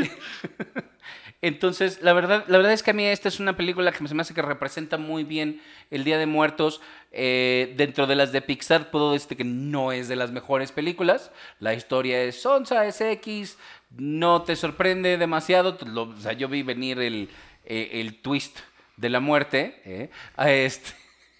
entonces 1.41 2.01
la 2.03 2.13
verdad, 2.13 2.45
la 2.49 2.57
verdad 2.59 2.73
es 2.73 2.83
que 2.83 2.91
a 2.91 2.95
mí 2.95 3.05
esta 3.05 3.29
es 3.29 3.39
una 3.41 3.57
película 3.57 3.93
que 3.93 4.07
se 4.09 4.15
me 4.15 4.23
hace 4.23 4.35
que 4.35 4.43
representa 4.43 4.97
muy 4.99 5.25
bien 5.25 5.61
el 5.91 6.05
Día 6.05 6.19
de 6.19 6.27
Muertos. 6.27 6.81
Eh, 7.13 7.75
dentro 7.77 8.07
de 8.07 8.17
las 8.17 8.33
de 8.33 8.43
Pixar 8.43 8.91
puedo 8.91 9.13
decirte 9.13 9.37
que 9.37 9.45
no 9.45 9.93
es 9.93 10.09
de 10.09 10.17
las 10.17 10.31
mejores 10.33 10.73
películas. 10.73 11.31
La 11.61 11.75
historia 11.75 12.23
es 12.23 12.43
sonsa, 12.43 12.87
es 12.87 13.01
X, 13.01 13.57
no 13.97 14.43
te 14.43 14.57
sorprende 14.57 15.17
demasiado. 15.17 15.79
Lo- 15.87 16.03
o 16.11 16.17
sea, 16.17 16.33
yo 16.33 16.49
vi 16.49 16.63
venir 16.63 16.99
el, 16.99 17.29
eh, 17.65 17.91
el 17.95 18.21
twist 18.21 18.59
de 18.97 19.09
la 19.09 19.21
muerte 19.21 19.81
eh, 19.85 20.11
a 20.37 20.51
este, 20.51 20.91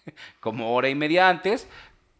como 0.41 0.75
hora 0.75 0.89
y 0.89 0.95
media 0.95 1.29
antes, 1.29 1.67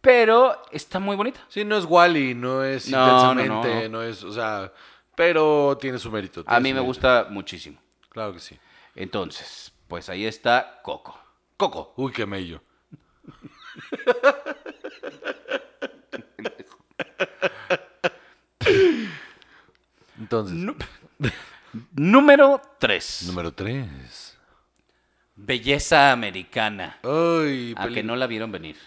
pero 0.01 0.61
está 0.71 0.99
muy 0.99 1.15
bonita. 1.15 1.39
Sí, 1.49 1.63
no 1.65 1.77
es 1.77 1.85
Wally, 1.85 2.33
no 2.35 2.63
es 2.63 2.87
No, 2.89 2.97
no, 2.97 3.05
no, 3.05 3.41
intensamente, 3.41 3.89
no, 3.89 3.97
no. 3.99 4.03
es, 4.03 4.23
o 4.23 4.31
sea, 4.31 4.71
pero 5.19 5.77
tiene 5.81 5.99
su 5.99 6.09
mérito. 6.09 6.45
A 6.47 6.61
mí 6.61 6.69
me 6.69 6.75
mérito. 6.75 6.85
gusta 6.85 7.27
muchísimo. 7.29 7.77
Claro 8.07 8.31
que 8.31 8.39
sí. 8.39 8.57
Entonces, 8.95 9.69
pues 9.89 10.07
ahí 10.07 10.25
está 10.25 10.79
Coco. 10.81 11.19
Coco. 11.57 11.93
Uy, 11.97 12.13
qué 12.13 12.25
mello. 12.25 12.61
Entonces, 20.17 20.57
Número 21.93 22.61
3. 22.79 23.23
número 23.27 23.53
3. 23.53 24.37
Belleza 25.35 26.11
americana. 26.11 26.99
Ay, 27.03 27.73
A 27.77 27.87
que 27.89 28.03
no 28.03 28.15
la 28.15 28.27
vieron 28.27 28.51
venir. 28.51 28.77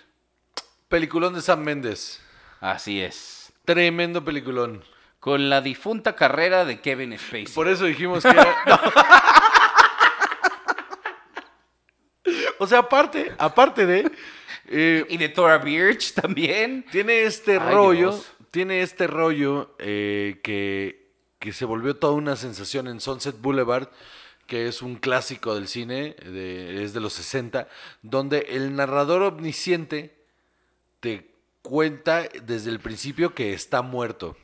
peliculón 0.88 1.34
de 1.34 1.40
Sam 1.40 1.60
Méndez. 1.60 2.20
Así 2.60 3.00
es. 3.00 3.52
Tremendo 3.64 4.24
peliculón. 4.24 4.84
Con 5.22 5.48
la 5.48 5.60
difunta 5.60 6.16
carrera 6.16 6.64
de 6.64 6.80
Kevin 6.80 7.16
Spacey. 7.16 7.46
Por 7.54 7.68
eso 7.68 7.84
dijimos 7.84 8.24
que 8.24 8.30
era... 8.30 8.56
No. 8.66 8.78
O 12.58 12.66
sea, 12.66 12.80
aparte, 12.80 13.32
aparte 13.38 13.86
de... 13.86 14.10
eh, 14.68 15.04
Y 15.08 15.16
de 15.16 15.28
Tora 15.28 15.58
Birch 15.58 16.14
también. 16.14 16.84
tiene 16.90 17.22
este 17.22 17.52
Ay, 17.60 17.72
rollo, 17.74 18.10
Dios. 18.12 18.32
tiene 18.50 18.82
este 18.82 19.06
rollo 19.06 19.74
eh, 19.78 20.40
que, 20.42 21.12
que 21.38 21.52
se 21.52 21.64
volvió 21.64 21.94
toda 21.96 22.14
una 22.14 22.34
sensación 22.36 22.86
en 22.88 23.00
Sunset 23.00 23.40
Boulevard, 23.40 23.88
que 24.46 24.66
es 24.68 24.82
un 24.82 24.96
clásico 24.96 25.54
del 25.54 25.66
cine, 25.68 26.14
de- 26.24 26.82
es 26.84 26.92
de 26.94 27.00
los 27.00 27.12
60, 27.12 27.68
donde 28.02 28.46
el 28.50 28.74
narrador 28.76 29.22
omnisciente 29.22 30.16
te 31.00 31.30
cuenta 31.62 32.22
desde 32.44 32.70
el 32.70 32.80
principio 32.80 33.34
que 33.34 33.52
está 33.54 33.82
muerto. 33.82 34.36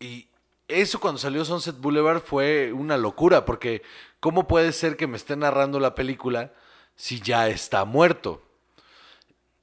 Y 0.00 0.28
eso 0.68 1.00
cuando 1.00 1.18
salió 1.18 1.44
Sunset 1.44 1.78
Boulevard 1.78 2.20
fue 2.20 2.72
una 2.72 2.96
locura, 2.96 3.44
porque 3.44 3.82
¿cómo 4.20 4.46
puede 4.46 4.72
ser 4.72 4.96
que 4.96 5.06
me 5.06 5.16
esté 5.16 5.36
narrando 5.36 5.80
la 5.80 5.94
película 5.94 6.52
si 6.94 7.20
ya 7.20 7.48
está 7.48 7.84
muerto? 7.84 8.42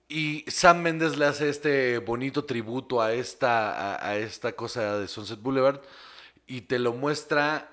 Y 0.08 0.46
Sam 0.48 0.82
Mendes 0.82 1.18
le 1.18 1.26
hace 1.26 1.50
este 1.50 1.98
bonito 1.98 2.46
tributo 2.46 3.02
a 3.02 3.14
esta, 3.14 3.96
a, 3.96 4.10
a 4.10 4.18
esta 4.18 4.54
cosa 4.54 5.00
de 5.00 5.08
Sunset 5.08 5.42
Boulevard 5.42 5.82
y 6.46 6.62
te 6.62 6.78
lo 6.80 6.94
muestra 6.94 7.70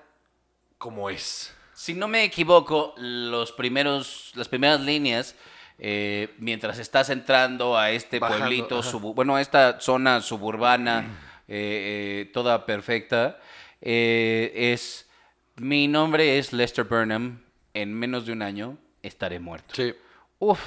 como 0.77 1.09
es. 1.09 1.53
Si 1.73 1.93
no 1.93 2.07
me 2.07 2.23
equivoco, 2.23 2.93
los 2.97 3.51
primeros, 3.51 4.31
las 4.35 4.47
primeras 4.47 4.81
líneas, 4.81 5.35
eh, 5.77 6.35
mientras 6.37 6.77
estás 6.79 7.09
entrando 7.09 7.77
a 7.77 7.91
este 7.91 8.19
Bajando, 8.19 8.45
pueblito, 8.45 8.99
bueno, 9.13 9.35
a 9.35 9.41
esta 9.41 9.79
zona 9.79 10.21
suburbana, 10.21 11.05
eh, 11.53 12.29
toda 12.31 12.65
perfecta, 12.65 13.39
eh, 13.81 14.51
es, 14.73 15.09
mi 15.57 15.89
nombre 15.89 16.37
es 16.37 16.53
Lester 16.53 16.85
Burnham, 16.85 17.41
en 17.73 17.93
menos 17.93 18.25
de 18.25 18.31
un 18.31 18.41
año 18.41 18.77
estaré 19.03 19.39
muerto. 19.39 19.75
Sí. 19.75 19.93
Uf. 20.39 20.61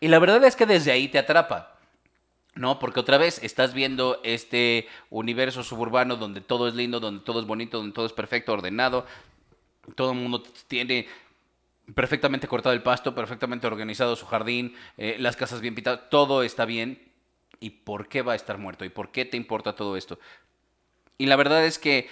Y 0.00 0.08
la 0.08 0.18
verdad 0.18 0.42
es 0.44 0.56
que 0.56 0.64
desde 0.64 0.92
ahí 0.92 1.08
te 1.08 1.18
atrapa. 1.18 1.74
¿No? 2.54 2.80
Porque 2.80 2.98
otra 2.98 3.18
vez 3.18 3.40
estás 3.44 3.72
viendo 3.72 4.20
este 4.24 4.88
universo 5.10 5.62
suburbano 5.62 6.16
donde 6.16 6.40
todo 6.40 6.66
es 6.66 6.74
lindo, 6.74 6.98
donde 6.98 7.22
todo 7.22 7.38
es 7.38 7.46
bonito, 7.46 7.78
donde 7.78 7.92
todo 7.92 8.06
es 8.06 8.12
perfecto, 8.12 8.52
ordenado. 8.52 9.06
Todo 9.94 10.10
el 10.10 10.18
mundo 10.18 10.42
tiene 10.66 11.06
perfectamente 11.94 12.48
cortado 12.48 12.74
el 12.74 12.82
pasto, 12.82 13.14
perfectamente 13.14 13.66
organizado 13.66 14.16
su 14.16 14.26
jardín, 14.26 14.74
eh, 14.96 15.16
las 15.20 15.36
casas 15.36 15.60
bien 15.60 15.74
pintadas, 15.74 16.08
todo 16.10 16.42
está 16.42 16.64
bien. 16.64 17.07
¿Y 17.60 17.70
por 17.70 18.08
qué 18.08 18.22
va 18.22 18.32
a 18.32 18.36
estar 18.36 18.58
muerto? 18.58 18.84
¿Y 18.84 18.88
por 18.88 19.10
qué 19.10 19.24
te 19.24 19.36
importa 19.36 19.74
todo 19.74 19.96
esto? 19.96 20.18
Y 21.16 21.26
la 21.26 21.36
verdad 21.36 21.64
es 21.64 21.78
que 21.78 22.08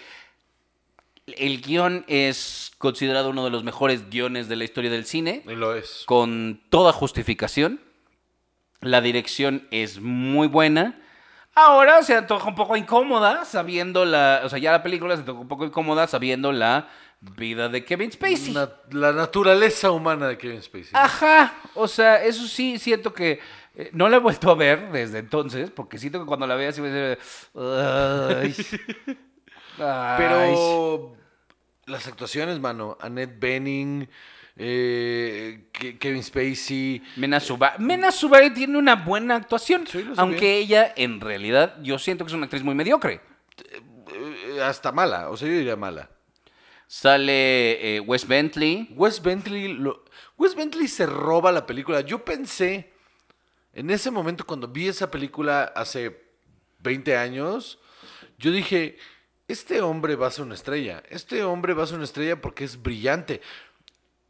el 1.27 1.61
guion 1.61 2.05
es 2.09 2.73
considerado 2.79 3.31
uno 3.31 3.45
de 3.45 3.51
los 3.51 3.65
mejores 3.65 4.11
guiones 4.11 4.49
de 4.49 4.57
la 4.57 4.65
historia 4.65 4.91
del 4.91 5.07
cine 5.07 5.43
Y 5.47 5.55
lo 5.55 5.75
es. 5.75 6.05
con 6.07 6.61
toda 6.71 6.93
justificación. 6.93 7.81
La 8.81 9.01
dirección 9.01 9.67
es 9.71 10.01
muy 10.01 10.47
buena. 10.49 11.01
Ahora 11.55 12.03
se 12.03 12.15
antoja 12.15 12.49
un 12.49 12.55
poco 12.55 12.77
incómoda 12.77 13.45
sabiendo 13.45 14.05
la... 14.05 14.43
O 14.45 14.49
sea, 14.49 14.59
ya 14.59 14.73
la 14.73 14.83
película 14.83 15.15
se 15.17 15.21
antoja 15.21 15.41
un 15.41 15.49
poco 15.49 15.65
incómoda 15.65 16.07
sabiendo 16.07 16.53
la 16.53 16.89
vida 17.21 17.69
de 17.69 17.85
Kevin 17.85 18.13
Spacey. 18.13 18.53
La 18.91 19.13
naturaleza 19.13 19.91
humana 19.91 20.29
de 20.29 20.37
Kevin 20.37 20.63
Spacey. 20.63 20.91
Ajá. 20.93 21.55
O 21.75 21.89
sea, 21.89 22.23
eso 22.23 22.47
sí 22.47 22.79
siento 22.79 23.13
que... 23.15 23.41
eh, 23.77 23.91
no 23.93 24.09
la 24.09 24.17
he 24.17 24.21
vuelto 24.21 24.51
a 24.51 24.55
ver 24.55 24.91
desde 24.91 25.19
entonces, 25.19 25.71
porque 25.71 25.99
siento 25.99 26.19
que 26.21 26.27
cuando 26.27 26.47
la 26.47 26.55
vea 26.57 26.73
sí 26.73 26.81
voy 26.81 26.91
a 26.91 26.93
decir... 26.93 27.19
"Ay". 27.55 28.55
Ay. 29.79 30.17
Pero 30.19 31.17
las 31.87 32.07
actuaciones, 32.07 32.59
mano. 32.61 32.97
Annette 33.01 33.39
Bening, 33.39 34.09
eh, 34.57 35.69
Ke- 35.73 35.99
Kevin 35.99 36.23
Spacey. 36.23 37.03
Mena 37.17 37.41
Suba- 37.41 37.77
Mena 37.79 38.11
Suvari 38.11 38.51
tiene 38.55 38.79
una 38.79 38.97
buena 38.97 39.37
actuación, 39.37 39.87
Sí, 39.87 40.05
aunque 40.17 40.57
ella 40.59 40.93
en 40.97 41.21
realidad 41.21 41.77
yo 41.83 41.99
siento 41.99 42.25
que 42.25 42.31
es 42.31 42.35
una 42.35 42.45
actriz 42.45 42.63
muy 42.63 42.75
mediocre. 42.75 43.21
eh, 44.55 44.63
hasta 44.63 44.93
mala, 44.93 45.29
o 45.31 45.37
sea, 45.37 45.49
yo 45.49 45.55
diría 45.55 45.77
mala. 45.77 46.09
Sale 46.87 47.97
eh, 47.97 48.01
Wes 48.01 48.27
Bentley. 48.27 48.89
Wes 48.95 49.21
Bentley, 49.21 49.69
lo- 49.75 50.05
Wes 50.39 50.55
Bentley 50.55 50.89
se 50.89 51.05
roba 51.07 51.53
la 51.53 51.67
película. 51.67 52.01
Yo 52.01 52.25
pensé, 52.25 52.93
en 53.77 53.91
ese 53.91 54.11
momento 54.11 54.47
cuando 54.47 54.69
vi 54.69 54.89
esa 54.89 55.11
película 55.11 55.65
hace 55.65 56.19
20 56.79 57.15
años, 57.15 57.79
yo 58.39 58.51
dije, 58.51 58.97
este 59.49 59.83
hombre 59.83 60.17
va 60.17 60.29
a 60.29 60.31
ser 60.31 60.47
una 60.47 60.55
estrella. 60.55 61.03
Este 61.11 61.45
hombre 61.45 61.75
va 61.75 61.85
a 61.85 61.87
ser 61.87 61.97
una 61.97 62.07
estrella 62.07 62.41
porque 62.41 62.65
es 62.65 62.83
brillante. 62.83 63.43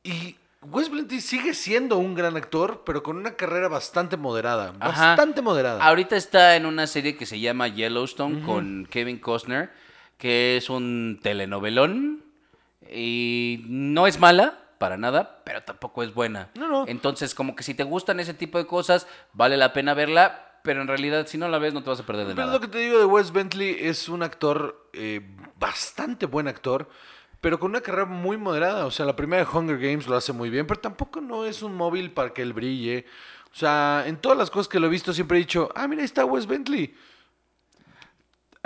Y 0.02 0.34
Wes 0.62 0.90
Bentley 0.90 1.20
sigue 1.20 1.54
siendo 1.54 1.96
un 1.96 2.16
gran 2.16 2.36
actor, 2.36 2.82
pero 2.84 3.04
con 3.04 3.16
una 3.16 3.34
carrera 3.34 3.68
bastante 3.68 4.16
moderada. 4.16 4.74
Ajá. 4.80 5.10
Bastante 5.10 5.42
moderada. 5.42 5.84
Ahorita 5.84 6.16
está 6.16 6.56
en 6.56 6.66
una 6.66 6.88
serie 6.88 7.16
que 7.16 7.24
se 7.24 7.38
llama 7.38 7.68
Yellowstone 7.68 8.42
con 8.42 8.88
Kevin 8.90 9.20
Costner, 9.20 9.70
que 10.18 10.56
es 10.56 10.68
un 10.68 11.20
telenovelón 11.22 12.24
y 12.90 13.64
no 13.68 14.08
es 14.08 14.18
mala 14.18 14.65
para 14.78 14.96
nada, 14.96 15.42
pero 15.44 15.62
tampoco 15.62 16.02
es 16.02 16.12
buena. 16.14 16.50
No, 16.54 16.68
no. 16.68 16.84
Entonces, 16.86 17.34
como 17.34 17.54
que 17.56 17.62
si 17.62 17.74
te 17.74 17.84
gustan 17.84 18.20
ese 18.20 18.34
tipo 18.34 18.58
de 18.58 18.66
cosas, 18.66 19.06
vale 19.32 19.56
la 19.56 19.72
pena 19.72 19.94
verla, 19.94 20.58
pero 20.62 20.82
en 20.82 20.88
realidad 20.88 21.26
si 21.26 21.38
no 21.38 21.48
la 21.48 21.58
ves 21.58 21.74
no 21.74 21.82
te 21.82 21.90
vas 21.90 22.00
a 22.00 22.06
perder 22.06 22.26
de 22.26 22.34
Pero 22.34 22.46
nada. 22.46 22.58
lo 22.58 22.60
que 22.60 22.68
te 22.68 22.78
digo 22.78 22.98
de 22.98 23.04
Wes 23.04 23.32
Bentley 23.32 23.76
es 23.80 24.08
un 24.08 24.22
actor, 24.22 24.88
eh, 24.92 25.20
bastante 25.58 26.26
buen 26.26 26.48
actor, 26.48 26.88
pero 27.40 27.60
con 27.60 27.70
una 27.70 27.80
carrera 27.80 28.06
muy 28.06 28.36
moderada. 28.36 28.86
O 28.86 28.90
sea, 28.90 29.06
la 29.06 29.14
primera 29.14 29.44
de 29.44 29.50
Hunger 29.56 29.78
Games 29.78 30.06
lo 30.08 30.16
hace 30.16 30.32
muy 30.32 30.50
bien, 30.50 30.66
pero 30.66 30.80
tampoco 30.80 31.20
no 31.20 31.44
es 31.44 31.62
un 31.62 31.74
móvil 31.74 32.10
para 32.10 32.30
que 32.34 32.42
él 32.42 32.52
brille. 32.52 33.06
O 33.52 33.54
sea, 33.58 34.02
en 34.06 34.16
todas 34.16 34.36
las 34.36 34.50
cosas 34.50 34.68
que 34.68 34.80
lo 34.80 34.86
he 34.86 34.90
visto 34.90 35.12
siempre 35.12 35.38
he 35.38 35.40
dicho, 35.40 35.70
ah, 35.74 35.86
mira, 35.86 36.00
ahí 36.02 36.06
está 36.06 36.24
Wes 36.24 36.46
Bentley. 36.46 36.94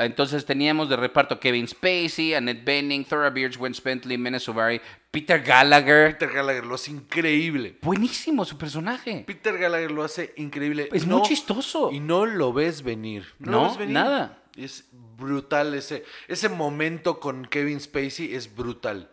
Entonces 0.04 0.44
teníamos 0.46 0.88
de 0.88 0.96
reparto 0.96 1.38
Kevin 1.38 1.68
Spacey, 1.68 2.34
Annette 2.34 2.64
Bening, 2.64 3.04
Thora 3.04 3.30
Birch, 3.30 3.56
Gwen 3.58 3.74
Bentley, 3.84 4.16
Mena 4.16 4.38
Suvari, 4.38 4.80
Peter 5.10 5.42
Gallagher. 5.42 6.12
Peter 6.12 6.32
Gallagher 6.32 6.64
lo 6.64 6.74
hace 6.76 6.90
increíble. 6.92 7.76
Buenísimo 7.82 8.44
su 8.44 8.56
personaje. 8.56 9.24
Peter 9.26 9.58
Gallagher 9.58 9.90
lo 9.90 10.02
hace 10.02 10.32
increíble. 10.36 10.88
Es 10.92 11.06
muy 11.06 11.22
chistoso. 11.22 11.90
Y 11.92 12.00
no 12.00 12.24
lo 12.26 12.52
ves 12.52 12.82
venir. 12.82 13.26
No, 13.38 13.50
No, 13.50 13.68
ves 13.68 13.76
venir. 13.78 13.94
nada. 13.94 14.38
Es 14.56 14.88
brutal 14.92 15.74
ese, 15.74 16.04
ese 16.28 16.48
momento 16.48 17.20
con 17.20 17.44
Kevin 17.44 17.78
Spacey 17.80 18.34
es 18.34 18.54
brutal. 18.54 19.10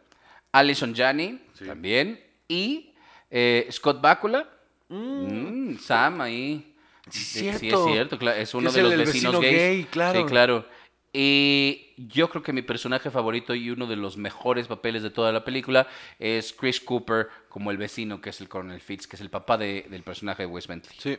Alison 0.51 0.95
Janney 0.95 1.41
Sí. 1.53 1.65
también. 1.65 2.19
Y 2.47 2.93
eh, 3.29 3.67
Scott 3.71 3.99
Bakula. 4.01 4.49
Mm, 4.89 5.75
Sam 5.79 6.21
ahí. 6.21 6.73
Sí, 7.09 7.23
cierto. 7.41 7.87
es 7.87 7.93
cierto. 7.93 8.29
Es 8.31 8.53
uno 8.53 8.69
es 8.69 8.73
de 8.75 8.83
los 8.83 8.91
vecinos 8.97 9.13
vecino 9.33 9.39
gays. 9.41 9.53
gay, 9.57 9.83
claro. 9.91 10.19
Sí, 10.21 10.25
claro. 10.25 10.65
Y 11.13 11.93
yo 11.97 12.29
creo 12.29 12.43
que 12.43 12.53
mi 12.53 12.61
personaje 12.61 13.09
favorito 13.09 13.55
y 13.55 13.69
uno 13.71 13.87
de 13.87 13.95
los 13.95 14.17
mejores 14.17 14.67
papeles 14.67 15.01
de 15.03 15.09
toda 15.09 15.31
la 15.31 15.43
película 15.43 15.87
es 16.19 16.53
Chris 16.53 16.79
Cooper 16.81 17.29
como 17.49 17.71
el 17.71 17.77
vecino, 17.77 18.21
que 18.21 18.29
es 18.29 18.41
el 18.41 18.49
Colonel 18.49 18.81
Fitz, 18.81 19.07
que 19.07 19.15
es 19.15 19.21
el 19.21 19.29
papá 19.29 19.57
de- 19.57 19.87
del 19.89 20.03
personaje 20.03 20.43
de 20.43 20.47
Wes 20.47 20.67
Bentley. 20.67 20.95
Sí. 20.99 21.17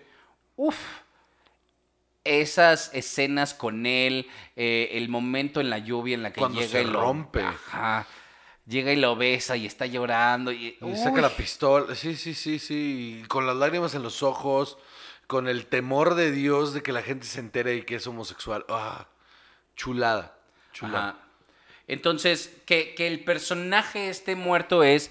Uf. 0.56 0.76
Esas 2.24 2.90
escenas 2.92 3.54
con 3.54 3.86
él, 3.86 4.28
eh, 4.54 4.90
el 4.92 5.08
momento 5.08 5.60
en 5.60 5.70
la 5.70 5.78
lluvia 5.78 6.14
en 6.14 6.22
la 6.22 6.32
que 6.32 6.40
Cuando 6.40 6.60
llega 6.60 6.72
se 6.72 6.82
y 6.82 6.84
lo 6.84 7.00
rompe. 7.00 7.40
Ajá. 7.40 8.06
Llega 8.66 8.92
y 8.92 8.96
lo 8.96 9.16
besa 9.16 9.56
y 9.56 9.64
está 9.64 9.86
llorando. 9.86 10.52
Y, 10.52 10.76
Y 10.80 10.96
saca 10.96 11.22
la 11.22 11.34
pistola. 11.34 11.94
Sí, 11.94 12.16
sí, 12.16 12.34
sí, 12.34 12.58
sí. 12.58 13.20
y 13.24 13.26
Con 13.28 13.46
las 13.46 13.56
lágrimas 13.56 13.94
en 13.94 14.02
los 14.02 14.22
ojos. 14.22 14.76
Con 15.26 15.48
el 15.48 15.66
temor 15.66 16.14
de 16.16 16.30
Dios 16.30 16.74
de 16.74 16.82
que 16.82 16.92
la 16.92 17.00
gente 17.02 17.26
se 17.26 17.40
entere 17.40 17.76
y 17.76 17.82
que 17.82 17.94
es 17.94 18.06
homosexual. 18.06 18.66
Ah, 18.68 19.08
chulada. 19.78 20.34
Chulada. 20.74 21.08
Ajá. 21.10 21.18
Entonces, 21.86 22.54
que, 22.66 22.94
que 22.94 23.06
el 23.06 23.24
personaje 23.24 24.10
esté 24.10 24.36
muerto 24.36 24.82
es, 24.82 25.10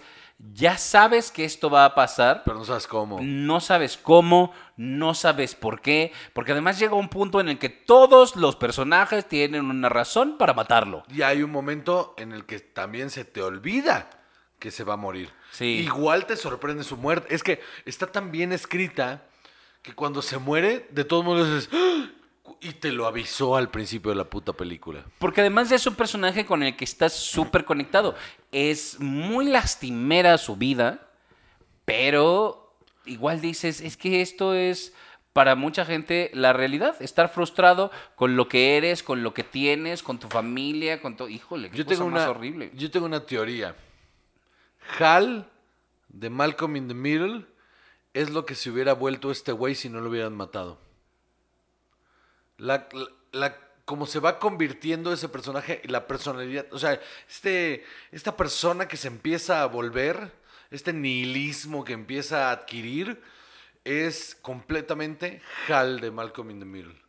ya 0.53 0.77
sabes 0.77 1.31
que 1.31 1.43
esto 1.45 1.71
va 1.71 1.85
a 1.85 1.95
pasar, 1.95 2.43
Pero 2.45 2.57
no 2.59 2.65
sabes 2.65 2.85
cómo. 2.85 3.17
no 3.19 3.59
sabes 3.59 3.97
cómo, 3.97 4.53
no 4.75 5.15
sabes 5.15 5.55
por 5.55 5.81
qué, 5.81 6.11
porque 6.33 6.51
además 6.51 6.77
llega 6.77 6.93
un 6.93 7.09
punto 7.09 7.39
en 7.41 7.49
el 7.49 7.57
que 7.57 7.69
todos 7.69 8.35
los 8.35 8.55
personajes 8.55 9.27
tienen 9.27 9.65
una 9.65 9.89
razón 9.89 10.37
para 10.37 10.53
matarlo. 10.53 11.03
Y 11.11 11.23
hay 11.23 11.41
un 11.41 11.49
momento 11.49 12.13
en 12.19 12.31
el 12.31 12.45
que 12.45 12.59
también 12.59 13.09
se 13.09 13.25
te 13.25 13.41
olvida 13.41 14.11
que 14.59 14.69
se 14.69 14.83
va 14.83 14.93
a 14.93 14.97
morir. 14.97 15.31
Sí. 15.51 15.79
Igual 15.79 16.27
te 16.27 16.35
sorprende 16.35 16.83
su 16.83 16.97
muerte. 16.97 17.33
Es 17.33 17.41
que 17.41 17.59
está 17.85 18.05
tan 18.11 18.31
bien 18.31 18.51
escrita 18.51 19.23
que 19.81 19.93
cuando 19.95 20.21
se 20.21 20.37
muere, 20.37 20.87
de 20.91 21.03
todos 21.03 21.25
modos 21.25 21.47
dices, 21.51 21.69
"¡Ah!", 21.73 22.09
y 22.61 22.73
te 22.73 22.91
lo 22.91 23.05
avisó 23.05 23.55
al 23.55 23.69
principio 23.69 24.11
de 24.11 24.17
la 24.17 24.29
puta 24.29 24.53
película. 24.53 25.03
Porque 25.19 25.41
además 25.41 25.69
ya 25.69 25.75
es 25.75 25.87
un 25.87 25.95
personaje 25.95 26.45
con 26.45 26.63
el 26.63 26.75
que 26.75 26.85
estás 26.85 27.13
súper 27.13 27.65
conectado. 27.65 28.15
Es 28.51 28.99
muy 28.99 29.45
lastimera 29.45 30.37
su 30.37 30.55
vida, 30.55 31.09
pero 31.85 32.73
igual 33.05 33.41
dices, 33.41 33.81
es 33.81 33.97
que 33.97 34.21
esto 34.21 34.53
es 34.53 34.93
para 35.33 35.55
mucha 35.55 35.85
gente 35.85 36.31
la 36.33 36.51
realidad. 36.53 36.99
Estar 37.01 37.29
frustrado 37.29 37.91
con 38.15 38.35
lo 38.35 38.47
que 38.49 38.77
eres, 38.77 39.03
con 39.03 39.23
lo 39.23 39.33
que 39.33 39.43
tienes, 39.43 40.01
con 40.01 40.19
tu 40.19 40.27
familia, 40.27 41.01
con 41.01 41.15
todo. 41.15 41.29
Híjole, 41.29 41.69
qué 41.69 41.77
Yo 41.77 41.85
cosa 41.85 41.95
tengo, 41.97 42.09
más 42.09 42.23
una, 42.23 42.31
horrible. 42.31 42.71
yo 42.73 42.89
tengo 42.89 43.05
una 43.05 43.25
teoría. 43.25 43.75
Hal 44.99 45.47
de 46.09 46.29
Malcolm 46.29 46.75
in 46.77 46.87
the 46.87 46.93
Middle 46.93 47.45
es 48.13 48.29
lo 48.31 48.45
que 48.45 48.55
se 48.55 48.71
hubiera 48.71 48.93
vuelto 48.93 49.29
este 49.29 49.51
güey 49.51 49.75
si 49.75 49.89
no 49.89 50.01
lo 50.01 50.09
hubieran 50.09 50.33
matado. 50.35 50.79
La, 52.57 52.87
la- 53.31 53.57
como 53.85 54.05
se 54.05 54.19
va 54.19 54.37
convirtiendo 54.39 55.13
ese 55.13 55.29
personaje 55.29 55.81
y 55.83 55.87
la 55.87 56.07
personalidad, 56.07 56.65
o 56.71 56.79
sea, 56.79 56.99
este, 57.29 57.85
esta 58.11 58.35
persona 58.35 58.87
que 58.87 58.97
se 58.97 59.07
empieza 59.07 59.61
a 59.61 59.65
volver, 59.67 60.33
este 60.71 60.91
nihilismo 60.91 61.85
que 61.85 61.93
empieza 61.93 62.49
a 62.49 62.51
adquirir, 62.51 63.21
es 63.85 64.35
completamente 64.41 65.41
Hal 65.69 66.01
de 66.01 66.11
Malcolm 66.11 66.51
in 66.51 66.59
the 66.59 66.65
Middle. 66.65 67.01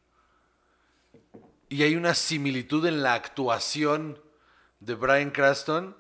Y 1.69 1.83
hay 1.83 1.97
una 1.97 2.15
similitud 2.15 2.87
en 2.87 3.03
la 3.03 3.15
actuación 3.15 4.23
de 4.79 4.95
Brian 4.95 5.31
Cranston 5.33 5.97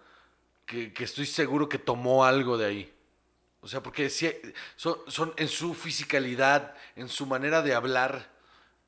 que, 0.64 0.92
que 0.92 1.02
estoy 1.02 1.26
seguro 1.26 1.68
que 1.68 1.78
tomó 1.78 2.24
algo 2.24 2.56
de 2.56 2.66
ahí. 2.66 2.94
O 3.60 3.66
sea, 3.66 3.82
porque 3.82 4.08
son, 4.76 4.96
son 5.08 5.34
en 5.36 5.48
su 5.48 5.74
fisicalidad, 5.74 6.76
en 6.94 7.08
su 7.08 7.26
manera 7.26 7.62
de 7.62 7.74
hablar, 7.74 8.30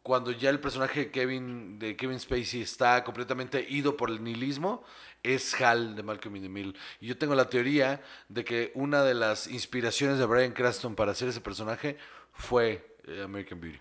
cuando 0.02 0.32
ya 0.32 0.50
el 0.50 0.60
personaje 0.60 1.00
de 1.00 1.10
Kevin, 1.10 1.78
de 1.78 1.96
Kevin 1.96 2.18
Spacey 2.18 2.62
está 2.62 3.04
completamente 3.04 3.66
ido 3.68 3.96
por 3.96 4.10
el 4.10 4.22
nihilismo, 4.22 4.82
es 5.22 5.60
Hal 5.60 5.94
de 5.94 6.02
Malcolm 6.02 6.36
in 6.36 6.42
the 6.42 6.48
Middle. 6.48 6.74
Y 7.00 7.06
yo 7.06 7.18
tengo 7.18 7.34
la 7.34 7.48
teoría 7.50 8.00
de 8.28 8.44
que 8.44 8.72
una 8.74 9.02
de 9.02 9.14
las 9.14 9.46
inspiraciones 9.46 10.18
de 10.18 10.24
Brian 10.24 10.52
Cranston 10.52 10.94
para 10.94 11.12
hacer 11.12 11.28
ese 11.28 11.40
personaje 11.40 11.98
fue 12.32 12.96
eh, 13.06 13.22
American 13.22 13.60
Beauty. 13.60 13.78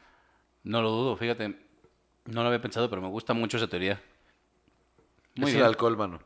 No 0.64 0.82
lo 0.82 0.92
dudo, 0.92 1.16
fíjate. 1.16 1.56
No 2.26 2.42
lo 2.42 2.48
había 2.48 2.62
pensado, 2.62 2.90
pero 2.90 3.02
me 3.02 3.08
gusta 3.08 3.34
mucho 3.34 3.58
esa 3.58 3.68
teoría. 3.68 4.02
Muy 5.36 5.48
es 5.48 5.54
bien. 5.54 5.62
el 5.62 5.70
alcohol, 5.70 5.96
mano. 5.96 6.20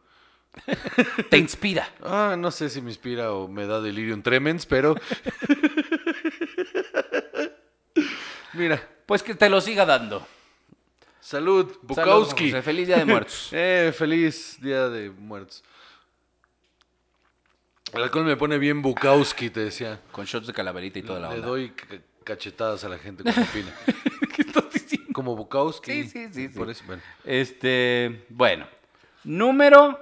Te 1.30 1.38
inspira. 1.38 1.88
Ah, 2.02 2.36
no 2.38 2.52
sé 2.52 2.70
si 2.70 2.82
me 2.82 2.90
inspira 2.90 3.32
o 3.32 3.48
me 3.48 3.68
da 3.68 3.80
delirium 3.80 4.22
tremens, 4.22 4.66
pero. 4.66 4.96
Mira, 8.54 8.82
Pues 9.14 9.22
que 9.22 9.36
te 9.36 9.48
lo 9.48 9.62
siga 9.62 9.86
dando. 9.86 10.26
salud, 11.22 11.72
Bukowski. 11.84 12.52
Feliz 12.64 12.88
Día 12.88 12.98
de 12.98 13.06
Muertos. 13.06 13.50
eh, 13.52 13.94
feliz 13.96 14.58
día 14.60 14.90
de 14.90 15.12
muertos. 15.12 15.64
El 17.94 18.02
alcohol 18.02 18.26
me 18.26 18.36
pone 18.36 18.58
bien 18.58 18.82
Bukowski, 18.82 19.52
te 19.52 19.60
decía. 19.60 20.02
Con 20.12 20.26
shots 20.26 20.48
de 20.48 20.54
calaverita 20.54 20.98
y 20.98 21.04
toda 21.04 21.20
la 21.20 21.30
Le 21.30 21.36
onda. 21.36 21.48
doy 21.48 21.70
ca- 21.74 22.02
cachetadas 22.24 22.86
a 22.86 22.90
la 22.90 22.98
gente 22.98 23.22
cuando 23.22 23.40
opina. 23.44 23.72
¿Qué 24.36 24.42
estás 24.42 24.72
diciendo? 24.74 25.10
Como 25.14 25.36
Bukowski. 25.36 25.92
Sí, 25.92 26.10
sí, 26.10 26.34
sí, 26.34 26.48
sí. 26.52 26.58
Por 26.58 26.72
eso, 26.72 26.84
bueno. 26.88 27.04
Este, 27.24 28.26
bueno. 28.30 28.68
Número 29.26 30.00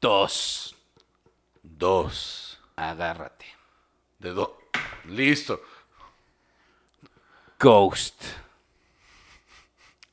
dos. 0.00 0.74
Dos. 1.62 2.58
Agárrate. 2.76 3.44
De 4.18 4.30
dos. 4.30 4.48
Listo. 5.04 5.60
Ghost. 7.60 8.24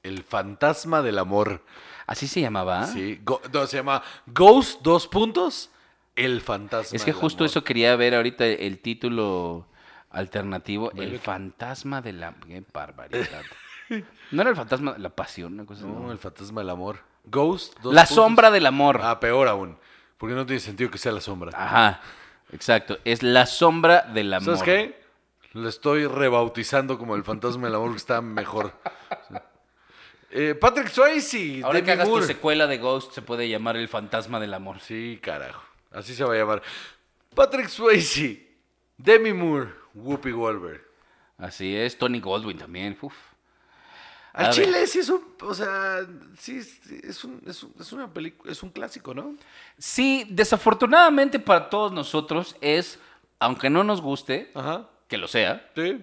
El 0.04 0.24
fantasma 0.24 1.02
del 1.02 1.20
amor. 1.20 1.64
Así 2.08 2.28
se 2.28 2.42
llamaba. 2.42 2.88
Sí. 2.88 3.20
Go- 3.24 3.42
no, 3.54 3.66
se 3.68 3.78
llama 3.78 4.02
Ghost, 4.28 4.82
dos 4.82 5.08
puntos. 5.08 5.70
El 6.16 6.42
fantasma 6.42 6.96
Es 6.96 7.04
que 7.06 7.12
del 7.12 7.20
justo 7.22 7.44
amor. 7.44 7.50
eso 7.50 7.64
quería 7.64 7.96
ver 7.96 8.16
ahorita 8.16 8.46
el 8.46 8.80
título 8.80 9.68
alternativo. 10.10 10.92
El 10.96 11.20
fantasma 11.20 12.02
de 12.02 12.14
la... 12.14 12.34
Qué 12.48 12.64
barbaridad. 12.74 13.28
No 14.32 14.42
era 14.44 14.52
el 14.52 14.56
fantasma 14.56 14.94
de 14.94 15.00
la 15.00 15.10
pasión, 15.10 15.52
una 15.56 15.66
cosa 15.66 15.86
No, 15.86 16.00
no. 16.00 16.12
el 16.14 16.18
fantasma 16.18 16.62
del 16.62 16.70
amor. 16.70 17.00
Ghost, 17.26 17.78
dos 17.82 17.94
La 17.94 18.04
puntos. 18.04 18.16
sombra 18.16 18.50
del 18.50 18.66
amor. 18.66 19.02
Ah, 19.04 19.20
peor 19.20 19.50
aún. 19.50 19.78
Porque 20.18 20.34
no 20.34 20.46
tiene 20.46 20.62
sentido 20.62 20.90
que 20.90 20.98
sea 20.98 21.12
la 21.12 21.20
sombra. 21.20 21.52
Ajá. 21.54 22.00
Exacto. 22.54 23.00
Es 23.04 23.22
la 23.22 23.46
sombra 23.46 24.04
del 24.14 24.34
amor. 24.34 24.46
¿Sabes 24.58 24.64
qué? 24.64 25.02
Lo 25.52 25.68
estoy 25.68 26.08
rebautizando 26.08 26.98
como 26.98 27.18
el 27.18 27.26
fantasma 27.26 27.66
del 27.68 27.76
amor 27.76 27.92
que 27.92 27.98
está 27.98 28.22
mejor. 28.22 28.72
Eh, 30.32 30.56
Patrick 30.56 30.88
Swayze. 30.90 31.62
Ahora 31.64 31.76
Demi 31.78 31.86
que 31.86 31.92
hagas 31.92 32.08
Moore. 32.08 32.22
tu 32.22 32.28
secuela 32.28 32.68
de 32.68 32.78
Ghost 32.78 33.14
se 33.14 33.22
puede 33.22 33.50
llamar 33.50 33.76
el 33.76 33.88
fantasma 33.90 34.40
del 34.40 34.54
amor. 34.54 34.80
Sí, 34.80 35.20
carajo. 35.22 35.62
Así 35.92 36.16
se 36.16 36.24
va 36.24 36.34
a 36.34 36.38
llamar. 36.38 36.62
Patrick 37.36 37.68
Swayze. 37.68 38.48
Demi 38.98 39.34
Moore. 39.34 39.72
Whoopi 39.94 40.32
Goldberg. 40.32 40.82
Así 41.38 41.76
es. 41.76 41.98
Tony 41.98 42.20
Goldwyn 42.20 42.58
también. 42.58 42.98
Uf. 43.02 43.14
Al 44.34 44.46
A 44.46 44.48
ver. 44.48 44.56
Chile 44.56 44.88
sí 44.88 45.00
es 45.00 45.10
un, 45.10 45.22
o 45.42 45.54
sea, 45.54 46.08
sí, 46.40 46.64
sí, 46.64 47.02
es 47.04 47.22
un, 47.26 47.42
es 47.46 47.62
un, 47.64 47.74
es 47.78 47.92
una 47.92 48.08
película, 48.14 48.50
es 48.50 48.64
un 48.64 48.70
clásico, 48.70 49.14
¿no? 49.14 49.36
Sí, 49.78 50.26
desafortunadamente 50.30 51.38
para 51.38 51.70
todos 51.70 51.92
nosotros 51.92 52.56
es, 52.62 52.98
aunque 53.40 53.70
no 53.70 53.84
nos 53.84 54.02
guste, 54.02 54.50
Ajá. 54.56 54.88
que 55.10 55.18
lo 55.18 55.28
sea, 55.28 55.70
Sí. 55.76 56.02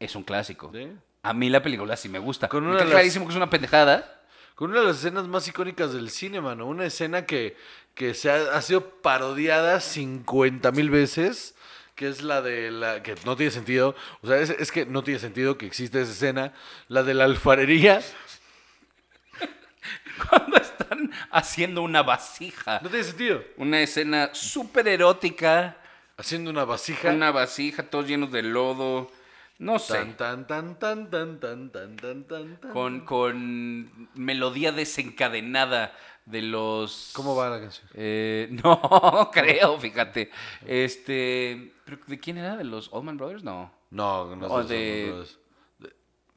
es 0.00 0.16
un 0.16 0.22
clásico. 0.22 0.70
Sí. 0.72 0.90
A 1.28 1.32
mí 1.34 1.50
la 1.50 1.62
película 1.62 1.96
sí 1.96 2.08
me 2.08 2.18
gusta. 2.18 2.48
Con 2.48 2.64
Me 2.64 2.70
una 2.70 2.78
queda 2.78 2.84
de 2.86 2.90
las- 2.90 2.94
clarísimo 3.00 3.26
que 3.26 3.32
es 3.32 3.36
una 3.36 3.50
pendejada. 3.50 4.14
Con 4.54 4.70
una 4.70 4.80
de 4.80 4.86
las 4.86 4.96
escenas 4.98 5.28
más 5.28 5.46
icónicas 5.46 5.92
del 5.92 6.10
cine, 6.10 6.40
mano. 6.40 6.66
Una 6.66 6.84
escena 6.86 7.26
que, 7.26 7.56
que 7.94 8.14
se 8.14 8.30
ha, 8.30 8.56
ha 8.56 8.62
sido 8.62 8.88
parodiada 9.02 9.80
50 9.80 10.72
mil 10.72 10.90
veces, 10.90 11.54
que 11.94 12.08
es 12.08 12.22
la 12.22 12.42
de 12.42 12.70
la 12.70 13.02
que 13.02 13.14
no 13.24 13.36
tiene 13.36 13.52
sentido. 13.52 13.94
O 14.22 14.26
sea, 14.26 14.38
es, 14.38 14.50
es 14.50 14.72
que 14.72 14.86
no 14.86 15.02
tiene 15.04 15.20
sentido 15.20 15.58
que 15.58 15.66
exista 15.66 16.00
esa 16.00 16.12
escena. 16.12 16.52
La 16.88 17.02
de 17.04 17.14
la 17.14 17.24
alfarería. 17.24 18.00
Cuando 20.28 20.56
están 20.56 21.10
haciendo 21.30 21.82
una 21.82 22.02
vasija. 22.02 22.80
No 22.82 22.88
tiene 22.88 23.04
sentido. 23.04 23.42
Una 23.56 23.80
escena 23.80 24.30
súper 24.32 24.88
erótica. 24.88 25.76
Haciendo 26.16 26.50
una 26.50 26.64
vasija. 26.64 27.10
Una 27.10 27.30
vasija, 27.30 27.84
todos 27.84 28.08
llenos 28.08 28.32
de 28.32 28.42
lodo. 28.42 29.12
No 29.58 29.78
sé. 29.80 29.94
Tan, 29.94 30.16
tan, 30.16 30.46
tan, 30.46 30.78
tan, 30.78 31.10
tan, 31.10 31.40
tan, 31.40 31.70
tan, 31.70 31.96
tan, 31.96 32.24
tan, 32.24 32.56
tan. 32.60 32.70
Con, 32.72 33.00
con 33.00 34.08
melodía 34.14 34.70
desencadenada 34.72 35.92
de 36.26 36.42
los. 36.42 37.10
¿Cómo 37.14 37.34
va 37.34 37.50
la 37.50 37.60
canción? 37.60 37.88
Eh, 37.94 38.48
no, 38.62 39.30
creo, 39.32 39.78
fíjate. 39.80 40.30
Este. 40.64 41.72
¿pero 41.84 41.98
¿De 42.06 42.20
quién 42.20 42.38
era? 42.38 42.56
¿De 42.56 42.62
los 42.64 42.88
Allman 42.92 43.16
Brothers? 43.16 43.42
No. 43.42 43.72
No, 43.90 44.36
no 44.36 44.46
O 44.46 44.62
sé. 44.62 44.74
de- 44.74 45.24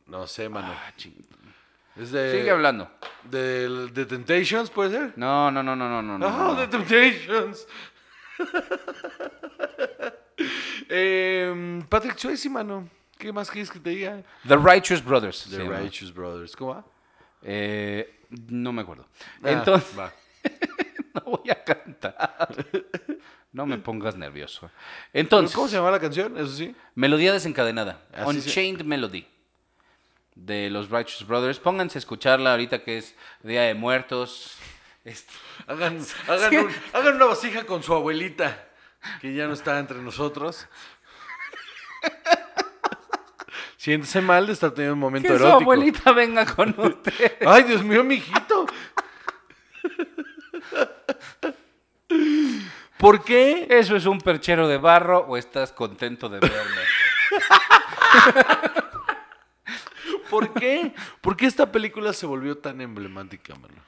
No 0.07 0.25
sé, 0.25 0.49
mano. 0.49 0.69
Ah, 0.71 0.91
ching- 0.97 1.23
Es 1.97 2.11
de. 2.11 2.39
Sigue 2.39 2.49
hablando. 2.49 2.89
De, 3.29 3.87
de 3.89 4.05
Temptations, 4.07 4.71
¿puede 4.71 4.97
ser? 4.97 5.13
No, 5.15 5.51
no, 5.51 5.61
no, 5.61 5.75
no, 5.75 5.87
no, 5.87 6.01
no. 6.01 6.17
no, 6.17 6.27
¡Ah, 6.27 6.37
no. 6.37 6.55
The 6.57 6.67
Temptations! 6.67 7.67
Em, 10.89 11.83
Patrick 11.87 12.17
Swayze, 12.17 12.49
mano. 12.49 12.89
¿Qué 13.21 13.31
más 13.31 13.51
quieres 13.51 13.69
que 13.69 13.79
te 13.79 13.91
diga? 13.91 14.23
The 14.47 14.57
Righteous 14.57 15.03
Brothers. 15.05 15.45
The 15.47 15.59
llama. 15.59 15.77
Righteous 15.79 16.11
Brothers. 16.11 16.55
¿Cómo 16.55 16.73
va? 16.73 16.85
Eh, 17.43 18.19
no 18.49 18.73
me 18.73 18.81
acuerdo. 18.81 19.05
Ah, 19.43 19.51
Entonces, 19.51 19.97
va. 19.97 20.11
no 21.13 21.21
voy 21.21 21.49
a 21.51 21.63
cantar. 21.63 22.47
No 23.53 23.67
me 23.67 23.77
pongas 23.77 24.15
nervioso. 24.15 24.71
¿Pero 25.11 25.21
Entonces, 25.21 25.55
¿Cómo 25.55 25.67
se 25.67 25.75
llama 25.75 25.91
la 25.91 25.99
canción? 25.99 26.35
Eso 26.35 26.47
sí. 26.51 26.75
melodía 26.95 27.31
desencadenada. 27.31 28.01
Así 28.11 28.41
se- 28.41 28.47
Unchained 28.49 28.83
Melody. 28.85 29.27
De 30.33 30.71
los 30.71 30.89
Righteous 30.89 31.27
Brothers. 31.27 31.59
Pónganse 31.59 31.97
a 31.97 31.99
escucharla 31.99 32.51
ahorita 32.51 32.83
que 32.83 32.97
es 32.97 33.13
Día 33.43 33.61
de 33.63 33.75
Muertos. 33.75 34.55
Este, 35.05 35.31
Hagan, 35.67 35.99
hagan, 36.27 36.49
Sí. 36.49 36.57
un- 36.57 36.71
hagan 36.93 37.15
una 37.17 37.25
vasija 37.25 37.65
con 37.65 37.83
su 37.83 37.93
abuelita, 37.93 38.67
que 39.21 39.33
ya 39.35 39.45
no 39.45 39.53
está 39.53 39.77
entre 39.77 39.99
nosotros. 39.99 40.67
Siéntese 43.81 44.21
mal 44.21 44.45
de 44.45 44.53
estar 44.53 44.69
teniendo 44.69 44.93
un 44.93 44.99
momento 44.99 45.27
que 45.27 45.39
su 45.39 45.43
erótico. 45.43 45.63
abuelita 45.63 46.11
venga 46.11 46.45
con 46.45 46.69
usted. 46.77 47.37
Ay, 47.43 47.63
Dios 47.63 47.81
mío, 47.81 48.03
mijito. 48.03 48.67
¿Por 52.99 53.23
qué? 53.23 53.65
¿Eso 53.71 53.95
es 53.95 54.05
un 54.05 54.21
perchero 54.21 54.67
de 54.67 54.77
barro 54.77 55.21
o 55.21 55.35
estás 55.35 55.71
contento 55.71 56.29
de 56.29 56.41
verme? 56.41 56.59
¿Por 60.29 60.53
qué? 60.53 60.93
¿Por 61.19 61.35
qué 61.35 61.47
esta 61.47 61.71
película 61.71 62.13
se 62.13 62.27
volvió 62.27 62.59
tan 62.59 62.81
emblemática, 62.81 63.55
mano? 63.55 63.81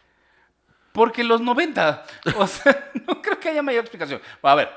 Porque 0.92 1.24
los 1.24 1.40
90. 1.40 2.04
O 2.38 2.48
sea, 2.48 2.92
no 3.08 3.22
creo 3.22 3.40
que 3.40 3.50
haya 3.50 3.62
mayor 3.62 3.82
explicación. 3.82 4.20
A 4.42 4.56
ver, 4.56 4.72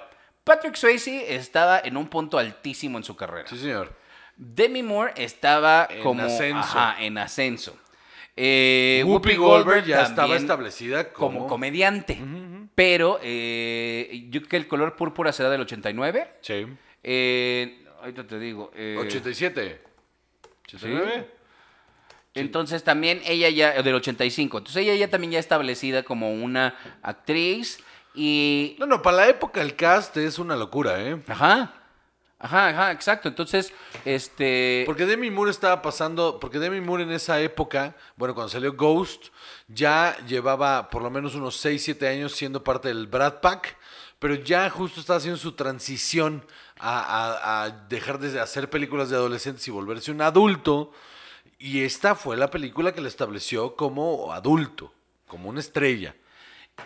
Patrick 0.45 0.75
Swayze 0.75 1.35
estaba 1.35 1.79
en 1.79 1.97
un 1.97 2.07
punto 2.07 2.37
altísimo 2.37 2.99
en 2.99 3.05
su 3.05 3.17
carrera. 3.17 3.49
Sí, 3.49 3.57
señor. 3.57 4.05
Demi 4.37 4.83
Moore 4.83 5.13
estaba 5.17 5.89
En 5.91 6.03
como 6.03 6.23
ascenso. 6.23 6.59
ajá, 6.59 7.03
en 7.03 7.19
ascenso. 7.19 7.77
Eh, 8.37 9.03
Whoopi 9.07 9.35
Goldberg 9.37 9.87
ya 9.87 10.03
estaba 10.03 10.37
establecida 10.37 11.11
como... 11.13 11.39
como 11.39 11.47
comediante. 11.49 12.21
Pero 12.75 13.19
eh, 13.23 14.27
yo 14.29 14.41
creo 14.41 14.49
que 14.51 14.57
el 14.59 14.69
color 14.69 14.95
púrpura 14.97 15.33
será 15.33 15.49
del 15.49 15.63
89. 15.63 16.29
Sí. 16.43 16.67
Eh, 17.03 17.85
ahorita 18.01 18.27
te 18.27 18.39
digo. 18.39 18.71
eh, 18.75 18.97
87. 19.01 19.81
89. 20.67 21.31
Entonces 22.35 22.85
también 22.85 23.23
ella 23.25 23.49
ya, 23.49 23.83
del 23.83 23.95
85. 23.95 24.59
Entonces 24.59 24.83
ella 24.83 24.95
ya 24.95 25.09
también 25.09 25.31
ya 25.33 25.39
establecida 25.39 26.03
como 26.03 26.35
una 26.35 26.75
actriz 27.01 27.79
y... 28.15 28.77
No, 28.79 28.85
no, 28.85 29.01
para 29.01 29.17
la 29.17 29.29
época 29.29 29.63
el 29.63 29.75
cast 29.75 30.15
es 30.19 30.39
una 30.39 30.57
locura, 30.57 31.03
¿eh? 31.03 31.19
Ajá. 31.29 31.73
Ajá, 32.39 32.69
ajá, 32.69 32.93
exacto. 32.93 33.29
Entonces, 33.29 33.73
este... 34.05 34.83
Porque 34.87 35.07
Demi 35.07 35.31
Moore 35.31 35.51
estaba 35.51 35.81
pasando, 35.81 36.39
porque 36.39 36.59
Demi 36.59 36.81
Moore 36.83 37.05
en 37.05 37.13
esa 37.13 37.41
época, 37.41 37.97
bueno, 38.17 38.35
cuando 38.35 38.51
salió 38.51 38.75
Ghost, 38.75 39.29
ya 39.69 40.17
llevaba 40.27 40.91
por 40.91 41.03
lo 41.03 41.11
menos 41.11 41.35
unos 41.35 41.57
6, 41.57 41.83
7 41.83 42.09
años 42.09 42.33
siendo 42.33 42.63
parte 42.63 42.89
del 42.89 43.07
Brad 43.07 43.41
Pack, 43.41 43.77
pero 44.19 44.35
ya 44.35 44.69
justo 44.69 45.01
estaba 45.01 45.17
haciendo 45.17 45.39
su 45.39 45.53
transición 45.53 46.45
a, 46.79 47.01
a- 47.01 47.65
a 47.65 47.71
dejar 47.71 48.19
de 48.19 48.39
hacer 48.39 48.69
películas 48.69 49.09
de 49.09 49.17
adolescentes 49.17 49.67
y 49.67 49.71
volverse 49.71 50.11
un 50.11 50.21
adulto. 50.21 50.93
Y 51.59 51.85
esta 51.85 52.15
fue 52.15 52.37
la 52.37 52.51
película 52.51 52.93
que 52.93 53.01
le 53.01 53.09
estableció 53.09 53.77
como 53.77 54.31
adulto, 54.35 54.93
como 55.27 55.49
una 55.49 55.61
estrella. 55.61 56.15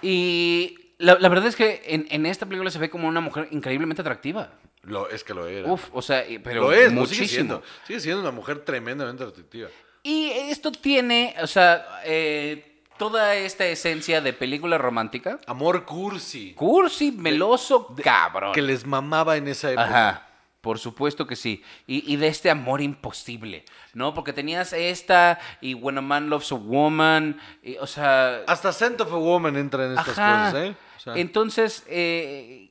Y 0.02 0.92
la, 0.98 1.18
la 1.18 1.28
verdad 1.28 1.46
es 1.48 1.56
que 1.56 1.82
en, 1.86 2.06
en 2.10 2.24
esta 2.26 2.46
película 2.46 2.70
se 2.70 2.78
ve 2.78 2.88
como 2.90 3.08
una 3.08 3.20
mujer 3.20 3.48
increíblemente 3.50 4.02
atractiva. 4.02 4.52
Lo, 4.82 5.10
es 5.10 5.24
que 5.24 5.34
lo 5.34 5.46
era. 5.46 5.70
Uf, 5.70 5.88
o 5.92 6.00
sea, 6.02 6.24
pero 6.42 6.62
lo 6.62 6.72
es, 6.72 6.92
lo 6.92 7.06
sigue 7.06 7.20
muchísimo. 7.20 7.28
siendo. 7.28 7.62
Sigue 7.86 8.00
siendo 8.00 8.22
una 8.22 8.30
mujer 8.30 8.64
tremendamente 8.64 9.24
atractiva. 9.24 9.68
Y 10.02 10.30
esto 10.30 10.72
tiene, 10.72 11.34
o 11.42 11.46
sea, 11.46 12.00
eh, 12.04 12.82
toda 12.96 13.34
esta 13.36 13.66
esencia 13.66 14.20
de 14.20 14.32
película 14.32 14.78
romántica. 14.78 15.38
Amor 15.46 15.84
cursi. 15.84 16.54
Cursi, 16.54 17.12
meloso, 17.12 17.94
cabrón. 18.02 18.52
Que 18.52 18.62
les 18.62 18.86
mamaba 18.86 19.36
en 19.36 19.48
esa 19.48 19.70
época. 19.70 20.08
Ajá, 20.08 20.26
por 20.62 20.78
supuesto 20.78 21.26
que 21.26 21.36
sí. 21.36 21.62
Y, 21.86 22.10
y 22.10 22.16
de 22.16 22.28
este 22.28 22.48
amor 22.48 22.80
imposible, 22.80 23.64
¿no? 23.92 24.14
Porque 24.14 24.32
tenías 24.32 24.72
esta 24.72 25.38
y 25.60 25.74
When 25.74 25.98
a 25.98 26.00
Man 26.00 26.30
Loves 26.30 26.52
a 26.52 26.54
Woman, 26.54 27.38
y, 27.62 27.76
o 27.76 27.86
sea... 27.86 28.42
Hasta 28.46 28.72
Scent 28.72 29.00
of 29.02 29.12
a 29.12 29.16
Woman 29.16 29.56
entra 29.56 29.84
en 29.84 29.92
estas 29.92 30.18
ajá. 30.18 30.46
cosas, 30.46 30.64
¿eh? 30.64 30.76
O 30.96 31.00
sea, 31.00 31.14
Entonces, 31.16 31.84
eh, 31.88 32.70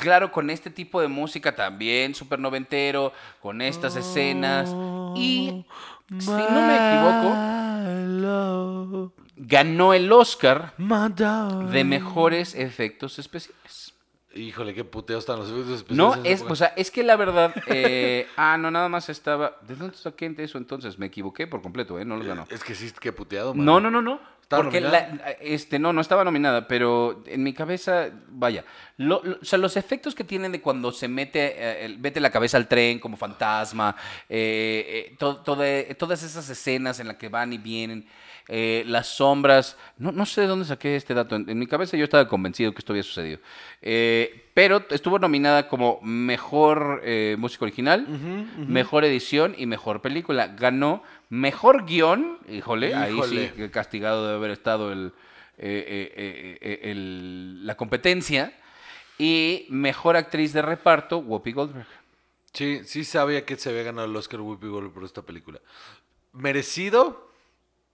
claro, 0.00 0.32
con 0.32 0.50
este 0.50 0.70
tipo 0.70 1.00
de 1.00 1.08
música 1.08 1.54
también, 1.54 2.14
súper 2.14 2.38
noventero, 2.38 3.12
con 3.40 3.62
estas 3.62 3.96
escenas. 3.96 4.68
Y, 5.16 5.64
si 6.18 6.30
no 6.30 6.66
me 6.66 6.76
equivoco, 6.76 7.34
ganó 9.36 9.94
el 9.94 10.12
Oscar 10.12 10.74
de 10.76 11.84
mejores 11.84 12.54
efectos 12.54 13.18
especiales. 13.18 13.94
Híjole, 14.32 14.74
qué 14.74 14.84
puteo 14.84 15.18
están 15.18 15.40
los 15.40 15.50
efectos 15.50 15.78
especiales. 15.78 16.16
No, 16.16 16.24
es, 16.24 16.42
o 16.42 16.54
sea, 16.54 16.68
es 16.76 16.92
que 16.92 17.02
la 17.02 17.16
verdad, 17.16 17.52
eh, 17.66 18.28
ah, 18.36 18.56
no, 18.58 18.70
nada 18.70 18.88
más 18.88 19.08
estaba, 19.08 19.56
¿de 19.66 19.74
dónde 19.74 19.96
saqué 19.96 20.32
eso 20.38 20.56
entonces? 20.56 21.00
Me 21.00 21.06
equivoqué 21.06 21.48
por 21.48 21.62
completo, 21.62 21.98
¿eh? 21.98 22.04
No 22.04 22.16
los 22.16 22.26
ganó. 22.26 22.46
Es 22.48 22.62
que 22.62 22.76
sí, 22.76 22.92
qué 23.00 23.12
puteado, 23.12 23.54
man. 23.54 23.64
No, 23.64 23.80
no, 23.80 23.90
no, 23.90 24.00
no. 24.00 24.20
¿Estaba 24.50 24.64
Porque 24.64 24.80
nominada? 24.80 25.14
la- 25.14 25.30
este, 25.40 25.78
no, 25.78 25.92
no 25.92 26.00
estaba 26.00 26.24
nominada, 26.24 26.66
pero 26.66 27.22
en 27.26 27.44
mi 27.44 27.52
cabeza, 27.52 28.08
vaya. 28.30 28.64
Lo- 28.96 29.22
lo- 29.22 29.38
o 29.40 29.44
sea, 29.44 29.60
los 29.60 29.76
efectos 29.76 30.12
que 30.12 30.24
tienen 30.24 30.50
de 30.50 30.60
cuando 30.60 30.90
se 30.90 31.06
mete, 31.06 31.54
eh, 31.56 31.84
el- 31.84 32.00
mete 32.00 32.18
la 32.18 32.30
cabeza 32.30 32.56
al 32.56 32.66
tren 32.66 32.98
como 32.98 33.16
fantasma, 33.16 33.94
eh, 34.28 35.06
eh, 35.12 35.16
to- 35.20 35.36
toda- 35.36 35.84
todas 35.96 36.24
esas 36.24 36.50
escenas 36.50 36.98
en 36.98 37.06
las 37.06 37.16
que 37.16 37.28
van 37.28 37.52
y 37.52 37.58
vienen, 37.58 38.06
eh, 38.48 38.82
las 38.88 39.06
sombras. 39.06 39.76
No, 39.98 40.10
no 40.10 40.26
sé 40.26 40.40
de 40.40 40.46
dónde 40.48 40.64
saqué 40.64 40.96
este 40.96 41.14
dato. 41.14 41.36
En, 41.36 41.48
en 41.48 41.56
mi 41.56 41.68
cabeza 41.68 41.96
yo 41.96 42.02
estaba 42.02 42.26
convencido 42.26 42.72
que 42.72 42.80
esto 42.80 42.92
había 42.92 43.04
sucedido. 43.04 43.38
Eh, 43.82 44.50
pero 44.52 44.84
estuvo 44.90 45.20
nominada 45.20 45.68
como 45.68 46.00
mejor 46.02 47.02
música 47.38 47.64
original, 47.66 48.04
mejor 48.66 49.04
edición 49.04 49.54
y 49.56 49.66
mejor 49.66 50.02
película. 50.02 50.48
Ganó 50.48 51.04
mejor 51.30 51.86
guion. 51.86 52.38
Híjole, 52.48 52.94
ahí 52.94 53.14
Híjole. 53.14 53.48
sí, 53.48 53.54
que 53.56 53.70
castigado 53.70 54.28
de 54.28 54.34
haber 54.34 54.50
estado 54.50 54.92
el, 54.92 55.12
eh, 55.56 56.12
eh, 56.16 56.58
eh, 56.60 56.80
el- 56.90 57.66
la 57.66 57.76
competencia. 57.76 58.52
Y 59.18 59.66
mejor 59.70 60.16
actriz 60.16 60.52
de 60.52 60.62
reparto, 60.62 61.18
Whoopi 61.18 61.52
Goldberg. 61.52 61.86
Sí, 62.52 62.80
sí 62.84 63.04
sabía 63.04 63.44
que 63.44 63.56
se 63.56 63.68
había 63.70 63.82
ganado 63.84 64.06
el 64.08 64.16
Oscar 64.16 64.40
Whoopi 64.40 64.66
Goldberg 64.66 64.92
por 64.94 65.04
esta 65.04 65.22
película. 65.22 65.60
¿Merecido? 66.32 67.30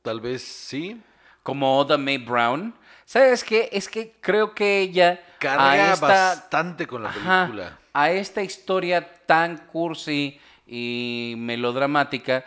Tal 0.03 0.20
vez 0.20 0.43
sí. 0.43 1.01
Como 1.43 1.78
Oda 1.78 1.99
Mae 1.99 2.18
Brown. 2.18 2.74
¿Sabes 3.05 3.45
qué? 3.45 3.68
Es 3.72 3.89
que 3.89 4.14
creo 4.20 4.55
que 4.55 4.80
ella 4.80 5.20
Carga 5.39 5.93
esta, 5.93 6.07
bastante 6.07 6.87
con 6.87 7.03
la 7.03 7.11
Ajá, 7.11 7.45
película. 7.47 7.78
a 7.93 8.11
esta 8.11 8.43
historia 8.43 9.07
tan 9.26 9.59
cursi 9.66 10.41
y 10.66 11.34
melodramática, 11.39 12.45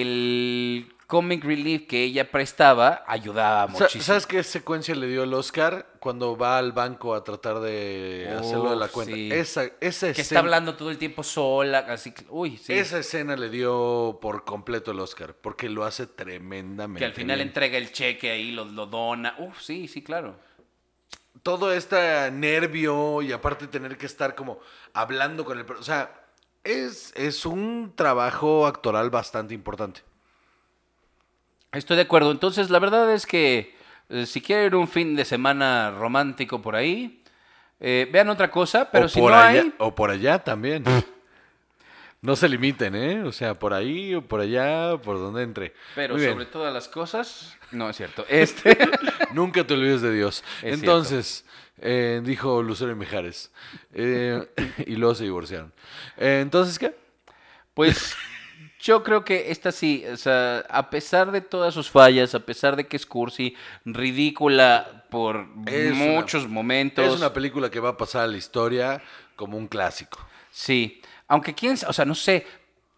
el 0.00 0.94
comic 1.06 1.44
relief 1.44 1.86
que 1.86 2.04
ella 2.04 2.30
prestaba 2.30 3.04
ayudaba 3.06 3.66
muchísimo. 3.66 4.02
¿Sabes 4.02 4.26
qué 4.26 4.42
secuencia 4.42 4.94
le 4.94 5.06
dio 5.06 5.24
el 5.24 5.34
Oscar? 5.34 5.86
Cuando 6.00 6.36
va 6.38 6.56
al 6.56 6.72
banco 6.72 7.14
a 7.14 7.22
tratar 7.22 7.60
de 7.60 8.34
hacerlo 8.38 8.70
de 8.70 8.76
la 8.76 8.88
cuenta. 8.88 9.14
sí. 9.14 9.28
Esa, 9.30 9.64
esa 9.80 10.06
que 10.06 10.10
está 10.12 10.22
escena- 10.22 10.40
hablando 10.40 10.74
todo 10.74 10.90
el 10.90 10.96
tiempo 10.96 11.22
sola, 11.22 11.80
así 11.88 12.12
que- 12.12 12.24
uy, 12.30 12.56
sí. 12.56 12.72
Esa 12.72 12.98
escena 12.98 13.36
le 13.36 13.50
dio 13.50 14.18
por 14.22 14.44
completo 14.44 14.92
el 14.92 15.00
Oscar, 15.00 15.34
porque 15.38 15.68
lo 15.68 15.84
hace 15.84 16.06
tremendamente. 16.06 17.00
que 17.00 17.04
al 17.04 17.12
final 17.14 17.36
bien. 17.36 17.48
entrega 17.48 17.76
el 17.76 17.92
cheque 17.92 18.30
ahí, 18.30 18.52
lo, 18.52 18.64
lo 18.64 18.86
dona. 18.86 19.34
Uf, 19.38 19.60
sí, 19.60 19.88
sí, 19.88 20.02
claro. 20.02 20.36
todo 21.42 21.72
este 21.72 22.30
nervio 22.30 23.20
y 23.20 23.32
aparte 23.32 23.66
tener 23.66 23.98
que 23.98 24.06
estar 24.06 24.34
como 24.34 24.60
hablando 24.94 25.44
con 25.44 25.58
el... 25.58 25.70
O 25.70 25.82
sea, 25.82 26.21
es, 26.64 27.12
es 27.16 27.46
un 27.46 27.92
trabajo 27.94 28.66
actoral 28.66 29.10
bastante 29.10 29.54
importante. 29.54 30.02
Estoy 31.72 31.96
de 31.96 32.02
acuerdo. 32.02 32.30
Entonces, 32.30 32.70
la 32.70 32.78
verdad 32.78 33.12
es 33.12 33.26
que 33.26 33.74
eh, 34.08 34.26
si 34.26 34.40
quieren 34.40 34.74
un 34.74 34.88
fin 34.88 35.16
de 35.16 35.24
semana 35.24 35.90
romántico 35.90 36.60
por 36.60 36.76
ahí, 36.76 37.22
eh, 37.80 38.08
vean 38.12 38.28
otra 38.28 38.50
cosa, 38.50 38.90
pero 38.90 39.06
o 39.06 39.08
si 39.08 39.20
por 39.20 39.32
no 39.32 39.38
allá, 39.38 39.62
hay, 39.62 39.74
O 39.78 39.94
por 39.94 40.10
allá 40.10 40.38
también. 40.38 40.84
No 42.20 42.36
se 42.36 42.48
limiten, 42.48 42.94
¿eh? 42.94 43.22
O 43.24 43.32
sea, 43.32 43.54
por 43.54 43.74
ahí 43.74 44.14
o 44.14 44.22
por 44.22 44.40
allá, 44.40 44.96
por 44.98 45.18
donde 45.18 45.42
entre. 45.42 45.74
pero 45.96 46.14
Muy 46.14 46.20
bien. 46.20 46.34
sobre 46.34 46.46
todas 46.46 46.72
las 46.72 46.86
cosas, 46.86 47.56
no 47.72 47.90
es 47.90 47.96
cierto. 47.96 48.24
Este, 48.28 48.78
Nunca 49.34 49.66
te 49.66 49.74
olvides 49.74 50.02
de 50.02 50.12
Dios. 50.12 50.42
Es 50.62 50.74
Entonces, 50.74 51.44
eh, 51.78 52.20
dijo 52.24 52.62
Lucero 52.62 52.92
y 52.92 52.94
Mijares. 52.94 53.50
Eh, 53.94 54.46
y 54.86 54.96
luego 54.96 55.14
se 55.14 55.24
divorciaron. 55.24 55.72
Eh, 56.16 56.40
Entonces, 56.42 56.78
¿qué? 56.78 56.94
pues 57.74 58.14
yo 58.80 59.02
creo 59.02 59.24
que 59.24 59.50
esta 59.50 59.70
sí, 59.72 60.04
o 60.12 60.16
sea, 60.16 60.58
a 60.68 60.90
pesar 60.90 61.30
de 61.30 61.40
todas 61.40 61.72
sus 61.72 61.88
fallas, 61.90 62.34
a 62.34 62.40
pesar 62.40 62.74
de 62.76 62.86
que 62.86 62.96
es 62.96 63.06
cursi, 63.06 63.54
ridícula 64.16 65.04
por 65.10 65.46
Es 65.66 65.92
una- 65.92 66.04
muchos 66.12 66.48
momentos. 66.48 67.04
Es 67.06 67.12
una 67.16 67.32
película 67.32 67.70
que 67.70 67.80
va 67.80 67.90
a 67.90 67.96
pasar 67.96 68.22
a 68.22 68.26
la 68.26 68.36
historia 68.36 69.02
como 69.36 69.56
un 69.56 69.68
clásico. 69.68 70.18
Sí, 70.50 71.00
aunque 71.28 71.54
quién, 71.54 71.76
o 71.86 71.92
sea, 71.92 72.04
no 72.04 72.14
sé, 72.14 72.46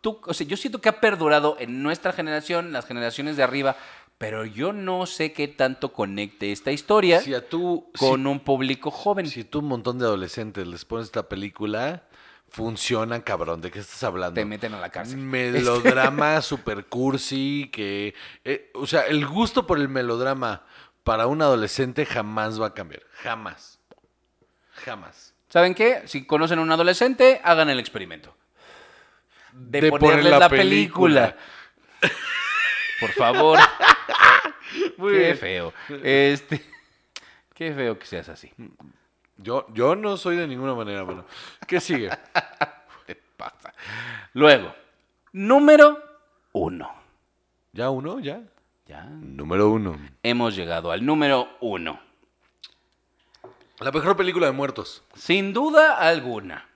tú, 0.01 0.21
o 0.27 0.35
sea, 0.35 0.47
yo 0.47 0.57
siento 0.57 0.81
que 0.81 0.89
ha 0.89 1.01
perdurado 1.01 1.57
en 1.61 1.83
nuestra 1.83 2.13
generación, 2.13 2.73
las 2.73 2.87
generaciones 2.87 3.37
de 3.37 3.43
arriba, 3.43 3.77
pero 4.19 4.45
yo 4.45 4.73
no 4.73 5.07
sé 5.07 5.33
qué 5.33 5.49
tanto 5.49 5.93
conecte 5.93 6.53
esta 6.53 6.71
historia 6.73 7.21
Si 7.21 7.35
a 7.35 7.47
tú, 7.49 7.91
con 7.99 8.27
un 8.27 8.41
público 8.41 8.91
joven. 8.91 9.27
si, 9.27 9.45
tú 9.45 9.59
un 9.59 9.67
montón 9.67 9.99
de 9.99 10.07
adolescentes 10.07 10.67
les 10.67 10.85
pones 10.85 11.07
esta 11.07 11.29
película, 11.29 12.05
funciona, 12.49 13.23
cabrón. 13.23 13.61
¿De 13.61 13.71
qué 13.71 13.81
estás 13.81 14.03
hablando? 14.05 14.35
Te 14.35 14.45
meten 14.45 14.75
a 14.75 14.81
la 14.81 14.91
cárcel. 14.91 15.19
Melodrama 15.19 16.41
super 16.43 16.87
cursi 16.87 17.69
que... 17.73 18.15
eh, 18.45 18.71
o 18.75 18.87
sea, 18.87 19.03
el 19.03 19.27
gusto 19.27 19.67
por 19.67 19.79
el 19.79 19.89
melodrama 19.89 20.65
para 21.03 21.27
un 21.27 21.43
adolescente 21.43 22.07
jamás 22.07 22.61
va 22.61 22.69
a 22.69 22.75
cambiar. 22.75 23.03
Jamás. 23.23 23.79
Jamás. 24.85 25.35
¿Saben 25.49 25.75
qué? 25.75 26.03
Si 26.07 26.27
conocen 26.27 26.59
a 26.59 26.63
un 26.63 26.73
adolescente, 26.73 27.41
hagan 27.45 27.69
el 27.71 27.79
experimento. 27.79 28.35
De, 29.53 29.81
De 29.83 29.91
ponerles 29.91 30.17
poner 30.17 30.31
la 30.33 30.39
la, 30.39 30.49
película. 30.49 31.37
Por 33.01 33.11
favor. 33.13 33.59
Muy 34.97 35.13
qué 35.13 35.19
bien. 35.19 35.39
feo. 35.39 35.73
Este, 36.03 36.65
qué 37.55 37.73
feo 37.73 37.99
que 37.99 38.07
seas 38.07 38.29
así. 38.29 38.53
Yo, 39.37 39.67
yo 39.73 39.97
no 39.97 40.17
soy 40.17 40.37
de 40.37 40.47
ninguna 40.47 40.75
manera, 40.75 41.03
bueno. 41.03 41.25
¿Qué 41.67 41.81
sigue? 41.81 42.11
¿Qué 43.07 43.21
pasa? 43.37 43.73
Luego, 44.33 44.75
número 45.33 46.03
uno. 46.53 46.91
¿Ya 47.73 47.91
uno? 47.91 48.21
¿Ya? 48.21 48.41
Ya. 48.87 49.03
Número 49.05 49.71
uno. 49.71 49.99
Hemos 50.23 50.55
llegado 50.55 50.93
al 50.93 51.05
número 51.05 51.49
uno. 51.61 51.99
La 53.81 53.91
mejor 53.91 54.17
película 54.17 54.47
de 54.47 54.53
muertos. 54.53 55.03
Sin 55.15 55.53
duda 55.53 55.99
alguna. 55.99 56.69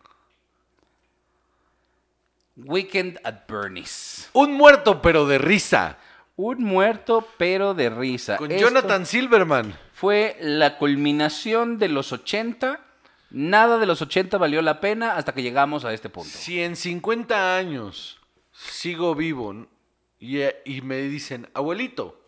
Weekend 2.57 3.21
at 3.23 3.47
Bernie's. 3.49 4.29
Un 4.33 4.55
muerto, 4.55 5.01
pero 5.01 5.27
de 5.27 5.39
risa. 5.39 5.99
Un 6.41 6.63
muerto, 6.63 7.27
pero 7.37 7.75
de 7.75 7.91
risa. 7.91 8.37
Con 8.37 8.53
Esto 8.53 8.63
Jonathan 8.69 9.05
Silverman. 9.07 9.77
Fue 9.93 10.37
la 10.41 10.79
culminación 10.79 11.79
de 11.81 11.89
los 11.89 12.13
80. 12.13 12.81
Nada 13.31 13.79
de 13.79 13.87
los 13.87 14.01
80 14.03 14.39
valió 14.39 14.63
la 14.63 14.79
pena 14.81 15.17
hasta 15.17 15.35
que 15.35 15.43
llegamos 15.43 15.85
a 15.85 15.93
este 15.93 16.09
punto. 16.09 16.31
Si 16.33 16.63
en 16.63 16.77
50 16.77 17.57
años 17.57 18.21
sigo 18.53 19.17
vivo 19.17 19.67
y, 20.21 20.39
y 20.65 20.81
me 20.83 20.99
dicen, 20.99 21.51
abuelito, 21.55 22.21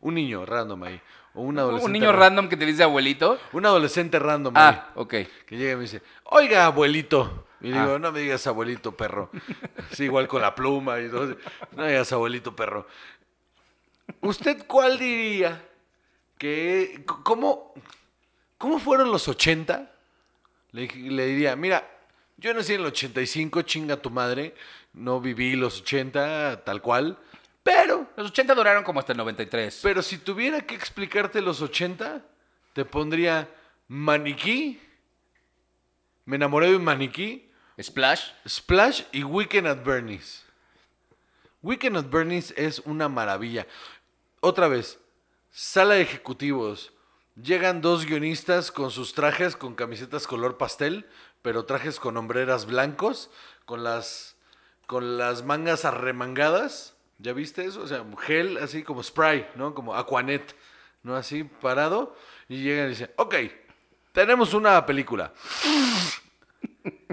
un 0.00 0.14
niño 0.14 0.44
random 0.44 0.82
ahí, 0.84 1.00
o 1.34 1.40
un 1.40 1.58
adolescente. 1.58 1.86
Un 1.86 1.92
niño 1.94 2.12
ra- 2.12 2.18
random 2.18 2.48
que 2.50 2.58
te 2.58 2.66
dice 2.66 2.82
abuelito. 2.82 3.38
Un 3.54 3.64
adolescente 3.64 4.18
random 4.18 4.54
ahí, 4.54 4.62
Ah, 4.76 4.90
ok. 4.96 5.10
que 5.46 5.56
llega 5.56 5.72
y 5.72 5.76
me 5.76 5.82
dice, 5.82 6.02
oiga, 6.24 6.66
abuelito. 6.66 7.47
Y 7.60 7.68
digo, 7.72 7.94
Ah. 7.94 7.98
no 7.98 8.12
me 8.12 8.20
digas 8.20 8.46
abuelito, 8.46 8.96
perro. 8.96 9.30
Sí, 9.92 10.04
igual 10.04 10.28
con 10.28 10.42
la 10.42 10.54
pluma 10.54 11.00
y 11.00 11.08
todo. 11.08 11.36
No 11.72 11.82
me 11.82 11.88
digas 11.88 12.12
abuelito, 12.12 12.54
perro. 12.54 12.86
¿Usted 14.20 14.64
cuál 14.66 14.98
diría 14.98 15.64
que... 16.38 17.02
¿Cómo, 17.24 17.74
cómo 18.58 18.78
fueron 18.78 19.10
los 19.10 19.28
80? 19.28 19.90
Le, 20.72 20.86
le 20.86 21.26
diría, 21.26 21.56
mira, 21.56 21.88
yo 22.36 22.52
nací 22.54 22.74
en 22.74 22.80
el 22.80 22.86
85, 22.86 23.62
chinga 23.62 23.96
tu 23.96 24.10
madre. 24.10 24.54
No 24.92 25.20
viví 25.20 25.56
los 25.56 25.80
80 25.82 26.64
tal 26.64 26.80
cual. 26.82 27.18
Pero, 27.62 28.06
Los 28.16 28.30
80 28.30 28.54
duraron 28.54 28.82
como 28.84 29.00
hasta 29.00 29.12
el 29.12 29.18
93. 29.18 29.80
pero 29.82 30.00
si 30.02 30.18
tuviera 30.18 30.60
que 30.62 30.74
explicarte 30.74 31.40
los 31.42 31.60
80, 31.60 32.22
te 32.72 32.84
pondría 32.84 33.48
maniquí. 33.88 34.80
Me 36.24 36.36
enamoré 36.36 36.70
de 36.70 36.76
un 36.76 36.84
maniquí. 36.84 37.47
Splash. 37.80 38.32
Splash 38.46 39.02
y 39.12 39.22
Weekend 39.22 39.68
at 39.68 39.84
Bernie's. 39.84 40.44
Weekend 41.62 41.96
at 41.96 42.10
Bernie's 42.10 42.52
es 42.56 42.80
una 42.80 43.08
maravilla. 43.08 43.66
Otra 44.40 44.68
vez, 44.68 44.98
sala 45.50 45.94
de 45.94 46.02
ejecutivos. 46.02 46.92
Llegan 47.40 47.80
dos 47.80 48.04
guionistas 48.04 48.72
con 48.72 48.90
sus 48.90 49.14
trajes 49.14 49.56
con 49.56 49.76
camisetas 49.76 50.26
color 50.26 50.58
pastel, 50.58 51.06
pero 51.42 51.66
trajes 51.66 52.00
con 52.00 52.16
hombreras 52.16 52.66
blancos, 52.66 53.30
con 53.64 53.84
las, 53.84 54.36
con 54.86 55.18
las 55.18 55.44
mangas 55.44 55.84
arremangadas. 55.84 56.96
¿Ya 57.18 57.32
viste 57.32 57.64
eso? 57.64 57.82
O 57.82 57.86
sea, 57.86 58.04
gel 58.26 58.58
así 58.58 58.82
como 58.82 59.02
spray, 59.02 59.48
¿no? 59.54 59.74
Como 59.74 59.94
Aquanet, 59.94 60.56
¿no? 61.04 61.14
Así 61.14 61.44
parado. 61.44 62.16
Y 62.48 62.62
llegan 62.62 62.86
y 62.86 62.90
dicen, 62.90 63.10
ok, 63.16 63.34
tenemos 64.12 64.52
una 64.52 64.84
película. 64.84 65.32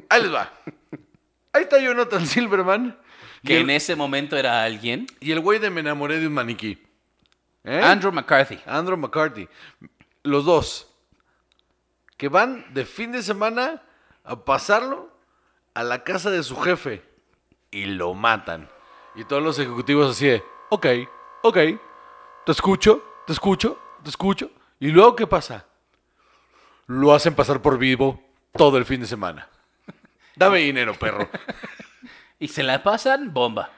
Ahí 0.09 0.21
les 0.21 0.33
va. 0.33 0.51
Ahí 1.53 1.63
está 1.63 1.79
Jonathan 1.79 2.25
Silverman. 2.25 2.97
Que 3.43 3.57
el, 3.57 3.63
en 3.63 3.69
ese 3.71 3.95
momento 3.95 4.35
era 4.35 4.63
alguien. 4.63 5.07
y 5.19 5.31
el 5.31 5.39
güey 5.39 5.59
de 5.59 5.69
Me 5.69 5.81
enamoré 5.81 6.19
de 6.19 6.27
un 6.27 6.33
maniquí. 6.33 6.81
¿Eh? 7.63 7.81
Andrew 7.83 8.11
McCarthy. 8.11 8.59
Andrew 8.65 8.97
McCarthy. 8.97 9.47
Los 10.23 10.45
dos. 10.45 10.87
Que 12.17 12.29
van 12.29 12.73
de 12.73 12.85
fin 12.85 13.11
de 13.11 13.21
semana 13.21 13.81
a 14.23 14.43
pasarlo 14.43 15.11
a 15.73 15.83
la 15.83 16.03
casa 16.03 16.31
de 16.31 16.43
su 16.43 16.55
jefe. 16.57 17.03
Y 17.71 17.85
lo 17.85 18.13
matan. 18.13 18.69
Y 19.15 19.23
todos 19.23 19.43
los 19.43 19.59
ejecutivos 19.59 20.11
así 20.11 20.27
de, 20.27 20.43
ok, 20.69 20.85
ok, 21.43 21.57
te 22.45 22.51
escucho, 22.51 23.03
te 23.25 23.33
escucho, 23.33 23.79
te 24.03 24.09
escucho. 24.09 24.51
¿Y 24.79 24.89
luego 24.89 25.15
qué 25.15 25.25
pasa? 25.25 25.65
Lo 26.87 27.13
hacen 27.13 27.33
pasar 27.33 27.61
por 27.61 27.77
vivo 27.77 28.21
todo 28.55 28.77
el 28.77 28.85
fin 28.85 29.01
de 29.01 29.07
semana. 29.07 29.49
Dame 30.35 30.59
dinero, 30.59 30.93
perro. 30.93 31.29
Y 32.37 32.49
se 32.49 32.63
la 32.63 32.83
pasan 32.83 33.33
bomba. 33.33 33.71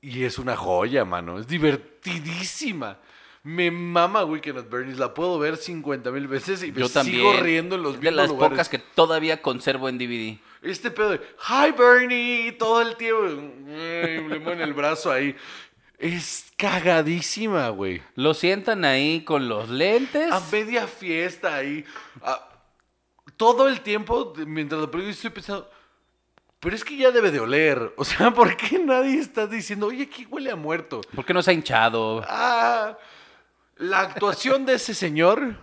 Y 0.00 0.24
es 0.24 0.38
una 0.38 0.56
joya, 0.56 1.04
mano. 1.04 1.38
Es 1.38 1.46
divertidísima. 1.46 2.98
Me 3.42 3.70
mama 3.70 4.24
Weekend 4.24 4.58
at 4.58 4.68
Bernie's. 4.70 4.98
La 4.98 5.12
puedo 5.12 5.38
ver 5.38 5.58
50 5.58 6.10
mil 6.10 6.26
veces 6.26 6.62
y 6.62 6.72
me 6.72 6.80
Yo 6.80 6.88
también. 6.88 7.18
sigo 7.18 7.32
riendo 7.34 7.76
en 7.76 7.82
los 7.82 7.94
Es 7.96 8.00
de 8.00 8.10
las 8.10 8.28
lugares. 8.28 8.50
pocas 8.54 8.68
que 8.70 8.78
todavía 8.78 9.42
conservo 9.42 9.88
en 9.90 9.98
DVD. 9.98 10.38
Este 10.62 10.90
pedo 10.90 11.10
de 11.10 11.20
Hi 11.48 11.72
Bernie 11.76 12.52
todo 12.52 12.80
el 12.80 12.96
tiempo. 12.96 13.24
Le 13.66 14.20
mueven 14.40 14.60
el 14.62 14.72
brazo 14.72 15.12
ahí. 15.12 15.36
Es 15.98 16.50
cagadísima, 16.56 17.68
güey. 17.68 18.00
Lo 18.14 18.32
sientan 18.32 18.84
ahí 18.86 19.22
con 19.22 19.48
los 19.48 19.68
lentes. 19.68 20.32
A 20.32 20.40
media 20.50 20.86
fiesta 20.86 21.54
ahí. 21.56 21.84
a- 22.22 22.48
todo 23.36 23.68
el 23.68 23.82
tiempo, 23.82 24.32
mientras 24.46 24.80
la 24.80 24.90
película, 24.90 25.12
estoy 25.12 25.30
pensando. 25.30 25.70
Pero 26.60 26.74
es 26.74 26.84
que 26.84 26.96
ya 26.96 27.10
debe 27.10 27.30
de 27.30 27.40
oler. 27.40 27.92
O 27.96 28.04
sea, 28.04 28.30
¿por 28.34 28.56
qué 28.56 28.78
nadie 28.78 29.18
está 29.18 29.46
diciendo, 29.46 29.86
oye, 29.86 30.04
aquí 30.04 30.26
huele 30.26 30.50
a 30.50 30.56
muerto? 30.56 31.00
¿Por 31.14 31.24
qué 31.24 31.32
no 31.34 31.42
se 31.42 31.50
ha 31.50 31.54
hinchado? 31.54 32.24
Ah, 32.26 32.98
la 33.76 34.00
actuación 34.00 34.66
de 34.66 34.74
ese 34.74 34.94
señor. 34.94 35.56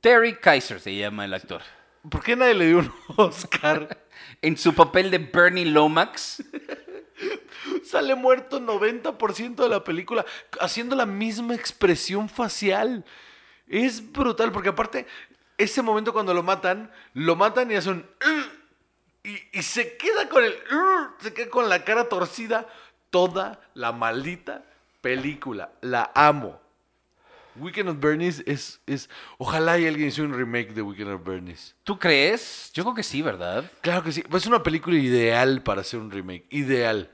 Terry 0.00 0.36
Kaiser 0.36 0.80
se 0.80 0.96
llama 0.96 1.24
el 1.24 1.34
actor. 1.34 1.62
¿Por 2.08 2.22
qué 2.22 2.34
nadie 2.34 2.54
le 2.54 2.66
dio 2.66 2.78
un 2.78 2.92
Oscar? 3.16 3.98
En 4.40 4.56
su 4.56 4.74
papel 4.74 5.10
de 5.10 5.18
Bernie 5.18 5.66
Lomax. 5.66 6.42
Sale 7.84 8.14
muerto 8.16 8.60
90% 8.60 9.54
de 9.54 9.68
la 9.68 9.84
película 9.84 10.24
haciendo 10.60 10.96
la 10.96 11.06
misma 11.06 11.54
expresión 11.54 12.28
facial. 12.28 13.04
Es 13.68 14.12
brutal, 14.12 14.50
porque 14.50 14.70
aparte, 14.70 15.06
ese 15.58 15.80
momento 15.82 16.12
cuando 16.12 16.34
lo 16.34 16.42
matan, 16.42 16.90
lo 17.14 17.36
matan 17.36 17.70
y 17.70 17.74
hace 17.74 17.90
un... 17.90 18.06
Y, 19.24 19.38
y 19.52 19.62
se 19.62 19.96
queda 19.96 20.28
con 20.28 20.44
el... 20.44 20.54
Se 21.20 21.32
queda 21.32 21.48
con 21.48 21.68
la 21.68 21.84
cara 21.84 22.08
torcida 22.08 22.66
toda 23.10 23.60
la 23.74 23.92
maldita 23.92 24.64
película. 25.00 25.72
La 25.80 26.10
amo. 26.14 26.60
Weekend 27.54 27.90
at 27.90 27.96
Bernie's 27.98 28.42
es, 28.46 28.80
es... 28.86 29.10
Ojalá 29.38 29.78
y 29.78 29.86
alguien 29.86 30.08
hizo 30.08 30.22
un 30.22 30.32
remake 30.32 30.72
de 30.72 30.82
Weekend 30.82 31.10
at 31.10 31.24
Bernie's. 31.24 31.74
¿Tú 31.84 31.98
crees? 31.98 32.70
Yo 32.72 32.82
creo 32.82 32.94
que 32.94 33.02
sí, 33.02 33.22
¿verdad? 33.22 33.70
Claro 33.82 34.02
que 34.02 34.12
sí. 34.12 34.22
Pues 34.22 34.44
es 34.44 34.46
una 34.48 34.62
película 34.62 34.96
ideal 34.96 35.62
para 35.62 35.82
hacer 35.82 36.00
un 36.00 36.10
remake. 36.10 36.46
Ideal. 36.50 37.10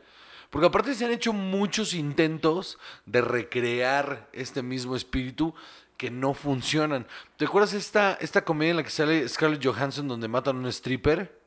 Porque 0.50 0.68
aparte 0.68 0.94
se 0.94 1.04
han 1.04 1.10
hecho 1.10 1.32
muchos 1.32 1.92
intentos 1.92 2.78
de 3.04 3.20
recrear 3.20 4.28
este 4.32 4.62
mismo 4.62 4.96
espíritu 4.96 5.54
que 5.98 6.10
no 6.10 6.32
funcionan. 6.32 7.06
¿Te 7.36 7.44
acuerdas 7.44 7.74
esta, 7.74 8.16
esta 8.20 8.44
comedia 8.44 8.70
en 8.70 8.76
la 8.76 8.84
que 8.84 8.90
sale 8.90 9.28
Scarlett 9.28 9.64
Johansson 9.64 10.08
donde 10.08 10.28
matan 10.28 10.56
a 10.56 10.60
un 10.60 10.66
stripper? 10.68 11.37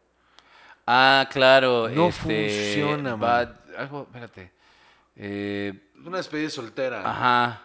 Ah, 0.93 1.29
claro. 1.31 1.87
No 1.89 2.09
este, 2.09 2.21
funciona, 2.21 3.11
man. 3.15 3.19
Bad- 3.19 3.55
algo, 3.77 4.01
espérate. 4.03 4.51
Eh, 5.15 5.91
Una 6.05 6.17
despedida 6.17 6.49
soltera. 6.49 7.01
ajá. 7.09 7.61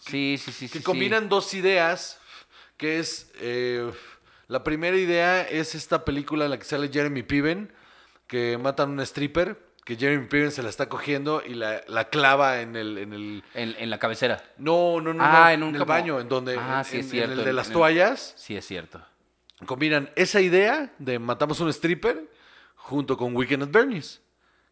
Sí, 0.00 0.36
sí, 0.38 0.52
sí, 0.52 0.66
sí. 0.68 0.72
que 0.72 0.78
sí. 0.78 0.84
combinan 0.84 1.28
dos 1.28 1.54
ideas, 1.54 2.18
que 2.76 2.98
es... 2.98 3.30
eh, 3.36 3.90
la 4.48 4.62
primera 4.62 4.96
idea 4.96 5.42
es 5.42 5.74
esta 5.74 6.04
película 6.04 6.44
en 6.44 6.50
la 6.50 6.58
que 6.58 6.64
sale 6.64 6.90
Jeremy 6.92 7.22
Piven, 7.22 7.72
que 8.26 8.58
matan 8.58 8.90
a 8.90 8.92
un 8.92 9.00
stripper, 9.00 9.58
que 9.84 9.96
Jeremy 9.96 10.26
Piven 10.26 10.50
se 10.50 10.62
la 10.62 10.68
está 10.68 10.88
cogiendo 10.88 11.42
y 11.44 11.54
la, 11.54 11.80
la 11.88 12.08
clava 12.10 12.60
en 12.60 12.76
el... 12.76 12.98
En 12.98 13.12
el 13.14 13.44
En, 13.54 13.74
en 13.78 13.88
la 13.90 13.98
cabecera. 13.98 14.42
no, 14.58 15.00
no, 15.00 15.14
no, 15.14 15.24
Ah, 15.24 15.44
no, 15.46 15.50
en 15.50 15.62
un 15.62 15.74
el 15.74 15.80
como- 15.80 15.88
baño, 15.92 16.20
en 16.20 16.28
donde... 16.28 16.58
Ah, 16.58 16.80
en, 16.80 16.84
sí, 16.84 16.98
es 16.98 17.04
en 17.06 17.10
cierto, 17.10 17.32
el 17.34 17.44
de 17.44 17.52
las 17.54 17.68
en- 17.68 17.72
toallas. 17.72 18.34
Sí, 18.36 18.54
es 18.56 18.66
cierto. 18.66 19.00
Combinan 19.66 20.10
esa 20.16 20.40
idea 20.40 20.92
de 20.98 21.18
matamos 21.18 21.60
un 21.60 21.68
stripper 21.70 22.28
junto 22.74 23.16
con 23.16 23.34
Weekend 23.36 23.62
at 23.62 23.70
Bernie's. 23.70 24.20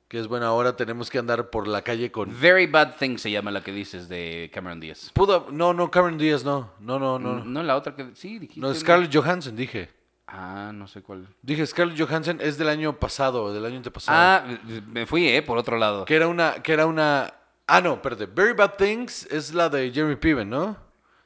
Que 0.08 0.18
es 0.18 0.26
bueno, 0.26 0.44
ahora 0.44 0.76
tenemos 0.76 1.08
que 1.08 1.18
andar 1.18 1.48
por 1.48 1.66
la 1.66 1.80
calle 1.80 2.12
con... 2.12 2.38
Very 2.38 2.66
Bad 2.66 2.96
Thing 2.96 3.16
se 3.16 3.30
llama 3.30 3.50
la 3.50 3.62
que 3.62 3.72
dices 3.72 4.10
de 4.10 4.50
Cameron 4.52 4.78
Díaz. 4.78 5.10
Pudo, 5.14 5.46
no, 5.50 5.72
no, 5.72 5.90
Cameron 5.90 6.18
Díaz, 6.18 6.44
no. 6.44 6.70
No, 6.80 6.98
no, 6.98 7.18
no. 7.18 7.36
No, 7.36 7.44
No, 7.44 7.62
la 7.62 7.76
otra 7.76 7.96
que... 7.96 8.10
Sí, 8.14 8.38
dijiste. 8.38 8.60
no 8.60 8.74
Scarlett 8.74 9.14
Johansson, 9.14 9.56
dije. 9.56 9.88
Ah, 10.26 10.70
no 10.74 10.86
sé 10.86 11.02
cuál. 11.02 11.26
Dije 11.40 11.66
Scarlett 11.66 11.98
Johansson 11.98 12.38
es 12.42 12.58
del 12.58 12.68
año 12.68 12.98
pasado, 12.98 13.54
del 13.54 13.64
año 13.64 13.76
antepasado. 13.76 14.18
Ah, 14.18 14.44
me 14.86 15.06
fui, 15.06 15.28
¿eh? 15.28 15.42
Por 15.42 15.56
otro 15.56 15.78
lado. 15.78 16.04
Que 16.04 16.16
era 16.16 16.28
una, 16.28 16.62
que 16.62 16.72
era 16.72 16.86
una. 16.86 17.32
Ah, 17.66 17.80
no, 17.80 17.94
espérate. 17.94 18.26
Very 18.26 18.52
Bad 18.52 18.74
Things 18.76 19.26
es 19.30 19.54
la 19.54 19.68
de 19.70 19.90
Jeremy 19.90 20.16
Piven, 20.16 20.50
¿no? 20.50 20.76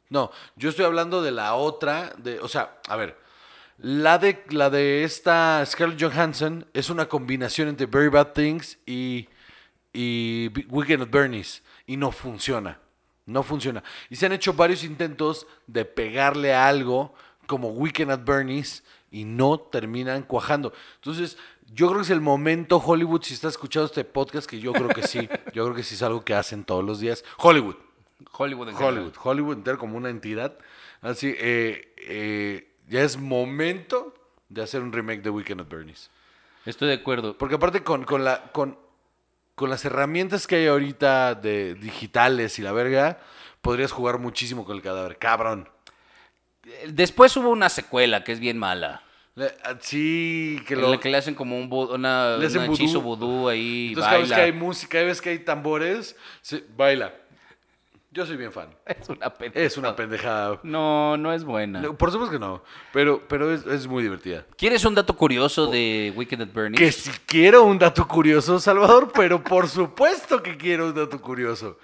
No, 0.08 0.30
yo 0.54 0.70
estoy 0.70 0.84
hablando 0.84 1.22
de 1.22 1.32
la 1.32 1.54
otra, 1.54 2.12
de, 2.18 2.38
o 2.38 2.46
sea, 2.46 2.78
a 2.88 2.96
ver, 2.96 3.16
la 3.78 4.18
de 4.18 4.42
la 4.50 4.70
de 4.70 5.04
esta 5.04 5.64
Scarlett 5.66 6.02
Johansson 6.02 6.66
es 6.72 6.90
una 6.90 7.06
combinación 7.06 7.68
entre 7.68 7.86
Very 7.86 8.08
Bad 8.08 8.32
Things 8.32 8.78
y 8.86 9.28
y 9.96 10.50
Weekend 10.68 11.04
at 11.04 11.10
Bernie's 11.10 11.62
y 11.86 11.96
no 11.96 12.12
funciona, 12.12 12.78
no 13.24 13.42
funciona. 13.42 13.82
Y 14.10 14.16
se 14.16 14.26
han 14.26 14.32
hecho 14.32 14.52
varios 14.52 14.84
intentos 14.84 15.46
de 15.66 15.86
pegarle 15.86 16.52
a 16.52 16.68
algo 16.68 17.14
como 17.46 17.68
Weekend 17.70 18.10
at 18.10 18.24
Bernie's 18.24 18.84
y 19.10 19.24
no 19.24 19.58
terminan 19.58 20.22
cuajando. 20.22 20.74
Entonces, 20.96 21.38
yo 21.72 21.86
creo 21.86 22.00
que 22.00 22.04
es 22.04 22.10
el 22.10 22.20
momento 22.20 22.76
Hollywood 22.76 23.22
si 23.22 23.32
está 23.32 23.48
escuchando 23.48 23.86
este 23.86 24.04
podcast 24.04 24.48
que 24.48 24.60
yo 24.60 24.74
creo 24.74 24.88
que 24.88 25.02
sí, 25.02 25.28
yo 25.54 25.64
creo 25.64 25.74
que 25.74 25.82
sí 25.82 25.94
es 25.94 26.02
algo 26.02 26.22
que 26.22 26.34
hacen 26.34 26.64
todos 26.64 26.84
los 26.84 27.00
días. 27.00 27.24
Hollywood, 27.38 27.76
Hollywood 28.32 28.68
en 28.68 28.76
general. 28.76 28.98
Hollywood, 28.98 29.14
Hollywood 29.22 29.56
entero 29.56 29.78
como 29.78 29.96
una 29.96 30.10
entidad. 30.10 30.58
Así, 31.00 31.34
eh, 31.38 31.94
eh, 31.96 32.75
ya 32.88 33.02
es 33.02 33.16
momento 33.16 34.14
de 34.48 34.62
hacer 34.62 34.80
un 34.82 34.92
remake 34.92 35.22
de 35.22 35.30
Weekend 35.30 35.60
at 35.60 35.68
Bernie's. 35.68 36.10
Estoy 36.64 36.88
de 36.88 36.94
acuerdo. 36.94 37.36
Porque 37.38 37.54
aparte 37.56 37.82
con, 37.82 38.04
con 38.04 38.24
la, 38.24 38.50
con, 38.52 38.78
con 39.54 39.70
las 39.70 39.84
herramientas 39.84 40.46
que 40.46 40.56
hay 40.56 40.66
ahorita 40.66 41.34
de 41.34 41.74
digitales 41.74 42.58
y 42.58 42.62
la 42.62 42.72
verga, 42.72 43.18
podrías 43.60 43.92
jugar 43.92 44.18
muchísimo 44.18 44.64
con 44.64 44.76
el 44.76 44.82
cadáver. 44.82 45.16
Cabrón. 45.18 45.68
Después 46.88 47.36
hubo 47.36 47.50
una 47.50 47.68
secuela 47.68 48.24
que 48.24 48.32
es 48.32 48.40
bien 48.40 48.58
mala. 48.58 49.02
Le- 49.36 49.54
ah, 49.64 49.76
sí, 49.80 50.60
que 50.66 50.74
En 50.74 50.80
lo... 50.80 50.90
la 50.90 50.98
que 50.98 51.10
le 51.10 51.18
hacen 51.18 51.34
como 51.34 51.58
un, 51.58 51.72
una, 51.72 52.36
Le 52.38 52.46
hacen 52.46 52.62
un 52.62 52.66
vudú. 52.68 52.74
hechizo 52.74 53.00
vudú 53.00 53.48
ahí. 53.48 53.88
Entonces 53.88 54.08
cada 54.08 54.18
vez 54.20 54.30
baila. 54.30 54.36
que 54.36 54.42
hay 54.42 54.52
música, 54.52 54.92
cada 54.92 55.04
vez 55.04 55.20
que 55.20 55.30
hay 55.30 55.38
tambores, 55.40 56.16
se 56.40 56.64
baila. 56.76 57.14
Yo 58.16 58.24
soy 58.24 58.38
bien 58.38 58.50
fan. 58.50 58.70
Es 58.86 59.10
una 59.10 59.28
pendejada. 59.28 59.66
Es 59.66 59.76
una 59.76 59.94
pendejada. 59.94 60.58
No, 60.62 61.18
no 61.18 61.34
es 61.34 61.44
buena. 61.44 61.82
No, 61.82 61.98
Por 61.98 62.10
supuesto 62.10 62.32
que 62.32 62.38
no, 62.38 62.62
pero, 62.90 63.22
pero 63.28 63.52
es, 63.52 63.66
es 63.66 63.86
muy 63.86 64.02
divertida. 64.02 64.46
¿Quieres 64.56 64.86
un 64.86 64.94
dato 64.94 65.14
curioso 65.14 65.66
de 65.66 66.14
Wicked 66.16 66.40
at 66.40 66.48
Bernie's? 66.50 66.80
Que 66.80 66.92
si 66.92 67.10
quiero 67.26 67.64
un 67.64 67.78
dato 67.78 68.08
curioso, 68.08 68.58
Salvador, 68.58 69.12
pero 69.14 69.44
por 69.44 69.68
supuesto 69.80 70.42
que 70.42 70.56
quiero 70.56 70.86
un 70.86 70.94
dato 70.94 71.20
curioso. 71.20 71.78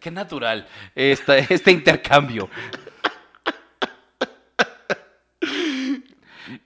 Qué 0.00 0.10
natural 0.10 0.66
esta, 0.92 1.38
este 1.38 1.70
intercambio. 1.70 2.50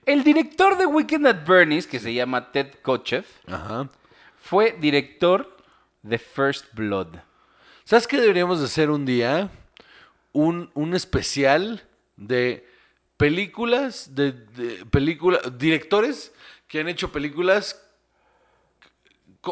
El 0.03 0.23
director 0.23 0.79
de 0.79 0.87
Weekend 0.87 1.27
at 1.27 1.45
Bernie's, 1.45 1.85
que 1.85 1.99
se 1.99 2.11
llama 2.11 2.51
Ted 2.51 2.73
Ajá. 3.45 3.87
fue 4.41 4.75
director 4.79 5.55
de 6.01 6.17
First 6.17 6.73
Blood. 6.73 7.28
¿Sabes 7.89 8.05
qué 8.05 8.21
deberíamos 8.21 8.59
de 8.59 8.65
hacer 8.65 8.91
un 8.91 9.03
día? 9.03 9.49
Un, 10.31 10.69
un 10.75 10.93
especial 10.93 11.87
de 12.17 12.69
películas, 13.17 14.13
de, 14.13 14.31
película- 14.91 15.41
directores 15.57 16.31
que 16.67 16.81
han 16.81 16.87
hecho 16.87 17.11
películas, 17.11 17.83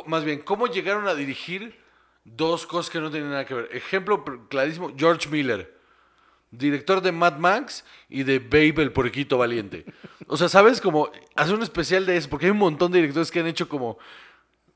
más 0.05 0.23
bien, 0.23 0.41
cómo 0.41 0.67
llegaron 0.67 1.07
a 1.07 1.15
dirigir 1.15 1.79
dos 2.25 2.67
cosas 2.67 2.91
que 2.91 2.99
no 2.99 3.09
tienen 3.09 3.31
nada 3.31 3.43
que 3.43 3.55
ver. 3.55 3.69
Ejemplo 3.75 4.23
clarísimo, 4.47 4.93
George 4.95 5.27
Miller, 5.29 5.75
director 6.51 7.01
de 7.01 7.11
Mad 7.11 7.39
Max 7.39 7.83
y 8.07 8.21
de 8.21 8.37
Babe 8.37 8.83
el 8.83 8.91
Porquito 8.91 9.39
Valiente. 9.39 9.83
O 10.27 10.37
sea, 10.37 10.47
¿sabes? 10.47 10.79
Como 10.79 11.09
hacer 11.35 11.55
un 11.55 11.63
especial 11.63 12.05
de 12.05 12.17
eso, 12.17 12.29
porque 12.29 12.45
hay 12.45 12.51
un 12.51 12.59
montón 12.59 12.91
de 12.91 12.99
directores 12.99 13.31
que 13.31 13.39
han 13.39 13.47
hecho 13.47 13.67
como... 13.67 13.97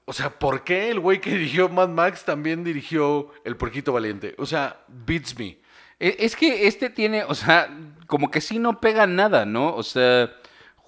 O 0.06 0.14
sea, 0.14 0.30
¿por 0.39 0.64
qué 0.64 0.89
el 0.89 0.99
güey 0.99 1.22
que 1.22 1.32
dirigió 1.32 1.70
Mad 1.70 1.89
Max 1.89 2.26
también 2.26 2.64
dirigió 2.64 3.32
El 3.45 3.56
Porquito 3.56 3.93
Valiente? 3.93 4.36
O 4.38 4.45
sea, 4.45 4.82
beats 4.88 5.38
me. 5.38 5.60
E- 5.99 6.18
Es 6.20 6.36
que 6.36 6.68
este 6.68 6.89
tiene, 6.89 7.24
o 7.24 7.36
sea, 7.36 7.70
como 8.08 8.30
que 8.32 8.41
sí 8.41 8.60
no 8.60 8.80
pega 8.82 9.06
nada, 9.08 9.45
¿no? 9.45 9.74
O 9.76 9.84
sea, 9.84 10.32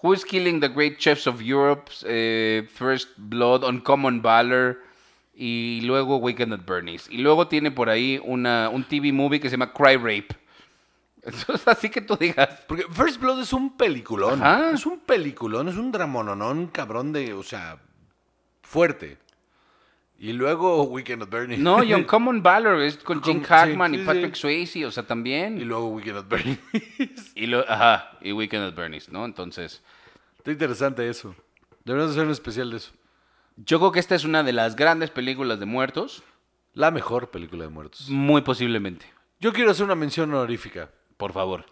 Who 0.02 0.14
is 0.14 0.26
Killing 0.26 0.60
the 0.60 0.68
Great 0.70 0.98
Chefs 0.98 1.28
of 1.28 1.42
Europe, 1.42 1.90
eh, 2.06 2.68
First 2.74 3.12
Blood, 3.18 3.64
Uncommon 3.64 4.22
Valor 4.22 4.82
y 5.34 5.82
luego 5.84 6.18
Weekend 6.18 6.54
at 6.54 6.66
Bernie's. 6.66 7.08
Y 7.10 7.20
luego 7.20 7.48
tiene 7.48 7.72
por 7.72 7.90
ahí 7.90 8.20
una, 8.24 8.70
un 8.70 8.84
TV 8.84 9.14
movie 9.14 9.40
que 9.40 9.50
se 9.50 9.54
llama 9.58 9.72
Cry 9.72 9.96
Rape. 9.96 10.28
Entonces, 11.24 11.66
así 11.68 11.90
que 11.90 12.02
tú 12.02 12.18
digas, 12.18 12.50
Porque 12.68 12.84
First 12.92 13.22
Blood 13.22 13.42
es 13.44 13.54
un 13.54 13.78
peliculón. 13.78 14.44
Ajá. 14.44 14.72
Es 14.72 14.86
un 14.86 15.00
peliculón, 15.00 15.70
es 15.70 15.76
un 15.76 15.92
dramononón, 15.92 16.68
cabrón 16.68 17.14
de, 17.14 17.34
o 17.34 17.44
sea, 17.44 17.78
fuerte. 18.74 19.18
Y 20.20 20.32
luego 20.34 20.84
Weekend 20.84 21.24
at 21.24 21.30
Bernie's. 21.30 21.60
no, 21.60 21.84
y 21.84 21.94
Uncommon 22.00 22.42
Valor 22.42 22.82
es 22.82 22.98
con 22.98 23.22
Jim 23.22 23.42
Hackman 23.44 23.92
sí, 23.92 23.98
y 23.98 24.00
sí. 24.00 24.06
Patrick 24.06 24.36
Swayze, 24.36 24.86
o 24.86 24.92
sea, 24.92 25.04
Y 25.04 25.06
también. 25.06 25.68
luego 25.68 25.88
Weekend 25.90 26.18
at 26.18 26.28
Bernie's. 26.28 26.60
Y, 27.36 27.48
lo, 27.48 27.60
ajá, 27.70 28.18
y 28.22 28.32
Weekend 28.32 28.64
at 28.66 28.76
Bernie's, 28.76 29.10
¿no? 29.10 29.26
Entonces, 29.26 29.82
Está 30.38 30.52
interesante 30.52 31.08
eso. 31.10 31.36
Deberíamos 31.86 32.12
hacer 32.16 32.26
un 32.26 32.32
especial 32.32 32.70
de 32.72 32.78
eso. 32.78 32.92
yo 33.58 33.80
creo 33.80 33.92
que 33.92 34.00
esta 34.00 34.16
es 34.16 34.24
una 34.26 34.44
de 34.44 34.52
las 34.54 34.76
grandes 34.76 35.10
películas 35.10 35.60
de 35.60 35.66
muertos, 35.66 36.24
La 36.74 36.92
mejor 36.92 37.30
película 37.32 37.64
de 37.64 37.70
muertos. 37.70 38.10
muy 38.10 38.42
posiblemente. 38.42 39.06
Yo 39.40 39.52
quiero 39.54 39.72
hacer 39.72 39.86
una 39.86 39.96
mención 39.96 40.34
honorífica. 40.34 40.90
Por 41.18 41.32
favor. 41.34 41.66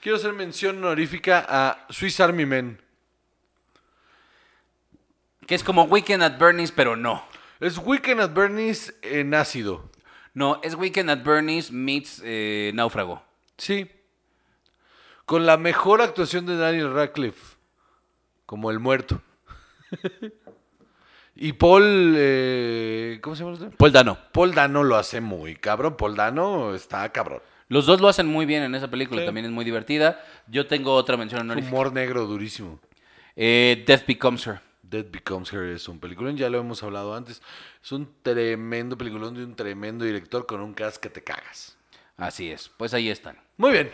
Quiero 0.00 0.16
hacer 0.16 0.32
mención 0.32 0.78
honorífica 0.78 1.44
a 1.48 1.86
Swiss 1.90 2.20
Army 2.20 2.46
Men. 2.46 2.80
Que 5.48 5.54
es 5.54 5.64
como 5.64 5.84
Weekend 5.84 6.22
at 6.22 6.38
Bernie's, 6.38 6.70
pero 6.70 6.94
no. 6.94 7.24
Es 7.58 7.78
Weekend 7.78 8.20
at 8.20 8.34
Bernie's 8.34 8.94
en 9.02 9.32
ácido. 9.32 9.90
No, 10.34 10.60
es 10.62 10.74
Weekend 10.74 11.10
at 11.10 11.24
Bernie's 11.24 11.72
meets 11.72 12.20
eh, 12.22 12.70
Náufrago. 12.74 13.22
Sí. 13.56 13.90
Con 15.24 15.46
la 15.46 15.56
mejor 15.56 16.02
actuación 16.02 16.44
de 16.44 16.56
Daniel 16.56 16.92
Radcliffe. 16.92 17.56
Como 18.44 18.70
el 18.70 18.78
muerto. 18.78 19.22
y 21.34 21.54
Paul... 21.54 22.14
eh, 22.16 23.18
¿Cómo 23.22 23.34
se 23.34 23.42
llama 23.42 23.54
usted? 23.54 23.70
Paul 23.76 23.90
Dano. 23.92 24.18
Paul 24.32 24.54
Dano 24.54 24.84
lo 24.84 24.96
hace 24.96 25.22
muy 25.22 25.56
cabrón. 25.56 25.96
Paul 25.96 26.14
Dano 26.14 26.74
está 26.74 27.10
cabrón. 27.10 27.40
Los 27.68 27.86
dos 27.86 28.00
lo 28.02 28.08
hacen 28.08 28.26
muy 28.26 28.44
bien 28.44 28.62
en 28.62 28.74
esa 28.74 28.88
película, 28.88 29.22
Sí. 29.22 29.26
también 29.26 29.46
es 29.46 29.52
muy 29.52 29.64
divertida. 29.64 30.22
Yo 30.46 30.66
tengo 30.66 30.94
otra 30.94 31.16
mención 31.16 31.40
honorífica. 31.40 31.74
Humor 31.74 31.92
negro 31.92 32.26
durísimo. 32.26 32.78
Eh, 33.34 33.82
Death 33.86 34.06
Becomes 34.06 34.46
Her. 34.46 34.67
Dead 34.90 35.06
Becomes 35.10 35.52
Her 35.52 35.64
es 35.64 35.88
un 35.88 35.98
peliculón, 35.98 36.36
ya 36.36 36.48
lo 36.48 36.58
hemos 36.58 36.82
hablado 36.82 37.14
antes. 37.14 37.42
Es 37.82 37.92
un 37.92 38.08
tremendo 38.22 38.96
peliculón 38.96 39.34
de 39.34 39.44
un 39.44 39.54
tremendo 39.54 40.04
director 40.04 40.46
con 40.46 40.60
un 40.60 40.74
cast 40.74 40.98
que 40.98 41.10
te 41.10 41.22
cagas. 41.22 41.76
Así 42.16 42.50
es, 42.50 42.70
pues 42.76 42.94
ahí 42.94 43.10
están. 43.10 43.38
Muy 43.56 43.72
bien. 43.72 43.92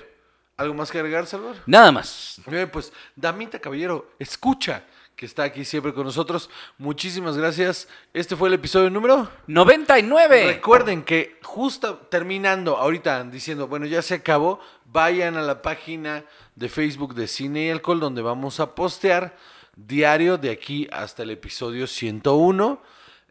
¿Algo 0.57 0.75
más 0.75 0.91
que 0.91 0.99
agregar, 0.99 1.27
Salvador? 1.27 1.57
Nada 1.67 1.91
más. 1.91 2.41
Muy 2.47 2.55
bien, 2.55 2.71
pues, 2.71 2.93
damita 3.17 3.59
caballero, 3.59 4.13
escucha 4.21 4.85
que 5.17 5.27
está 5.27 5.45
aquí 5.45 5.65
siempre 5.65 5.93
con 5.93 6.05
nosotros. 6.05 6.49
Muchísimas 6.79 7.37
gracias. 7.37 7.89
Este 8.13 8.37
fue 8.37 8.49
el 8.49 8.55
episodio 8.55 8.91
número. 8.91 9.29
99. 9.49 10.47
Recuerden 10.47 11.03
que 11.03 11.39
justo 11.43 11.99
terminando, 12.11 12.77
ahorita 12.77 13.25
diciendo, 13.25 13.67
bueno, 13.67 13.87
ya 13.87 14.03
se 14.03 14.15
acabó, 14.15 14.61
vayan 14.87 15.37
a 15.37 15.43
la 15.43 15.61
página 15.63 16.25
de 16.55 16.69
Facebook 16.69 17.15
de 17.15 17.27
Cine 17.27 17.67
y 17.67 17.71
Alcohol, 17.71 18.01
donde 18.01 18.23
vamos 18.23 18.61
a 18.61 18.75
postear 18.75 19.37
diario 19.77 20.39
de 20.39 20.51
aquí 20.51 20.89
hasta 20.93 21.23
el 21.23 21.31
episodio 21.31 21.87
101. 21.87 22.83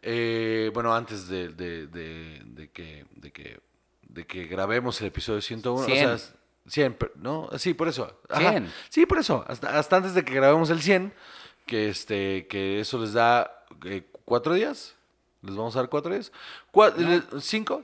Eh, 0.02 0.70
bueno, 0.74 0.94
antes 0.94 1.28
de, 1.28 1.48
de- 1.48 1.86
de- 1.86 2.42
de 2.44 2.70
que, 2.70 3.06
de, 3.16 3.32
que, 3.32 3.60
de 4.02 4.26
que 4.26 4.44
grabemos 4.44 5.00
el 5.00 5.06
episodio 5.08 5.40
101. 5.40 5.80
O 5.80 5.84
sea, 5.88 6.18
100. 6.18 6.34
100, 6.66 6.94
per- 6.94 7.12
¿no? 7.16 7.48
Sí, 7.58 7.74
por 7.74 7.88
eso. 7.88 8.20
Ajá. 8.28 8.50
100. 8.50 8.72
Sí, 8.90 9.06
por 9.06 9.18
eso. 9.18 9.44
Hasta, 9.48 9.78
hasta 9.78 9.96
antes 9.96 10.14
de 10.14 10.24
que 10.24 10.34
grabemos 10.34 10.70
el 10.70 10.80
100, 10.82 11.12
que, 11.66 11.88
este, 11.88 12.46
que 12.46 12.80
eso 12.80 12.98
les 12.98 13.12
da 13.14 13.64
eh, 13.84 14.02
cuatro 14.24 14.54
días. 14.54 14.94
¿Les 15.42 15.54
vamos 15.56 15.76
a 15.76 15.80
dar 15.80 15.88
cuatro 15.90 16.12
días? 16.12 16.32
Cua- 16.72 16.94
le- 16.96 17.40
¿Cinco? 17.40 17.82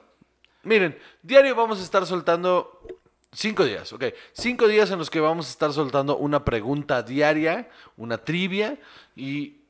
Miren, 0.63 0.99
diario 1.23 1.55
vamos 1.55 1.81
a 1.81 1.83
estar 1.83 2.05
soltando 2.07 2.87
cinco 3.33 3.65
días, 3.65 3.93
ok. 3.93 4.05
Cinco 4.33 4.69
días 4.69 4.91
en 4.91 4.99
los 4.99 5.11
que 5.11 5.21
vamos 5.21 5.47
a 5.47 5.51
estar 5.51 5.73
soltando 5.73 6.17
una 6.17 6.45
pregunta 6.45 7.03
diaria, 7.03 7.71
una 7.97 8.19
trivia, 8.19 8.79
y 9.17 9.61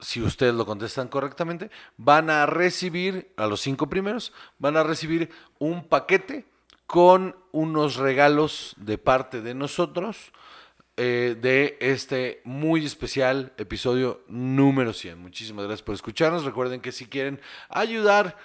si 0.00 0.20
ustedes 0.22 0.54
lo 0.54 0.66
contestan 0.66 1.08
correctamente, 1.08 1.70
van 1.96 2.30
a 2.30 2.46
recibir, 2.46 3.32
a 3.36 3.46
los 3.46 3.60
cinco 3.60 3.88
primeros, 3.88 4.32
van 4.58 4.76
a 4.76 4.82
recibir 4.82 5.30
un 5.58 5.84
paquete 5.84 6.44
con 6.86 7.36
unos 7.52 7.96
regalos 7.96 8.74
de 8.76 8.98
parte 8.98 9.40
de 9.40 9.54
nosotros 9.54 10.32
eh, 10.96 11.36
de 11.40 11.76
este 11.80 12.40
muy 12.44 12.84
especial 12.84 13.52
episodio 13.56 14.22
número 14.28 14.92
100. 14.92 15.18
Muchísimas 15.18 15.64
gracias 15.64 15.82
por 15.82 15.94
escucharnos. 15.94 16.44
Recuerden 16.44 16.80
que 16.80 16.92
si 16.92 17.06
quieren 17.06 17.40
ayudar 17.68 18.36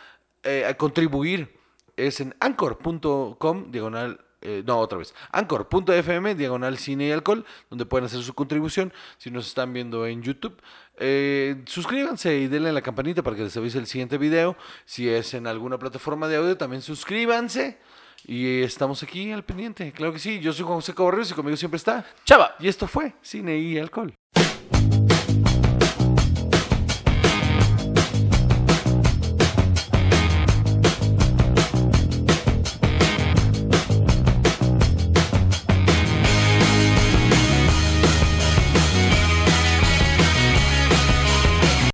eh, 0.44 0.66
a 0.66 0.76
contribuir 0.76 1.56
es 1.96 2.22
en 2.22 2.34
anchor.com 2.40 3.72
diagonal 3.72 4.26
eh, 4.42 4.64
no, 4.66 4.80
otra 4.80 4.98
vez. 4.98 5.14
Anchor.fm, 5.32 6.36
diagonal 6.36 6.78
cine 6.78 7.08
y 7.08 7.12
alcohol, 7.12 7.46
donde 7.70 7.86
pueden 7.86 8.06
hacer 8.06 8.22
su 8.22 8.34
contribución. 8.34 8.94
Si 9.18 9.32
nos 9.32 9.48
están 9.48 9.74
viendo 9.74 10.06
en 10.06 10.22
YouTube, 10.22 10.62
eh, 10.98 11.62
suscríbanse 11.66 12.38
y 12.38 12.48
denle 12.48 12.70
a 12.70 12.74
la 12.74 12.82
campanita 12.82 13.24
para 13.24 13.36
que 13.36 13.44
les 13.44 13.58
avise 13.58 13.78
el 13.78 13.88
siguiente 13.88 14.18
video. 14.18 14.56
Si 14.86 15.10
es 15.10 15.34
en 15.34 15.48
alguna 15.48 15.78
plataforma 15.78 16.28
de 16.28 16.38
audio, 16.38 16.58
también 16.58 16.82
suscríbanse. 16.82 17.78
Y 18.26 18.62
estamos 18.62 19.02
aquí 19.02 19.32
al 19.32 19.44
pendiente. 19.44 19.92
Claro 19.92 20.14
que 20.14 20.20
sí. 20.20 20.40
Yo 20.40 20.54
soy 20.54 20.66
Juan 20.66 20.78
José 20.78 20.94
Cabarreros 20.94 21.32
y 21.32 21.34
conmigo 21.34 21.58
siempre 21.58 21.78
está. 21.78 22.06
Chava. 22.26 22.56
Y 22.60 22.68
esto 22.68 22.88
fue 22.88 23.14
Cine 23.22 23.58
y 23.58 23.78
Alcohol. 23.78 24.14